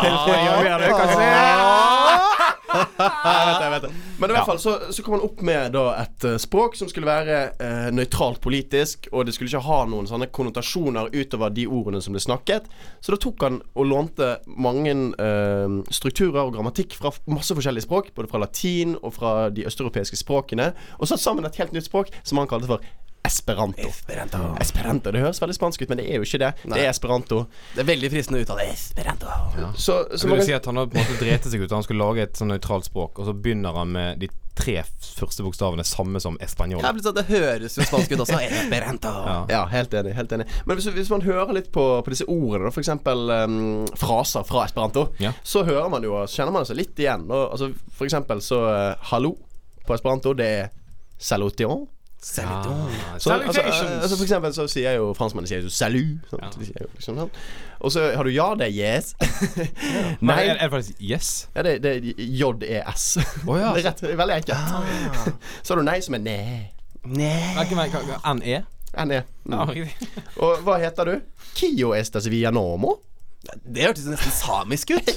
ja, 0.07 0.77
det 0.83 0.93
kan 0.95 1.09
se. 1.11 2.42
Jeg 2.73 3.47
vet 3.49 3.59
det, 3.59 3.65
jeg 3.67 3.73
vet 3.75 3.85
det. 3.87 3.93
Men 4.23 4.31
i 4.31 4.37
hvert 4.37 4.49
fall 4.49 4.61
så, 4.63 4.75
så 4.95 5.05
kom 5.05 5.17
han 5.17 5.25
opp 5.27 5.43
med 5.45 5.75
da 5.75 5.85
et 6.03 6.27
eh, 6.29 6.39
språk 6.41 6.77
som 6.79 6.91
skulle 6.91 7.09
være 7.09 7.39
eh, 7.63 7.89
nøytralt 7.95 8.41
politisk, 8.45 9.09
og 9.13 9.27
det 9.27 9.35
skulle 9.37 9.51
ikke 9.51 9.65
ha 9.67 9.83
noen 9.91 10.09
sånne 10.09 10.31
konnotasjoner 10.35 11.11
utover 11.13 11.53
de 11.55 11.67
ordene 11.67 12.03
som 12.05 12.17
ble 12.17 12.23
snakket. 12.23 12.69
Så 13.03 13.15
da 13.15 13.21
tok 13.23 13.47
han 13.47 13.61
og 13.75 13.89
lånte 13.91 14.33
mange 14.47 14.95
eh, 14.95 15.79
strukturer 15.93 16.45
og 16.45 16.55
grammatikk 16.57 16.97
fra 16.99 17.13
masse 17.31 17.57
forskjellige 17.57 17.89
språk, 17.89 18.13
både 18.17 18.31
fra 18.33 18.43
latin 18.45 18.97
og 19.03 19.17
fra 19.19 19.37
de 19.53 19.67
østeuropeiske 19.69 20.21
språkene, 20.21 20.73
og 20.99 21.11
satt 21.11 21.23
sammen 21.25 21.49
et 21.49 21.59
helt 21.61 21.75
nytt 21.77 21.91
språk 21.91 22.13
som 22.23 22.41
han 22.41 22.51
kalte 22.51 22.71
for 22.71 22.85
Esperanto. 23.25 23.87
Esperanto. 23.89 24.39
Esperanto, 24.61 25.11
Det 25.15 25.21
høres 25.23 25.39
veldig 25.41 25.55
spansk 25.55 25.83
ut, 25.85 25.89
men 25.93 25.99
det 26.01 26.07
er 26.11 26.17
jo 26.19 26.25
ikke 26.27 26.39
det. 26.43 26.49
Nei. 26.67 26.79
Det 26.79 26.87
er 26.87 26.91
esperanto. 26.91 27.37
Det 27.77 27.85
er 27.85 27.87
veldig 27.87 28.09
fristende 28.11 28.41
å 28.41 28.43
uttale 28.43 28.65
esperanto. 28.73 29.27
Så, 29.79 29.95
så 30.11 30.19
Så 30.19 30.27
vil 30.27 30.31
man 30.33 30.39
kan- 30.41 30.47
si 30.47 30.53
at 30.57 30.67
han 30.67 30.77
har 30.77 30.87
på 30.91 30.97
en 30.99 31.05
måte 31.07 31.19
drete 31.21 31.51
seg 31.53 31.63
ut? 31.63 31.71
Han 31.71 31.85
skulle 31.87 32.03
lage 32.03 32.23
et 32.27 32.35
sånn 32.35 32.51
nøytralt 32.51 32.85
språk, 32.91 33.19
og 33.23 33.27
så 33.27 33.33
begynner 33.33 33.73
han 33.79 33.93
med 33.93 34.19
de 34.19 34.29
tre 34.59 34.83
første 34.83 35.41
bokstavene 35.47 35.85
samme 35.87 36.21
som 36.21 36.37
espanjol. 36.43 36.83
Ja, 36.83 36.91
det 36.93 37.25
høres 37.31 37.79
jo 37.79 37.87
spansk 37.87 38.11
ut 38.13 38.19
også. 38.27 38.41
Esperanto. 38.43 39.09
Ja. 39.33 39.47
Ja, 39.49 39.63
helt 39.67 39.95
enig. 39.95 40.13
helt 40.15 40.31
enig 40.33 40.47
Men 40.67 40.77
hvis, 40.77 40.91
hvis 40.93 41.09
man 41.11 41.23
hører 41.23 41.55
litt 41.55 41.71
på, 41.73 42.03
på 42.05 42.11
disse 42.11 42.27
ordene, 42.29 42.69
f.eks. 42.75 42.89
Um, 43.07 43.87
fraser 43.97 44.43
fra 44.45 44.67
esperanto, 44.67 45.07
Ja. 45.23 45.33
så 45.45 45.63
hører 45.65 45.89
man 45.89 46.03
jo 46.03 46.27
Så 46.27 46.43
kjenner 46.43 46.53
man 46.53 46.65
seg 46.67 46.77
litt 46.77 46.97
igjen. 46.99 47.31
Og, 47.31 47.53
altså, 47.53 47.73
for 47.95 48.05
eksempel 48.05 48.43
så 48.43 48.61
uh, 48.67 48.95
Hallo 49.13 49.37
på 49.87 49.95
esperanto, 49.95 50.35
det 50.35 50.47
er 50.47 50.71
salution. 51.19 51.87
Saluton. 52.23 52.91
Ja. 52.93 53.19
Så, 53.19 53.33
altså, 53.33 53.61
altså, 53.61 54.17
for 54.17 54.23
eksempel 54.23 54.53
så 54.55 54.67
sier 54.71 54.95
jo 54.95 55.09
franskmennene 55.19 55.51
sier 55.51 55.65
jo 55.65 55.71
salut. 55.75 56.29
Ja. 56.31 56.51
Sier 56.55 56.85
jo 56.85 56.91
liksom 56.95 57.19
sånn. 57.19 57.33
Og 57.83 57.91
så 57.91 58.05
har 58.15 58.23
du 58.23 58.31
ja, 58.31 58.47
det 58.61 58.69
er 58.69 58.77
yes. 58.77 59.15
ja. 59.19 60.05
Nei, 60.29 60.37
er, 60.45 60.55
er 60.55 60.69
det 60.69 60.71
faktisk 60.71 61.03
yes? 61.03 61.31
ja, 61.57 61.65
det, 61.67 61.73
det 61.83 61.97
er 61.97 62.23
j-e-s. 62.23 63.07
Oh, 63.43 63.57
ja. 63.59 63.73
Det 63.75 63.83
er 63.83 63.89
rett, 63.91 64.05
er 64.07 64.21
veldig 64.23 64.37
enkelt. 64.39 65.03
Så 65.67 65.75
har 65.75 65.83
du 65.83 65.87
nei, 65.89 65.99
som 66.07 66.15
er 66.15 66.23
ne. 66.23 66.39
N-E? 67.03 67.33
N-E. 68.37 68.63
NE? 69.03 69.23
Ja, 69.23 69.23
Mm. 69.43 69.89
Og 70.45 70.61
hva 70.63 70.77
heter 70.79 71.09
du? 71.09 71.15
Kio 71.59 71.91
estas 71.97 72.29
via 72.31 72.53
nomo. 72.55 73.01
Det 73.43 73.87
hørtes 73.87 74.07
nesten 74.07 74.35
samisk 74.35 74.93
ut. 74.95 75.11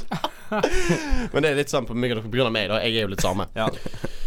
Men 1.33 1.45
det 1.45 1.51
er 1.51 1.59
litt 1.59 1.73
sånn 1.73 1.87
på 1.87 1.93
grunn 1.97 2.47
av 2.47 2.53
meg, 2.55 2.69
da. 2.71 2.79
Jeg 2.85 2.97
er 2.97 3.05
jo 3.05 3.11
litt 3.13 3.25
same. 3.25 3.47
Ja. 3.57 3.69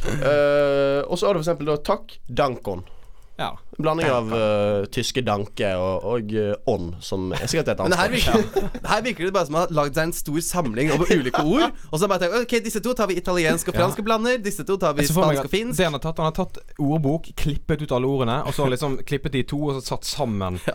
Uh, 0.09 1.03
og 1.09 1.19
så 1.19 1.29
har 1.29 1.35
du 1.35 1.41
for 1.41 1.47
eksempel 1.47 1.73
da 1.73 1.79
takk, 1.83 2.15
dankon. 2.29 2.85
Ja. 3.38 3.53
Blanding 3.79 4.09
av 4.11 4.33
uh, 4.35 4.85
tyske 4.90 5.22
danke 5.22 5.68
og, 5.79 6.03
og 6.11 6.33
uh, 6.35 6.55
ånd, 6.66 6.96
som 7.05 7.29
er 7.37 7.44
sikkert 7.46 7.68
et 7.70 7.83
Men 7.85 7.94
annet 7.94 8.01
her 8.01 8.22
språk. 8.24 8.57
virker, 8.57 8.81
her 8.90 9.03
virker 9.05 9.29
det 9.29 9.35
bare 9.37 9.46
som 9.46 9.55
man 9.55 9.62
har 9.62 9.74
lagd 9.79 9.94
seg 9.94 10.09
en 10.09 10.14
stor 10.18 10.38
samling 10.42 10.90
over 10.96 11.12
ulike 11.14 11.44
ord. 11.46 11.77
Og 11.92 12.01
så 12.03 12.09
bare 12.11 12.24
tenkt 12.24 12.35
Ok, 12.40 12.57
disse 12.64 12.83
to 12.83 12.94
tar 12.98 13.07
vi 13.07 13.18
italiensk 13.20 13.70
og 13.70 13.79
fransk 13.79 14.03
og 14.03 14.09
blander. 14.09 14.40
Disse 14.42 14.66
to 14.66 14.74
tar 14.83 14.96
vi 14.98 15.07
spansk 15.07 15.46
og 15.46 15.53
finsk. 15.53 15.79
det 15.79 15.87
han 15.87 15.94
har 15.94 16.03
tatt 16.03 16.18
Han 16.18 16.27
har 16.27 16.35
tatt 16.35 16.59
ordbok, 16.83 17.29
klippet 17.38 17.85
ut 17.85 17.94
alle 17.94 18.11
ordene, 18.11 18.40
og 18.42 18.57
så 18.57 18.66
liksom 18.72 18.98
klippet 19.07 19.37
de 19.38 19.44
to, 19.46 19.61
og 19.68 19.79
så 19.79 19.94
satt 19.94 20.11
sammen 20.11 20.59
ja. 20.66 20.74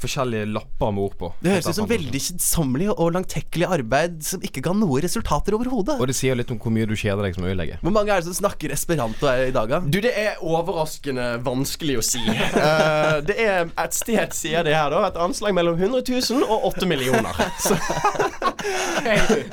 forskjellige 0.00 0.48
lapper 0.54 0.96
med 0.96 1.04
ord 1.04 1.18
på. 1.20 1.32
Det 1.44 1.52
høres 1.58 1.68
ut 1.68 1.80
som 1.82 1.90
veldig 1.92 2.24
kjedsommelig 2.30 2.88
og 2.94 3.12
langtekkelig 3.18 3.68
arbeid 3.76 4.16
som 4.24 4.48
ikke 4.48 4.64
ga 4.64 4.72
noe 4.80 5.04
resultater 5.04 5.58
overhodet. 5.58 5.98
Og 6.00 6.08
det 6.08 6.16
sier 6.16 6.32
jo 6.32 6.40
litt 6.40 6.56
om 6.56 6.62
hvor 6.64 6.72
mye 6.72 6.88
du 6.88 6.96
kjeder 6.96 7.28
deg 7.28 7.36
som 7.36 7.44
øyelegge. 7.44 7.82
Hvor 7.84 7.92
mange 7.92 8.16
er 8.16 8.24
det 8.24 8.30
som 8.32 8.40
snakker 8.40 8.72
esperanto 8.72 9.28
her 9.28 9.50
i 9.50 9.54
dag, 9.54 9.68
da? 9.76 9.84
Du, 9.84 10.00
det 10.00 10.16
er 10.16 10.40
overraskende 10.40 11.34
vanskelig 11.44 11.73
å 11.98 12.04
si. 12.04 12.22
Uh, 12.24 13.18
det 13.26 13.36
er 13.42 13.66
et 13.68 13.96
sted, 13.96 14.32
sier 14.36 14.64
de 14.66 14.74
her, 14.74 14.90
da, 14.94 15.02
et 15.08 15.18
anslag 15.20 15.54
mellom 15.56 15.78
100 15.80 16.04
000 16.30 16.46
og 16.46 16.68
8 16.72 16.86
millioner. 16.90 17.34
Så, 17.60 17.76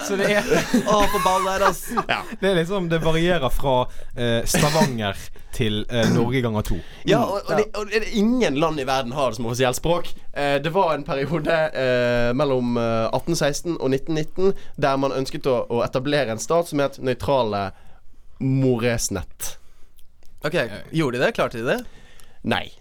Så 0.07 0.15
det 0.15 0.29
er, 0.37 0.45
Å, 0.87 1.01
på 1.11 1.19
ball 1.25 1.43
der, 1.43 1.65
altså. 1.67 2.03
det 2.39 2.47
er 2.47 2.53
liksom 2.61 2.85
Det 2.87 3.01
varierer 3.03 3.51
fra 3.51 3.73
uh, 3.83 4.39
Stavanger 4.47 5.19
til 5.51 5.81
uh, 5.91 6.05
Norge 6.13 6.39
ganger 6.45 6.63
to. 6.63 6.77
ja, 7.09 7.19
og, 7.19 7.41
og, 7.43 7.57
det, 7.59 7.65
og 7.75 7.89
det 7.91 7.99
er 7.99 8.07
ingen 8.21 8.55
land 8.61 8.79
i 8.79 8.85
verden 8.87 9.11
har 9.17 9.33
det 9.33 9.41
som 9.41 9.49
offisielt 9.49 9.75
språk. 9.75 10.13
Eh, 10.33 10.61
det 10.63 10.69
var 10.69 10.93
en 10.93 11.03
periode 11.03 11.55
eh, 11.75 12.33
mellom 12.33 12.77
eh, 12.77 13.07
1816 13.11 13.75
og 13.75 13.91
1919 13.91 14.53
der 14.79 14.99
man 15.01 15.15
ønsket 15.15 15.47
å, 15.51 15.57
å 15.67 15.81
etablere 15.83 16.31
en 16.31 16.39
stat 16.39 16.71
som 16.71 16.79
het 16.83 16.99
nøytrale 17.03 17.71
Moresnett. 18.39 19.57
Ok, 20.41 20.55
Gjorde 20.95 21.19
de 21.19 21.25
det? 21.25 21.33
Klarte 21.37 21.59
de 21.59 21.67
det? 21.67 21.81
Nei. 22.53 22.71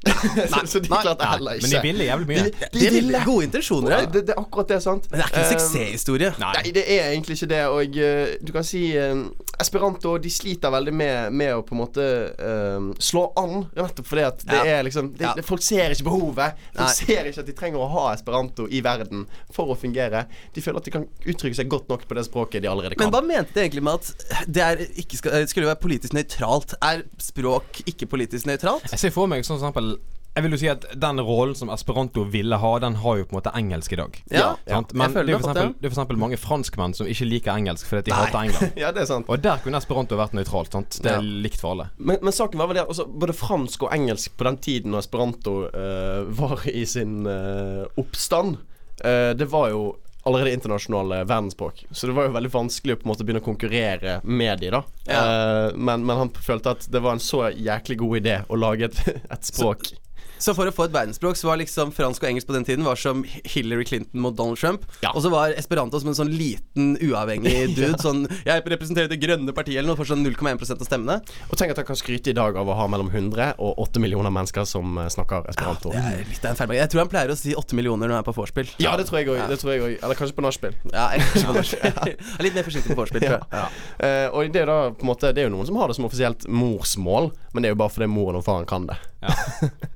så, 0.48 0.60
så 0.66 0.80
de 0.80 0.88
Nei. 0.88 1.00
klarte 1.04 1.26
heller 1.28 1.58
ikke. 1.58 1.66
Men 1.68 1.70
de 1.74 1.80
ville 1.84 2.04
jævlig 2.06 2.26
mye. 2.30 2.44
De, 2.72 2.78
De 2.80 2.90
ville 2.94 3.18
gode 3.26 3.44
intensjoner. 3.44 3.90
Ja, 3.92 3.98
her. 4.00 4.06
det, 4.14 4.22
det 4.30 4.34
er 4.34 4.40
akkurat 4.40 4.68
det, 4.72 4.78
sant. 4.82 5.08
Men 5.10 5.20
det 5.20 5.26
er 5.26 5.30
ikke 5.30 5.40
en 5.42 5.44
Eh, 5.44 5.50
suksesshistorie. 5.52 6.30
Nei, 6.40 6.70
det 6.76 6.84
er 6.86 7.10
egentlig 7.10 7.36
ikke 7.36 7.48
det. 7.50 7.60
Og 7.68 7.98
eh, 8.00 8.34
du 8.40 8.52
kan 8.56 8.64
si 8.64 8.86
eh, 8.96 9.20
Esperanto 9.60 10.14
de 10.24 10.30
sliter 10.32 10.72
veldig 10.72 10.94
med, 10.96 11.34
med 11.36 11.52
å 11.52 11.60
på 11.68 11.74
en 11.76 11.80
måte 11.82 12.06
eh, 12.32 12.86
slå 13.04 13.26
an. 13.36 13.66
Nettopp 13.76 14.08
fordi 14.08 14.24
at 14.30 14.44
det 14.48 14.60
Ja. 14.62 14.78
er 14.78 14.86
liksom 14.88 15.12
det, 15.18 15.26
Ja. 15.28 15.34
Folk 15.44 15.62
ser 15.66 15.92
ikke 15.92 16.08
behovet. 16.08 16.56
Folk 16.72 16.80
Nei. 16.86 16.94
ser 16.96 17.28
ikke 17.28 17.44
at 17.44 17.50
de 17.52 17.56
trenger 17.60 17.84
å 17.84 17.90
ha 17.92 18.06
esperanto 18.16 18.64
i 18.72 18.80
verden 18.84 19.26
for 19.52 19.74
å 19.74 19.76
fungere. 19.76 20.24
De 20.56 20.64
føler 20.64 20.80
at 20.80 20.88
de 20.88 20.94
kan 20.96 21.04
uttrykke 21.28 21.58
seg 21.60 21.68
godt 21.68 21.92
nok 21.92 22.08
på 22.08 22.16
det 22.16 22.24
språket 22.30 22.64
de 22.64 22.72
allerede 22.72 22.96
kan. 22.96 23.10
Men 23.10 23.12
hva 23.18 23.22
mente 23.28 23.52
de 23.58 23.66
egentlig 23.66 23.84
med 23.84 24.00
at 24.00 24.46
det 24.48 24.64
er 24.64 24.82
ikke 25.04 25.20
skal, 25.20 25.44
skulle 25.52 25.68
være 25.68 25.82
politisk 25.84 26.16
nøytralt? 26.16 26.74
Er 26.80 27.04
språk 27.20 27.82
ikke 27.84 28.08
politisk 28.16 28.48
nøytralt? 28.48 28.88
Jeg 28.94 29.04
ser 29.04 29.12
for 29.14 29.28
meg 29.30 29.44
sånn 29.50 29.58
eksempel 29.60 29.92
Jeg 30.36 30.44
vil 30.46 30.52
jo 30.54 30.58
si 30.60 30.68
at 30.70 30.84
den 31.02 31.18
rollen 31.26 31.56
som 31.58 31.72
esperanto 31.74 32.22
ville 32.30 32.54
ha, 32.62 32.68
den 32.78 32.94
har 33.02 33.16
jo 33.18 33.24
på 33.26 33.34
en 33.34 33.38
måte 33.40 33.50
engelsk 33.58 33.92
i 33.92 33.98
dag. 33.98 34.18
Ja, 34.30 34.52
Sant? 34.68 34.92
Men 34.94 35.10
det 35.10 35.16
føler 35.16 35.24
er, 35.24 35.26
det 35.26 35.40
for 35.42 35.50
eksempel, 35.50 35.72
det 35.74 35.88
er 35.88 35.90
for 35.90 35.96
eksempel 35.98 36.20
mange 36.22 36.38
franskmenn 36.38 36.94
som 36.94 37.08
ikke 37.10 37.26
liker 37.26 37.50
engelsk 37.58 37.88
fordi 37.90 38.04
de 38.06 38.12
Nei. 38.14 38.18
hater 38.20 38.38
England. 38.46 38.76
ja, 38.84 38.92
det 38.94 39.02
er 39.02 39.08
sant. 39.10 39.26
Og 39.26 39.42
der 39.42 39.58
kunne 39.64 39.80
esperanto 39.82 40.14
vært 40.20 40.36
nøytralt. 40.38 40.70
Sant? 40.78 41.00
Det 41.02 41.10
er 41.10 41.18
Ja. 41.18 41.40
likt 41.48 41.58
for 41.60 41.74
alle. 41.74 41.88
Men, 41.98 42.22
men 42.22 42.36
saken 42.36 42.62
var 42.62 42.70
vel 42.70 42.78
det 42.78 42.84
at 42.86 42.92
altså, 42.94 43.08
både 43.10 43.34
fransk 43.34 43.82
og 43.88 43.90
engelsk 43.98 44.36
på 44.38 44.46
den 44.46 44.60
tiden 44.68 44.94
når 44.94 45.02
esperanto 45.08 45.56
uh, 45.66 46.22
var 46.38 46.62
i 46.70 46.84
sin 46.86 47.26
uh, 47.26 47.82
oppstand, 47.98 48.60
uh, 49.02 49.32
det 49.34 49.50
var 49.50 49.74
jo 49.74 49.82
allerede 50.22 50.52
internasjonale 50.52 51.24
verdensspråk. 51.24 51.84
Så 51.90 52.06
det 52.06 52.12
var 52.12 52.28
jo 52.28 52.34
veldig 52.36 52.52
vanskelig 52.52 52.96
å 52.96 53.00
på 53.00 53.06
en 53.06 53.12
måte 53.12 53.26
begynne 53.26 53.42
å 53.42 53.46
konkurrere 53.46 54.18
med 54.24 54.60
de 54.60 54.72
da. 54.74 54.82
Eh, 55.08 55.76
men, 55.76 56.04
men 56.04 56.24
han 56.24 56.32
følte 56.36 56.76
at 56.76 56.86
det 56.92 57.02
var 57.04 57.16
en 57.16 57.24
så 57.24 57.46
jæklig 57.50 57.98
god 58.02 58.20
idé 58.20 58.36
å 58.48 58.60
lage 58.60 58.90
et, 58.90 59.00
et 59.34 59.50
språk. 59.52 59.92
Så 59.92 60.09
for 60.56 60.68
å 60.68 60.72
få 60.74 60.86
et 60.88 60.94
verdensspråk 60.94 61.38
så 61.38 61.50
var 61.50 61.60
liksom 61.60 61.92
fransk 61.94 62.24
og 62.24 62.30
engelsk 62.30 62.48
på 62.48 62.56
den 62.56 62.66
tiden 62.66 62.86
var 62.86 62.98
som 63.00 63.22
Hillary 63.28 63.84
Clinton 63.84 64.22
mot 64.24 64.36
Donald 64.36 64.60
Trump. 64.60 64.86
Ja. 65.04 65.12
Og 65.14 65.24
så 65.24 65.32
var 65.32 65.52
esperanto 65.58 66.00
som 66.00 66.12
en 66.12 66.16
sånn 66.16 66.32
liten 66.32 66.94
uavhengig 66.96 67.74
dude. 67.76 67.98
Sånn 68.00 68.24
Jeg 68.46 68.64
representerer 68.64 69.10
Det 69.10 69.20
grønne 69.20 69.52
partiet 69.56 69.80
eller 69.80 69.92
noe, 69.92 69.98
for 70.00 70.08
sånn 70.08 70.24
0,1% 70.24 70.80
av 70.80 70.88
stemmene. 70.88 71.18
Og 71.50 71.60
tenk 71.60 71.74
at 71.74 71.82
han 71.82 71.88
kan 71.90 71.98
skryte 71.98 72.32
i 72.32 72.36
dag 72.36 72.56
av 72.56 72.70
å 72.70 72.78
ha 72.78 72.88
mellom 72.90 73.10
100 73.12 73.52
og 73.60 73.82
8 73.84 74.02
millioner 74.02 74.32
mennesker 74.34 74.64
som 74.68 74.96
eh, 75.02 75.10
snakker 75.12 75.50
esperanto. 75.52 75.92
Det 75.92 76.00
er 76.00 76.24
litt 76.24 76.44
av 76.44 76.54
en 76.54 76.60
feil 76.60 76.76
Jeg 76.78 76.92
tror 76.92 77.04
han 77.04 77.12
pleier 77.12 77.34
å 77.34 77.38
si 77.38 77.54
8 77.56 77.76
millioner 77.78 78.08
når 78.08 78.16
han 78.16 78.24
er 78.24 78.28
på 78.30 78.36
vorspiel. 78.36 78.72
Ja, 78.80 78.96
det 79.00 79.08
tror 79.10 79.20
jeg 79.20 79.84
òg. 79.84 79.96
Eller 80.00 80.18
kanskje 80.18 80.38
på 80.38 80.46
nachspiel. 80.46 80.76
Ja, 81.00 81.06
er 81.14 82.44
litt 82.44 82.56
mer 82.56 82.66
forsiktig 82.66 82.92
på 82.92 82.98
vorspiel, 82.98 83.22
tror 83.22 83.36
jeg. 83.38 83.68
Uh, 84.00 84.26
og 84.36 84.50
det 84.52 84.62
er 84.64 84.68
da 84.68 84.78
måte 85.06 85.30
Det 85.34 85.42
er 85.44 85.48
jo 85.48 85.54
noen 85.54 85.68
som 85.68 85.78
har 85.80 85.90
det 85.90 85.96
som 85.96 86.06
offisielt 86.08 86.46
morsmål, 86.50 87.30
men 87.54 87.62
det 87.62 87.70
er 87.70 87.74
jo 87.76 87.80
bare 87.80 87.94
fordi 87.94 88.08
moren 88.10 88.40
og 88.40 88.44
faren 88.46 88.68
kan 88.68 88.88
det. 88.90 88.98
Ja. 89.20 89.34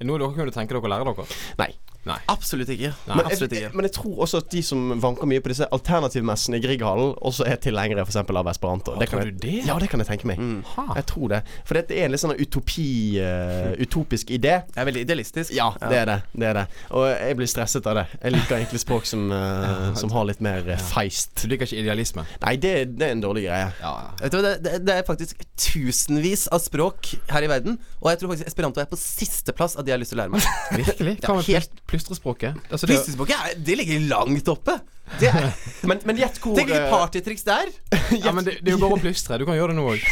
Noe 0.04 0.18
dere 0.20 0.34
kunne 0.36 0.52
tenke 0.54 0.74
dere 0.76 0.84
å 0.84 0.92
lære 0.92 1.08
dere? 1.10 1.26
Nei. 1.60 1.70
Nei. 2.04 2.18
Absolutt 2.28 2.68
ikke. 2.68 2.90
Nei, 3.08 3.16
Men 3.16 3.26
Absolutt 3.30 3.52
jeg, 3.56 3.70
men 3.74 3.86
jeg 3.88 3.92
tror 3.96 4.18
også 4.26 4.40
at 4.42 4.50
de 4.52 4.60
som 4.62 4.80
vanker 5.00 5.28
mye 5.30 5.40
på 5.44 5.48
disse 5.52 5.64
alternativmessene 5.72 6.58
i 6.58 6.64
Grieghallen, 6.64 7.14
også 7.24 7.46
er 7.48 7.56
tilhengere 7.64 8.04
f.eks. 8.04 8.16
av 8.20 8.50
esperanto. 8.50 8.92
Ja, 8.94 8.98
Det 9.00 9.08
kan 9.08 9.18
tror 9.20 9.24
jeg- 9.30 9.40
du 9.40 9.46
det? 9.46 9.66
Ja, 9.66 9.78
det 9.80 9.88
kan 9.90 10.00
jeg 10.02 10.08
tenke 10.08 10.26
meg. 10.28 10.38
Mm. 10.38 10.64
Jeg 10.96 11.06
tror 11.06 11.28
det. 11.32 11.42
For 11.64 11.74
det 11.74 11.90
er 11.96 12.04
en 12.04 12.12
litt 12.12 12.20
sånn 12.20 12.36
utopi 12.36 12.86
uh, 13.20 13.72
Utopisk 13.80 14.30
idé. 14.30 14.54
Det 14.74 14.80
er 14.82 14.84
veldig 14.90 15.04
idealistisk. 15.06 15.54
Ja, 15.56 15.70
det 15.80 15.96
er 16.02 16.06
det. 16.12 16.18
Det 16.34 16.46
er 16.50 16.54
det. 16.60 16.66
Og 16.90 17.06
jeg 17.08 17.36
blir 17.40 17.46
stresset 17.50 17.86
av 17.86 17.96
det. 18.02 18.06
Jeg 18.22 18.32
liker 18.36 18.56
egentlig 18.58 18.80
språk 18.84 19.06
som, 19.08 19.24
uh, 19.34 19.94
som 19.98 20.10
har 20.14 20.28
litt 20.28 20.40
mer 20.44 20.60
uh, 20.68 20.76
feist. 20.92 21.32
Du 21.42 21.48
liker 21.48 21.66
ikke 21.68 21.80
idealisme? 21.82 22.26
Nei, 22.44 22.56
det, 22.60 22.74
det 22.98 23.08
er 23.08 23.16
en 23.16 23.24
dårlig 23.24 23.46
greie. 23.48 23.72
Ja, 23.80 23.94
Vet 24.20 24.32
du, 24.32 24.38
hva, 24.40 24.54
det, 24.60 24.76
det, 24.84 24.94
er 25.00 25.06
faktisk 25.08 25.40
tusenvis 25.56 26.46
av 26.54 26.60
språk 26.64 27.14
her 27.32 27.44
i 27.46 27.50
verden, 27.50 27.78
og 28.02 28.10
jeg 28.12 28.20
tror 28.20 28.32
faktisk 28.34 28.50
esperanto 28.52 28.80
er 28.82 28.88
på 28.90 28.98
sisteplass 29.00 29.76
av 29.78 29.84
de 29.86 29.92
jeg 29.92 29.96
har 29.98 30.02
lyst 30.02 30.12
til 30.14 30.20
å 30.20 30.22
lære 30.24 30.34
meg. 30.36 30.48
Virkelig? 30.84 31.14
Ja, 31.24 31.32
Hva 31.34 31.42
helt- 31.46 31.80
plystrespråket? 31.94 32.58
Altså, 32.68 32.86
det, 32.86 32.98
Plystespråket 32.98 33.36
er- 33.38 33.62
det 33.70 33.78
ligger 33.80 34.04
langt 34.10 34.50
oppe. 34.52 34.76
Det 35.20 35.30
er, 35.30 35.50
Men, 35.88 36.00
men 36.08 36.18
gjett 36.18 36.40
hvor 36.42 36.56
tenk 36.58 36.72
litt 36.72 36.80
eh, 36.80 36.90
partytriks 36.90 37.46
der. 37.46 37.70
ja, 38.24 38.32
men 38.34 38.44
det, 38.46 38.58
det 38.60 38.72
er 38.72 38.76
jo 38.76 38.82
bare 38.82 38.98
å 38.98 39.02
plystre. 39.02 39.38
Du 39.40 39.46
kan 39.48 39.56
gjøre 39.58 39.74
det 39.74 39.78
nå 39.80 39.86
òg. 39.94 40.04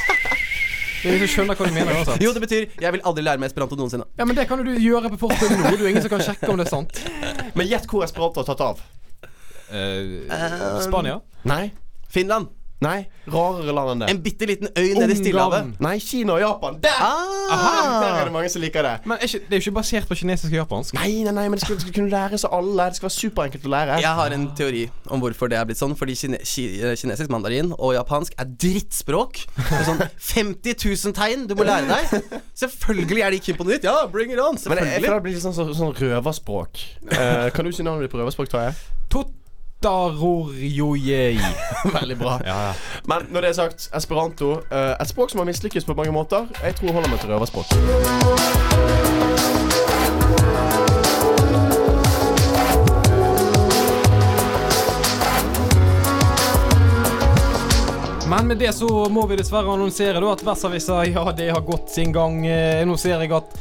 Som 1.02 1.24
skjønner 1.26 1.58
hva 1.58 1.66
du 1.66 1.74
mener 1.74 1.96
uansett. 1.98 2.22
Jo, 2.22 2.30
det 2.30 2.40
betyr 2.44 2.66
'jeg 2.78 2.94
vil 2.94 3.00
aldri 3.10 3.24
lære 3.26 3.42
meg 3.42 3.50
esperanto 3.50 3.74
noensinne'. 3.74 4.06
Ja, 4.18 4.24
men 4.24 4.36
det 4.38 4.46
kan 4.46 4.60
jo 4.62 4.68
du 4.70 4.76
gjøre 4.78 5.10
på 5.10 5.18
fortauet 5.24 5.58
nå. 5.58 5.72
Du 5.74 5.82
er 5.82 5.90
ingen 5.90 6.04
som 6.04 6.12
kan 6.12 6.22
sjekke 6.22 6.50
om 6.52 6.60
det 6.60 6.68
er 6.68 6.70
sant. 6.70 7.00
Men 7.58 7.66
gjett 7.66 7.88
hvor 7.90 8.04
esperanto 8.06 8.38
har 8.38 8.46
tatt 8.52 8.62
av. 8.62 8.84
Uh, 9.72 10.78
Spania? 10.84 11.18
Nei. 11.48 11.72
Finland. 12.12 12.52
Nei. 12.82 12.98
Rarere 13.30 13.74
land 13.76 13.92
enn 13.92 14.02
det. 14.02 14.08
En 14.10 14.20
bitte 14.22 14.46
liten 14.50 14.70
øy 14.74 14.88
nede 14.98 15.14
i 15.14 15.18
Stillehavet. 15.18 15.76
Nei, 15.82 15.94
Kina 16.02 16.34
og 16.34 16.42
Japan. 16.42 16.78
Der! 16.82 17.02
Der 17.52 18.18
er 18.18 18.24
det 18.26 18.34
mange 18.34 18.50
som 18.50 18.62
liker 18.64 18.82
det. 18.86 18.94
Men 19.06 19.20
er 19.20 19.28
ikke, 19.28 19.40
det 19.46 19.54
er 19.54 19.60
jo 19.60 19.64
ikke 19.66 19.74
basert 19.78 20.08
på 20.10 20.18
kinesisk 20.18 20.50
og 20.50 20.58
japansk. 20.58 20.96
Nei, 20.98 21.22
nei, 21.26 21.34
nei, 21.36 21.44
men 21.46 21.58
det 21.58 21.66
skal, 21.66 21.78
det 21.78 21.86
skal 21.86 21.96
kunne 21.98 22.12
læres 22.12 22.46
av 22.48 22.56
alle. 22.58 22.88
Det 22.90 22.98
skal 22.98 23.08
være 23.08 23.16
superenkelt 23.18 23.68
å 23.68 23.72
lære. 23.74 23.98
Jeg 24.02 24.18
har 24.20 24.36
en 24.36 24.48
teori 24.58 24.82
om 25.14 25.22
hvorfor 25.22 25.52
det 25.52 25.60
er 25.60 25.68
blitt 25.68 25.80
sånn. 25.80 25.94
Fordi 25.98 26.16
kine 26.18 26.40
kinesisk, 26.42 27.30
mandarin 27.32 27.70
og 27.78 27.94
japansk 27.96 28.34
er 28.42 28.50
drittspråk. 28.64 29.44
Det 29.58 29.78
er 29.78 29.86
sånn 29.86 30.02
50 30.32 30.78
000 30.82 31.16
tegn 31.18 31.46
du 31.50 31.54
må 31.58 31.68
lære 31.68 31.86
deg. 31.86 32.40
Selvfølgelig 32.64 33.26
er 33.28 33.36
de 33.36 33.42
keen 33.46 33.60
på 33.60 33.68
nytt. 33.68 33.86
Ja, 33.86 34.08
bring 34.10 34.34
it 34.34 34.42
on. 34.42 34.58
Selvfølgelig. 34.58 34.82
Men 34.82 34.90
jeg, 34.90 34.98
jeg 34.98 35.06
føler 35.06 35.20
det 35.20 35.28
blir 35.28 35.38
litt 35.38 35.46
sånn, 35.46 35.56
sånn, 35.60 35.72
sånn 35.78 35.94
røverspråk. 36.00 36.82
Uh, 37.12 37.46
kan 37.54 37.68
du 37.68 37.74
si 37.74 37.86
navnet 37.86 38.08
ditt 38.08 38.14
på 38.14 38.20
røverspråk, 38.22 38.50
Tarjei? 38.50 38.74
Veldig 41.98 42.16
bra. 42.18 42.38
Ja, 42.46 42.58
ja. 42.68 42.72
Men 43.10 43.26
når 43.30 43.40
det 43.46 43.48
er 43.52 43.58
sagt, 43.58 43.88
esperanto 43.96 44.52
eh, 44.70 44.92
Et 45.00 45.08
språk 45.10 45.32
som 45.32 45.42
har 45.42 45.48
mislykkes 45.50 45.84
på 45.88 45.96
mange 45.98 46.14
måter. 46.14 46.46
Jeg 46.62 46.78
tror 46.78 46.92
holder 46.98 47.10
meg 47.10 47.20
til 47.20 47.34
røverspråk. 47.34 47.66
Men 58.32 58.46
med 58.48 58.56
det 58.56 58.72
så 58.72 58.88
må 59.12 59.26
vi 59.28 59.36
dessverre 59.36 59.68
annonsere 59.74 60.20
da 60.22 60.30
at 60.32 60.40
Versavisa, 60.46 61.02
ja, 61.04 61.26
det 61.36 61.50
har 61.52 61.60
gått 61.66 61.90
sin 61.92 62.14
gang. 62.14 62.38
Eh, 62.48 62.80
Nå 62.88 62.96
ser 62.96 63.20
jeg 63.20 63.34
at 63.36 63.58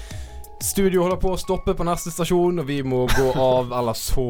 studio 0.64 1.04
holder 1.06 1.18
på 1.22 1.32
å 1.34 1.40
stoppe 1.40 1.74
på 1.78 1.86
neste 1.88 2.12
stasjon, 2.14 2.62
og 2.62 2.68
vi 2.70 2.80
må 2.86 3.04
gå 3.12 3.28
av, 3.36 3.72
eller 3.82 3.98
så 3.98 4.26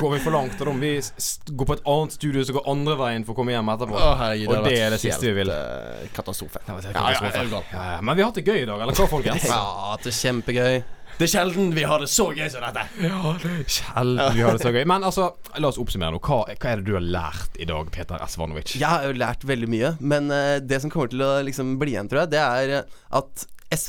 går 0.00 0.14
vi 0.16 0.22
for 0.24 0.36
langt. 0.36 0.56
Og 0.60 0.66
da 0.70 0.72
må 0.74 0.80
vi 0.84 0.92
s- 1.02 1.38
gå 1.50 1.66
på 1.68 1.76
et 1.78 1.84
annet 1.94 2.16
studio 2.16 2.44
som 2.48 2.58
går 2.58 2.68
andre 2.74 2.96
veien 3.00 3.24
for 3.26 3.34
å 3.36 3.38
komme 3.42 3.54
hjem 3.56 3.70
etterpå. 3.74 4.00
herregud, 4.22 4.50
Og 4.56 4.68
det 4.68 4.74
er 4.80 4.90
det 4.96 5.00
siste 5.04 5.28
vi 5.30 5.36
vil. 5.42 5.52
eh, 5.54 6.08
katastrofe. 6.16 6.62
Ja, 6.66 6.80
katastrofe. 6.80 7.64
Ja, 7.72 7.86
ja. 7.96 8.00
Men 8.02 8.16
vi 8.16 8.22
har 8.24 8.30
hatt 8.32 8.40
det 8.42 8.46
gøy 8.48 8.62
i 8.62 8.68
dag, 8.68 8.80
eller 8.84 8.94
hva, 9.00 9.08
folkens? 9.10 9.48
Ja, 9.54 9.96
det 10.02 10.12
er 10.12 10.20
kjempegøy. 10.20 10.76
Det 11.14 11.28
er 11.28 11.30
sjelden 11.30 11.68
vi 11.70 11.84
har 11.86 12.00
det 12.02 12.08
så 12.10 12.24
gøy 12.34 12.48
som 12.50 12.64
dette. 12.64 12.82
Ja, 13.04 13.18
det 13.38 13.50
er 13.52 13.68
Sjelden 13.70 14.34
vi 14.34 14.42
har 14.42 14.56
det 14.56 14.64
så 14.64 14.72
gøy. 14.74 14.80
Men 14.90 15.04
altså, 15.06 15.28
la 15.62 15.68
oss 15.70 15.78
oppsummere 15.78 16.10
nå. 16.16 16.18
Hva, 16.18 16.40
hva 16.50 16.72
er 16.72 16.80
det 16.82 16.88
du 16.88 16.96
har 16.96 17.04
lært 17.06 17.54
i 17.62 17.68
dag, 17.70 17.86
Peter 17.94 18.18
Esvanovic? 18.24 18.72
Jeg 18.80 18.88
har 18.90 19.06
jo 19.06 19.14
lært 19.20 19.46
veldig 19.46 19.68
mye, 19.70 19.92
men 20.02 20.26
uh, 20.34 20.56
det 20.58 20.80
som 20.82 20.90
kommer 20.90 21.12
til 21.14 21.22
å 21.22 21.30
liksom 21.46 21.76
bli 21.78 21.94
igjen, 21.94 22.10
tror 22.10 22.24
jeg, 22.24 22.32
det 22.34 22.42
er 22.42 22.74
at 23.20 23.46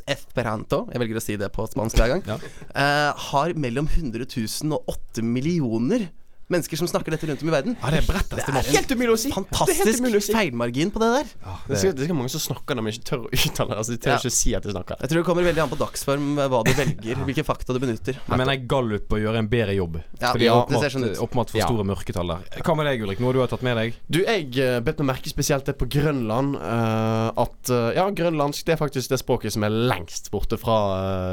Esperanto, 0.08 0.84
jeg 0.92 1.02
velger 1.02 1.20
å 1.20 1.24
si 1.24 1.36
det 1.40 1.52
på 1.56 1.66
spansk 1.70 2.00
hver 2.00 2.14
gang, 2.16 2.24
Ja. 2.28 2.38
uh, 2.76 3.12
har 3.32 3.54
mellom 3.60 3.88
100 3.88 4.26
000 4.26 4.74
og 4.78 4.90
8 4.96 5.24
millioner 5.26 6.08
mennesker 6.52 6.78
som 6.78 6.88
snakker 6.88 7.14
dette 7.16 7.26
rundt 7.30 7.42
om 7.42 7.50
i 7.50 7.54
verden. 7.54 7.76
Ja, 7.82 7.90
det 7.90 8.00
er 8.04 8.08
bretteste 8.10 8.54
mål. 8.54 8.68
Helt 8.70 8.92
umulig 8.94 9.14
å 9.16 9.18
si! 9.18 9.30
Det 9.30 9.34
er 9.34 9.40
helt 9.42 9.50
Fantastisk 9.50 10.06
å 10.06 10.22
si. 10.22 10.34
feilmargin 10.36 10.92
på 10.94 11.02
det 11.02 11.10
der. 11.16 11.26
Det 11.26 11.48
er 11.50 11.66
det 11.66 11.76
er 11.76 11.82
sikkert 11.82 12.18
mange 12.20 12.34
som 12.36 12.44
snakker 12.44 12.78
når 12.78 12.86
de 12.86 12.94
ikke 12.94 13.08
tør 13.10 13.24
å 13.26 13.30
uttale 13.34 13.70
det. 13.72 13.78
Altså, 13.82 13.96
de 13.96 14.02
tør 14.04 14.12
Ja. 14.14 14.18
ikke 14.22 14.32
å 14.32 14.36
si 14.36 14.54
at 14.56 14.64
de 14.68 14.74
snakker. 14.76 15.00
Jeg 15.02 15.10
tror 15.10 15.22
det 15.22 15.26
kommer 15.26 15.48
veldig 15.48 15.64
an 15.66 15.72
på 15.72 15.80
dagsform 15.80 16.28
eh, 16.40 16.50
hva 16.54 16.60
du 16.68 16.72
velger, 16.78 17.24
hvilke 17.26 17.46
fakta 17.48 17.74
du 17.74 17.80
benytter. 17.82 18.20
Jeg 18.22 18.38
mener 18.42 18.62
Gallup 18.70 19.08
bør 19.10 19.24
gjøre 19.26 19.42
en 19.42 19.50
bedre 19.50 19.74
jobb. 19.76 19.98
Ja, 20.22 20.32
Fordi 20.36 20.46
ja, 20.46 20.60
det 20.70 20.76
det 20.76 20.82
ser 20.86 20.96
sånn 21.00 21.08
ut. 21.10 21.16
er 21.18 21.24
åpenbart 21.26 21.50
for 21.56 21.58
Ja. 21.64 21.66
store 21.72 21.88
mørketall 21.90 22.28
der. 22.36 22.62
Hva 22.62 22.76
med 22.78 22.86
deg, 22.92 23.02
Ulrik? 23.02 23.20
Noe 23.26 23.34
du 23.34 23.40
har 23.42 23.48
tatt 23.50 23.64
med 23.66 23.78
deg? 23.78 23.98
Du, 24.10 24.22
jeg 24.22 24.50
uh, 24.62 24.80
bet 24.86 25.00
meg 25.02 25.16
merke 25.16 25.30
spesielt 25.34 25.66
det 25.66 25.78
på 25.82 25.90
Grønland. 25.90 26.56
uh, 26.62 27.32
at 27.42 27.70
uh, 27.74 27.90
ja, 27.98 28.06
grønlandsk 28.14 28.66
det 28.70 28.76
er 28.76 28.82
faktisk 28.82 29.10
det 29.10 29.20
språket 29.22 29.54
som 29.56 29.64
er 29.66 29.74
lengst 29.74 30.30
borte 30.34 30.58
fra 30.62 30.78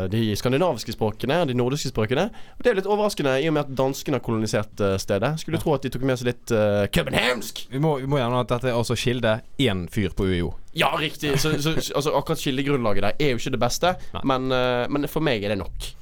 uh, 0.05 0.09
de 0.09 0.33
skandinaviske 0.38 0.94
språkene, 0.96 1.42
de 1.46 1.55
nordiske 1.55 1.92
språkene. 1.92 2.31
Og 2.57 2.64
det 2.64 2.72
er 2.72 2.81
litt 2.81 2.88
overraskende 2.88 3.37
i 3.42 3.48
og 3.51 3.55
med 3.57 3.66
at 3.66 3.75
danskene 3.77 4.18
har 4.18 4.25
kolonisert 4.25 4.81
eh, 4.81 4.96
stedet. 5.03 5.33
Skulle 5.43 5.61
tro 5.62 5.75
at 5.77 5.85
de 5.85 5.93
tok 5.93 6.05
med 6.09 6.21
seg 6.21 6.31
litt 6.33 6.55
uh, 6.55 6.85
københavnsk. 6.93 7.65
Vi 7.73 7.81
må, 7.83 7.97
vi 8.03 8.11
må 8.11 8.21
gjerne 8.21 8.43
at 8.45 8.53
dette 8.55 8.71
er 8.73 8.79
også 8.79 8.97
kilde 8.99 9.38
én 9.62 9.87
fyr 9.93 10.15
på 10.17 10.29
UiO. 10.31 10.53
Ja, 10.79 10.93
riktig. 10.97 11.35
Så, 11.43 11.55
så, 11.61 11.75
altså, 11.77 12.15
akkurat 12.17 12.41
kildegrunnlaget 12.41 13.05
der 13.05 13.19
er 13.19 13.35
jo 13.35 13.43
ikke 13.43 13.57
det 13.57 13.62
beste, 13.62 13.97
men, 14.23 14.49
uh, 14.55 14.87
men 14.93 15.11
for 15.11 15.25
meg 15.25 15.45
er 15.45 15.55
det 15.55 15.61
nok. 15.61 15.93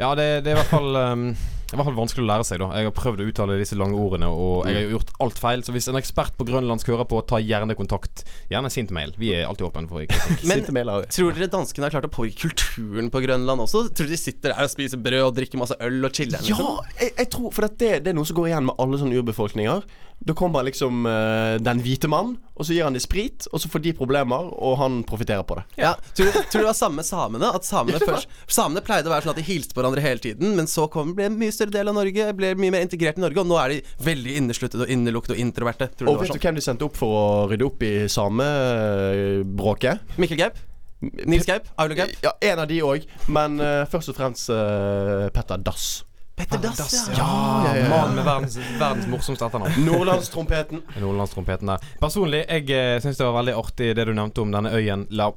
Ja, 0.00 0.14
det, 0.16 0.28
det 0.44 0.52
er 0.52 0.56
i 0.56 0.60
hvert 0.62 0.70
fall 0.72 0.96
um, 0.96 1.24
det 1.70 1.78
var 1.78 1.94
vanskelig 1.94 2.24
å 2.24 2.28
lære 2.28 2.46
seg, 2.46 2.60
da. 2.62 2.68
Jeg 2.78 2.88
har 2.88 2.94
prøvd 2.96 3.22
å 3.22 3.26
uttale 3.30 3.58
disse 3.60 3.78
lange 3.78 3.94
ordene, 3.98 4.26
og 4.30 4.66
jeg 4.66 4.76
har 4.80 4.94
gjort 4.96 5.12
alt 5.22 5.38
feil. 5.38 5.62
Så 5.66 5.74
hvis 5.74 5.86
en 5.92 5.98
ekspert 6.00 6.34
på 6.38 6.46
grønlandsk 6.48 6.90
hører 6.90 7.06
på, 7.10 7.20
ta 7.30 7.38
gjerne 7.42 7.76
kontakt. 7.78 8.24
Gjerne 8.50 8.72
sint 8.74 8.90
mail. 8.94 9.14
Vi 9.20 9.30
er 9.36 9.46
alltid 9.46 9.68
åpne 9.68 9.86
for 9.90 10.02
kritikk. 10.10 10.44
Men 10.50 10.64
tror 11.10 11.36
dere 11.36 11.50
danskene 11.52 11.86
har 11.86 11.94
klart 11.94 12.08
å 12.10 12.12
påvirke 12.12 12.48
kulturen 12.50 13.10
på 13.14 13.22
Grønland 13.24 13.66
også? 13.66 13.86
Tror 13.94 14.10
dere 14.10 14.16
de 14.16 14.20
sitter 14.20 14.54
der 14.54 14.66
og 14.66 14.72
spiser 14.72 15.02
brød 15.02 15.26
og 15.28 15.34
drikker 15.38 15.62
masse 15.62 15.78
øl 15.78 16.00
og 16.06 16.14
chiller? 16.16 16.42
Ja, 16.42 16.58
Liksom? 16.60 16.94
jeg, 17.00 17.14
jeg 17.18 17.30
tror 17.30 17.54
For 17.54 17.66
det, 17.70 17.90
det 18.04 18.12
er 18.12 18.16
noe 18.18 18.28
som 18.28 18.38
går 18.40 18.50
igjen 18.50 18.66
med 18.70 18.82
alle 18.82 19.00
sånne 19.00 19.20
urbefolkninger. 19.22 19.84
Da 20.20 20.34
kommer 20.36 20.66
liksom 20.66 21.06
uh, 21.08 21.56
den 21.64 21.78
hvite 21.80 22.08
mann, 22.12 22.34
og 22.52 22.66
så 22.68 22.74
gir 22.74 22.84
han 22.84 22.92
de 22.92 23.00
sprit, 23.00 23.46
og 23.48 23.62
så 23.62 23.70
får 23.72 23.80
de 23.86 23.94
problemer, 23.96 24.50
og 24.52 24.74
han 24.76 24.98
profitterer 25.08 25.46
på 25.48 25.56
det. 25.56 25.62
Ja, 25.80 25.94
tror, 26.12 26.28
du, 26.28 26.34
tror 26.36 26.60
du 26.60 26.60
det 26.60 26.66
var 26.68 26.76
samme 26.76 27.04
samene? 27.06 27.48
At 27.56 27.64
samene, 27.64 27.96
først, 28.10 28.28
samene 28.52 28.82
pleide 28.84 29.08
å 29.08 29.14
være 29.14 29.24
sånn 29.24 29.32
at 29.32 29.40
de 29.40 29.46
hilste 29.48 29.72
på 29.72 29.80
hverandre 29.80 30.04
hele 30.04 30.20
tiden, 30.20 30.52
men 30.58 30.68
så 30.68 30.84
kom, 30.92 31.14
ble 31.16 31.30
en 31.30 31.38
mye 31.40 31.54
større 31.56 31.72
del 31.78 31.88
av 31.88 31.96
Norge, 31.96 32.26
ble 32.36 32.52
mye 32.60 32.74
mer 32.76 32.84
integrert 32.84 33.16
i 33.16 33.24
Norge, 33.24 33.40
og 33.40 33.48
nå 33.48 33.56
er 33.62 33.72
de 33.72 33.78
veldig 34.04 34.36
innesluttede 34.42 34.84
og 34.84 34.92
innelukket 34.92 35.32
og 35.38 35.40
introverte. 35.40 35.88
Tror 35.96 36.12
Og 36.12 36.20
vet 36.20 36.34
sånn? 36.34 36.42
du 36.42 36.48
hvem 36.50 36.60
de 36.60 36.66
sendte 36.68 36.88
opp 36.90 37.00
for 37.00 37.16
å 37.16 37.24
rydde 37.54 37.68
opp 37.70 37.88
i 37.88 37.94
samebråket? 38.12 40.04
Mikkel 40.20 40.42
Gaup? 40.44 40.60
Nils 41.00 41.48
Gaup? 41.48 41.72
Aulo 41.80 41.96
Gaup? 41.96 42.12
Ja, 42.20 42.36
en 42.52 42.60
av 42.60 42.68
de 42.68 42.84
òg, 42.84 43.08
men 43.32 43.56
uh, 43.62 43.88
først 43.88 44.12
og 44.12 44.20
fremst 44.20 44.52
uh, 44.52 45.30
Petter 45.32 45.64
Dass. 45.64 46.02
Petter 46.40 46.62
Dass, 46.64 46.94
ja. 47.10 47.14
Ja, 47.20 47.28
ja, 47.68 47.74
ja. 47.82 47.88
Mannen 47.92 48.14
med 48.18 48.24
verdens, 48.26 48.56
verdens 48.80 49.06
morsomste 49.12 49.44
etternavn. 49.48 49.76
Nordlandstrompeten. 49.86 50.82
Nordlandstrompeten 51.04 51.72
der. 51.74 51.88
Personlig, 52.00 52.44
jeg 52.48 52.70
eh, 52.74 52.98
syns 53.04 53.20
det 53.20 53.26
var 53.28 53.36
veldig 53.40 53.56
artig 53.60 53.90
det 53.98 54.06
du 54.08 54.14
nevnte 54.16 54.44
om 54.44 54.52
denne 54.54 54.72
øyen 54.76 55.06
La, 55.10 55.30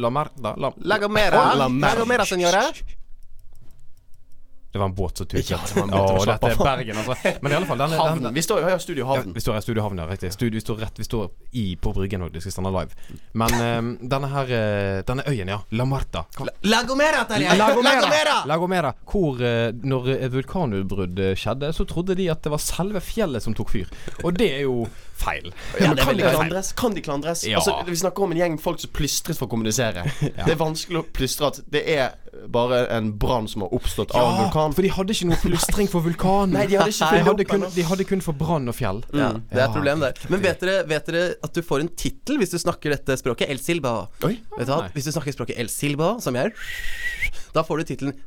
La 0.00 0.10
Merda 0.10 0.54
La, 0.56 0.72
La 0.82 0.98
Gomera. 1.02 1.44
La 1.60 1.68
Mer- 1.68 1.92
La 1.92 2.00
Gomera, 2.00 2.24
senora. 2.28 2.64
Det 4.76 4.80
var 4.82 4.90
en 4.90 4.94
båt 4.98 5.16
som 5.22 5.26
tutet. 5.26 5.48
Ja, 5.50 5.58
det 5.64 5.76
var 5.80 5.86
en 5.86 5.90
båt 5.96 6.08
som 6.10 6.18
Å, 6.20 6.24
slapp 6.26 6.42
dette 6.44 6.52
er. 6.52 6.64
Bergen, 6.68 6.98
altså. 7.00 7.32
Men 7.42 7.52
i 7.52 7.56
alle 7.56 7.68
fall, 7.70 7.78
denne, 7.80 7.96
Havn. 8.02 8.18
denne, 8.20 8.32
Vi 8.36 8.42
står 8.44 8.60
jo 8.60 8.66
her 8.68 8.76
i 8.76 8.82
Studio 8.84 9.06
ja, 9.08 9.22
vi 9.36 9.40
står 9.44 9.56
i 9.56 9.62
Studio 9.64 9.84
Havn, 9.86 10.02
ja. 10.02 10.06
Riktig. 10.10 10.32
Studio, 10.34 10.58
vi 10.58 10.64
står 10.66 10.80
rett 10.84 11.00
Vi 11.00 11.06
står 11.08 11.30
i 11.56 11.64
på 11.80 11.92
bryggen 11.96 12.26
og 12.26 12.34
de 12.34 12.42
skal 12.44 12.52
stande 12.58 12.72
live. 12.76 12.92
Men 13.40 13.56
eh, 13.56 13.88
denne 14.12 14.30
her 14.34 14.52
eh, 14.58 15.00
Denne 15.08 15.24
øyen, 15.30 15.48
ja. 15.54 15.58
La 15.80 15.86
Marta. 15.88 16.26
Hva- 16.36 16.52
La 16.68 16.82
Gomera, 16.88 17.24
Terje! 17.30 17.56
La 17.56 17.70
Gomera. 17.74 18.36
La 18.52 18.60
Gomera. 18.60 18.92
Hvor 19.08 19.40
eh, 19.40 19.70
når 19.86 20.12
et 20.18 20.34
vulkanutbrudd 20.36 21.18
eh, 21.30 21.34
skjedde, 21.38 21.72
så 21.76 21.88
trodde 21.88 22.16
de 22.18 22.28
at 22.32 22.44
det 22.44 22.52
var 22.52 22.62
selve 22.62 23.00
fjellet 23.04 23.42
som 23.46 23.56
tok 23.56 23.72
fyr. 23.72 23.90
Og 24.24 24.36
det 24.36 24.50
er 24.58 24.66
jo 24.66 24.84
feil. 25.16 25.48
Ja, 25.80 25.94
det 25.94 25.94
men 25.94 25.96
kan 26.02 26.10
veldig 26.10 26.24
de 26.24 26.28
feil. 26.28 26.36
klandres? 26.42 26.72
Kan 26.76 26.94
de 26.96 27.02
klandres? 27.06 27.46
Ja. 27.48 27.62
Altså, 27.62 27.78
vi 27.88 27.96
snakker 27.96 28.26
om 28.26 28.34
en 28.36 28.40
gjeng 28.42 28.58
folk 28.60 28.82
som 28.82 28.92
plystret 28.96 29.38
for 29.38 29.48
å 29.48 29.52
kommunisere. 29.54 30.04
Det 30.46 30.52
er 30.52 30.58
vanskelig 30.60 31.00
å 31.00 31.06
plystre 31.16 31.48
at 31.48 31.62
det 31.72 31.80
er 31.96 32.12
bare 32.52 32.82
en 32.94 33.10
brann 33.18 33.48
som 33.50 33.64
har 33.64 33.74
oppstått 33.76 34.14
av 34.16 34.28
en 34.30 34.38
vulkan. 34.44 34.76
for 34.76 34.86
de 34.86 34.92
hadde 34.94 35.16
ikke 35.16 35.28
noe 35.30 35.40
plystring 35.42 35.90
for 35.90 36.06
vulkanen. 36.06 36.54
Nei, 36.58 36.66
de 36.70 36.78
hadde 36.80 36.94
ikke 36.94 37.10
de 37.16 37.24
hadde 37.30 37.48
kun, 37.50 37.66
de 37.74 37.86
hadde 37.90 38.08
kun 38.08 38.24
for 38.24 38.38
brann 38.38 38.70
og 38.70 38.78
fjell. 38.78 39.02
Ja, 39.16 39.32
det 39.50 39.60
er 39.60 39.66
et 39.68 39.76
problem 39.76 40.04
der. 40.04 40.22
Men 40.32 40.44
vet 40.44 40.62
dere, 40.64 40.86
vet 40.88 41.10
dere 41.10 41.26
at 41.42 41.56
du 41.56 41.62
får 41.66 41.86
en 41.86 41.92
tittel 41.96 42.40
hvis 42.42 42.54
du 42.54 42.58
snakker 42.62 42.94
dette 42.96 43.18
språket? 43.20 43.50
El 43.52 43.62
Silba. 43.62 43.98
Oi. 44.26 44.36
Vet 44.56 44.66
du 44.68 44.74
hva? 44.74 44.82
Hvis 44.94 45.08
du 45.08 45.14
snakker 45.14 45.34
språket 45.36 45.60
El 45.60 45.72
Silba, 45.72 46.16
som 46.22 46.36
jeg 46.38 46.54
da 47.56 47.64
får 47.64 47.78
du 47.78 47.84
tittelen 47.84 48.18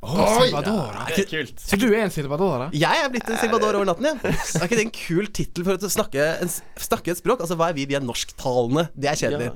Silbador. 0.00 0.38
Salvador. 0.40 0.94
Det 1.10 1.18
er 1.20 1.28
kult. 1.28 1.60
Så 1.60 1.76
du 1.76 1.86
er 1.90 2.04
en 2.06 2.12
Silvadora? 2.14 2.68
Jeg 2.72 3.02
er 3.04 3.10
blitt 3.12 3.28
en 3.28 3.36
Silbador 3.36 3.76
over 3.76 3.90
natten, 3.90 4.06
ja. 4.08 4.14
Er 4.24 4.64
ikke 4.64 4.78
det 4.78 4.86
en 4.86 4.94
kul 4.96 5.28
tittel 5.28 5.66
for 5.66 5.76
å 5.76 5.90
snakke, 5.92 6.24
en, 6.40 6.52
snakke 6.80 7.12
et 7.12 7.20
språk? 7.20 7.42
Altså, 7.44 7.58
hva 7.60 7.68
er 7.68 7.76
vi? 7.76 7.84
Vi 7.90 7.98
er 7.98 8.04
norsktalende. 8.04 8.86
Det 8.96 9.10
er 9.12 9.20
kjedelig. 9.20 9.50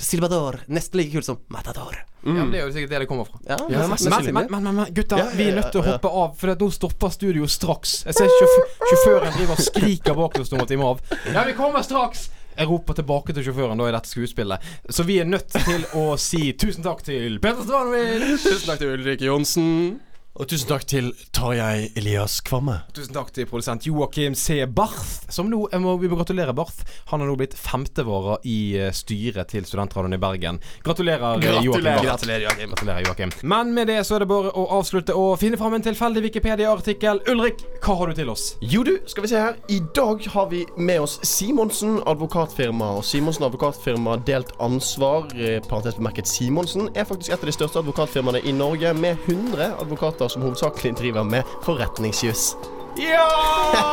Silbador. 0.00 0.62
Nesten 0.72 1.02
like 1.02 1.12
kult 1.12 1.28
som 1.28 1.42
Matador. 1.52 2.00
Ja, 2.22 2.32
men 2.38 2.52
Det 2.54 2.60
er 2.60 2.68
jo 2.68 2.72
sikkert 2.72 2.92
det 2.94 3.00
det 3.02 3.08
kommer 3.10 3.26
fra. 3.28 3.40
Ja, 3.44 3.56
Ja, 3.68 3.86
Men, 3.88 3.96
men, 3.98 4.34
men, 4.34 4.62
men, 4.62 4.74
men 4.76 4.94
gutta, 4.94 5.18
Ja, 5.18 5.24
ja, 5.26 5.36
vi 5.36 5.48
er 5.50 5.56
nødt 5.58 5.72
til 5.74 5.82
å 5.82 5.84
ja, 5.84 5.90
ja. 5.90 5.96
hoppe 5.98 6.12
av, 6.22 6.36
for 6.38 6.54
nå 6.62 6.68
stopper 6.70 7.10
studio 7.12 7.48
straks. 7.50 7.96
Jeg 8.06 8.14
ser 8.16 8.30
sjåfør, 8.38 8.68
sjåføren 8.92 9.34
driver 9.36 9.58
og 9.58 9.66
skriker 9.66 10.20
bak 10.22 10.38
oss 10.40 10.52
nå 10.54 10.62
at 10.62 10.70
må 10.78 10.92
av. 10.94 11.02
Ja, 11.34 11.42
vi 11.48 11.56
kommer 11.58 11.82
straks! 11.84 12.30
Jeg 12.56 12.68
roper 12.68 12.98
tilbake 12.98 13.34
til 13.34 13.46
sjåføren 13.48 13.80
da 13.80 13.88
i 13.88 13.94
dette 13.96 14.12
skuespillet. 14.12 14.70
Så 14.92 15.06
vi 15.08 15.18
er 15.22 15.28
nødt 15.28 15.52
til 15.54 15.86
å 15.98 16.12
si 16.20 16.52
tusen 16.58 16.84
takk 16.84 17.04
til 17.06 17.38
Peter 17.42 17.64
Strandvin. 17.64 18.26
Tusen 18.42 18.68
takk 18.68 18.82
til 18.82 18.96
Ulrik 18.96 19.24
Johnsen. 19.24 20.00
Og 20.32 20.48
tusen 20.48 20.64
takk 20.64 20.86
til 20.88 21.10
Tarjei 21.36 21.90
Elias 22.00 22.38
Kvamme. 22.40 22.78
Tusen 22.96 23.12
takk 23.12 23.34
til 23.36 23.44
produsent 23.44 23.84
Joakim 23.84 24.32
C. 24.32 24.62
Barth, 24.64 25.26
som 25.28 25.50
nå 25.52 25.66
jeg 25.68 25.80
må, 25.84 25.98
Vi 26.00 26.08
må 26.08 26.16
gratulere 26.16 26.54
Barth. 26.56 26.86
Han 27.10 27.20
har 27.20 27.28
nå 27.28 27.34
blitt 27.36 27.52
femtevara 27.52 28.38
i 28.48 28.72
eh, 28.80 28.88
styret 28.96 29.50
til 29.52 29.66
Studentradioen 29.68 30.16
i 30.16 30.20
Bergen. 30.22 30.60
Gratulerer, 30.86 31.36
gratulerer 31.36 31.66
Joakim. 31.66 32.06
Gratulerer. 32.06 32.46
Joakim. 32.46 32.72
Gratulerer, 32.72 33.04
Joakim. 33.04 33.34
Men 33.42 33.74
med 33.76 33.92
det 33.92 33.98
så 34.08 34.16
er 34.16 34.24
det 34.24 34.30
bare 34.30 34.54
å 34.56 34.64
avslutte 34.78 35.12
og 35.12 35.34
finne 35.42 35.58
fram 35.60 35.76
en 35.76 35.84
tilfeldig 35.84 36.24
Wikipedia-artikkel. 36.24 37.20
Ulrik, 37.28 37.60
hva 37.84 37.98
har 38.00 38.08
du 38.08 38.22
til 38.22 38.32
oss? 38.32 38.46
Jo 38.64 38.86
du, 38.88 38.94
skal 39.12 39.26
vi 39.26 39.32
se 39.34 39.44
her. 39.44 39.60
I 39.68 39.82
dag 39.92 40.24
har 40.32 40.48
vi 40.48 40.62
med 40.80 41.04
oss 41.04 41.18
Simonsen 41.28 42.00
advokatfirma. 42.08 42.94
Og 43.02 43.04
Simonsen 43.04 43.44
advokatfirma 43.50 44.16
Delt 44.24 44.56
ansvar, 44.64 45.28
eh, 45.36 45.60
parentes 45.68 46.00
bemerket 46.00 46.32
Simonsen, 46.32 46.88
er 46.96 47.04
faktisk 47.04 47.36
et 47.36 47.44
av 47.44 47.52
de 47.52 47.56
største 47.60 47.84
advokatfirmaene 47.84 48.40
i 48.48 48.56
Norge, 48.56 48.96
med 48.96 49.20
100 49.28 49.76
advokater 49.76 50.21
som 50.28 50.44
hovedsakelig 50.44 50.94
driver 51.00 51.26
med 51.26 51.56
forretningsjus. 51.66 52.52
Ja! 53.00 53.28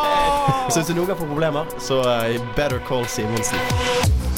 Så 0.70 0.82
hvis 0.84 0.92
noen 0.94 1.16
får 1.16 1.26
problemer, 1.26 1.70
så 1.82 2.02
eh, 2.06 2.42
better 2.58 2.82
call 2.86 3.08
Simonsen. 3.10 4.29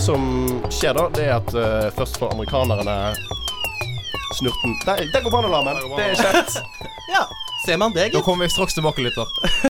Som 0.00 0.60
skjer 0.72 0.94
da, 0.96 1.08
det 1.14 1.26
er 1.28 1.34
at 1.36 1.52
uh, 1.54 1.90
først 1.96 2.16
får 2.20 2.32
amerikanerne 2.32 2.94
snurten 4.38 4.76
Der, 4.86 4.96
der 5.12 5.22
går 5.22 5.30
brannalarmen. 5.30 5.76
Det 5.96 6.04
er 6.04 6.14
kjent. 6.14 6.56
Ja, 7.10 7.24
ser 7.66 7.76
man 7.76 7.92
det, 7.92 8.12
Da 8.14 8.20
kommer 8.22 8.44
vi 8.44 8.50
straks 8.50 8.74
tilbake, 8.74 9.02
lytter. 9.02 9.26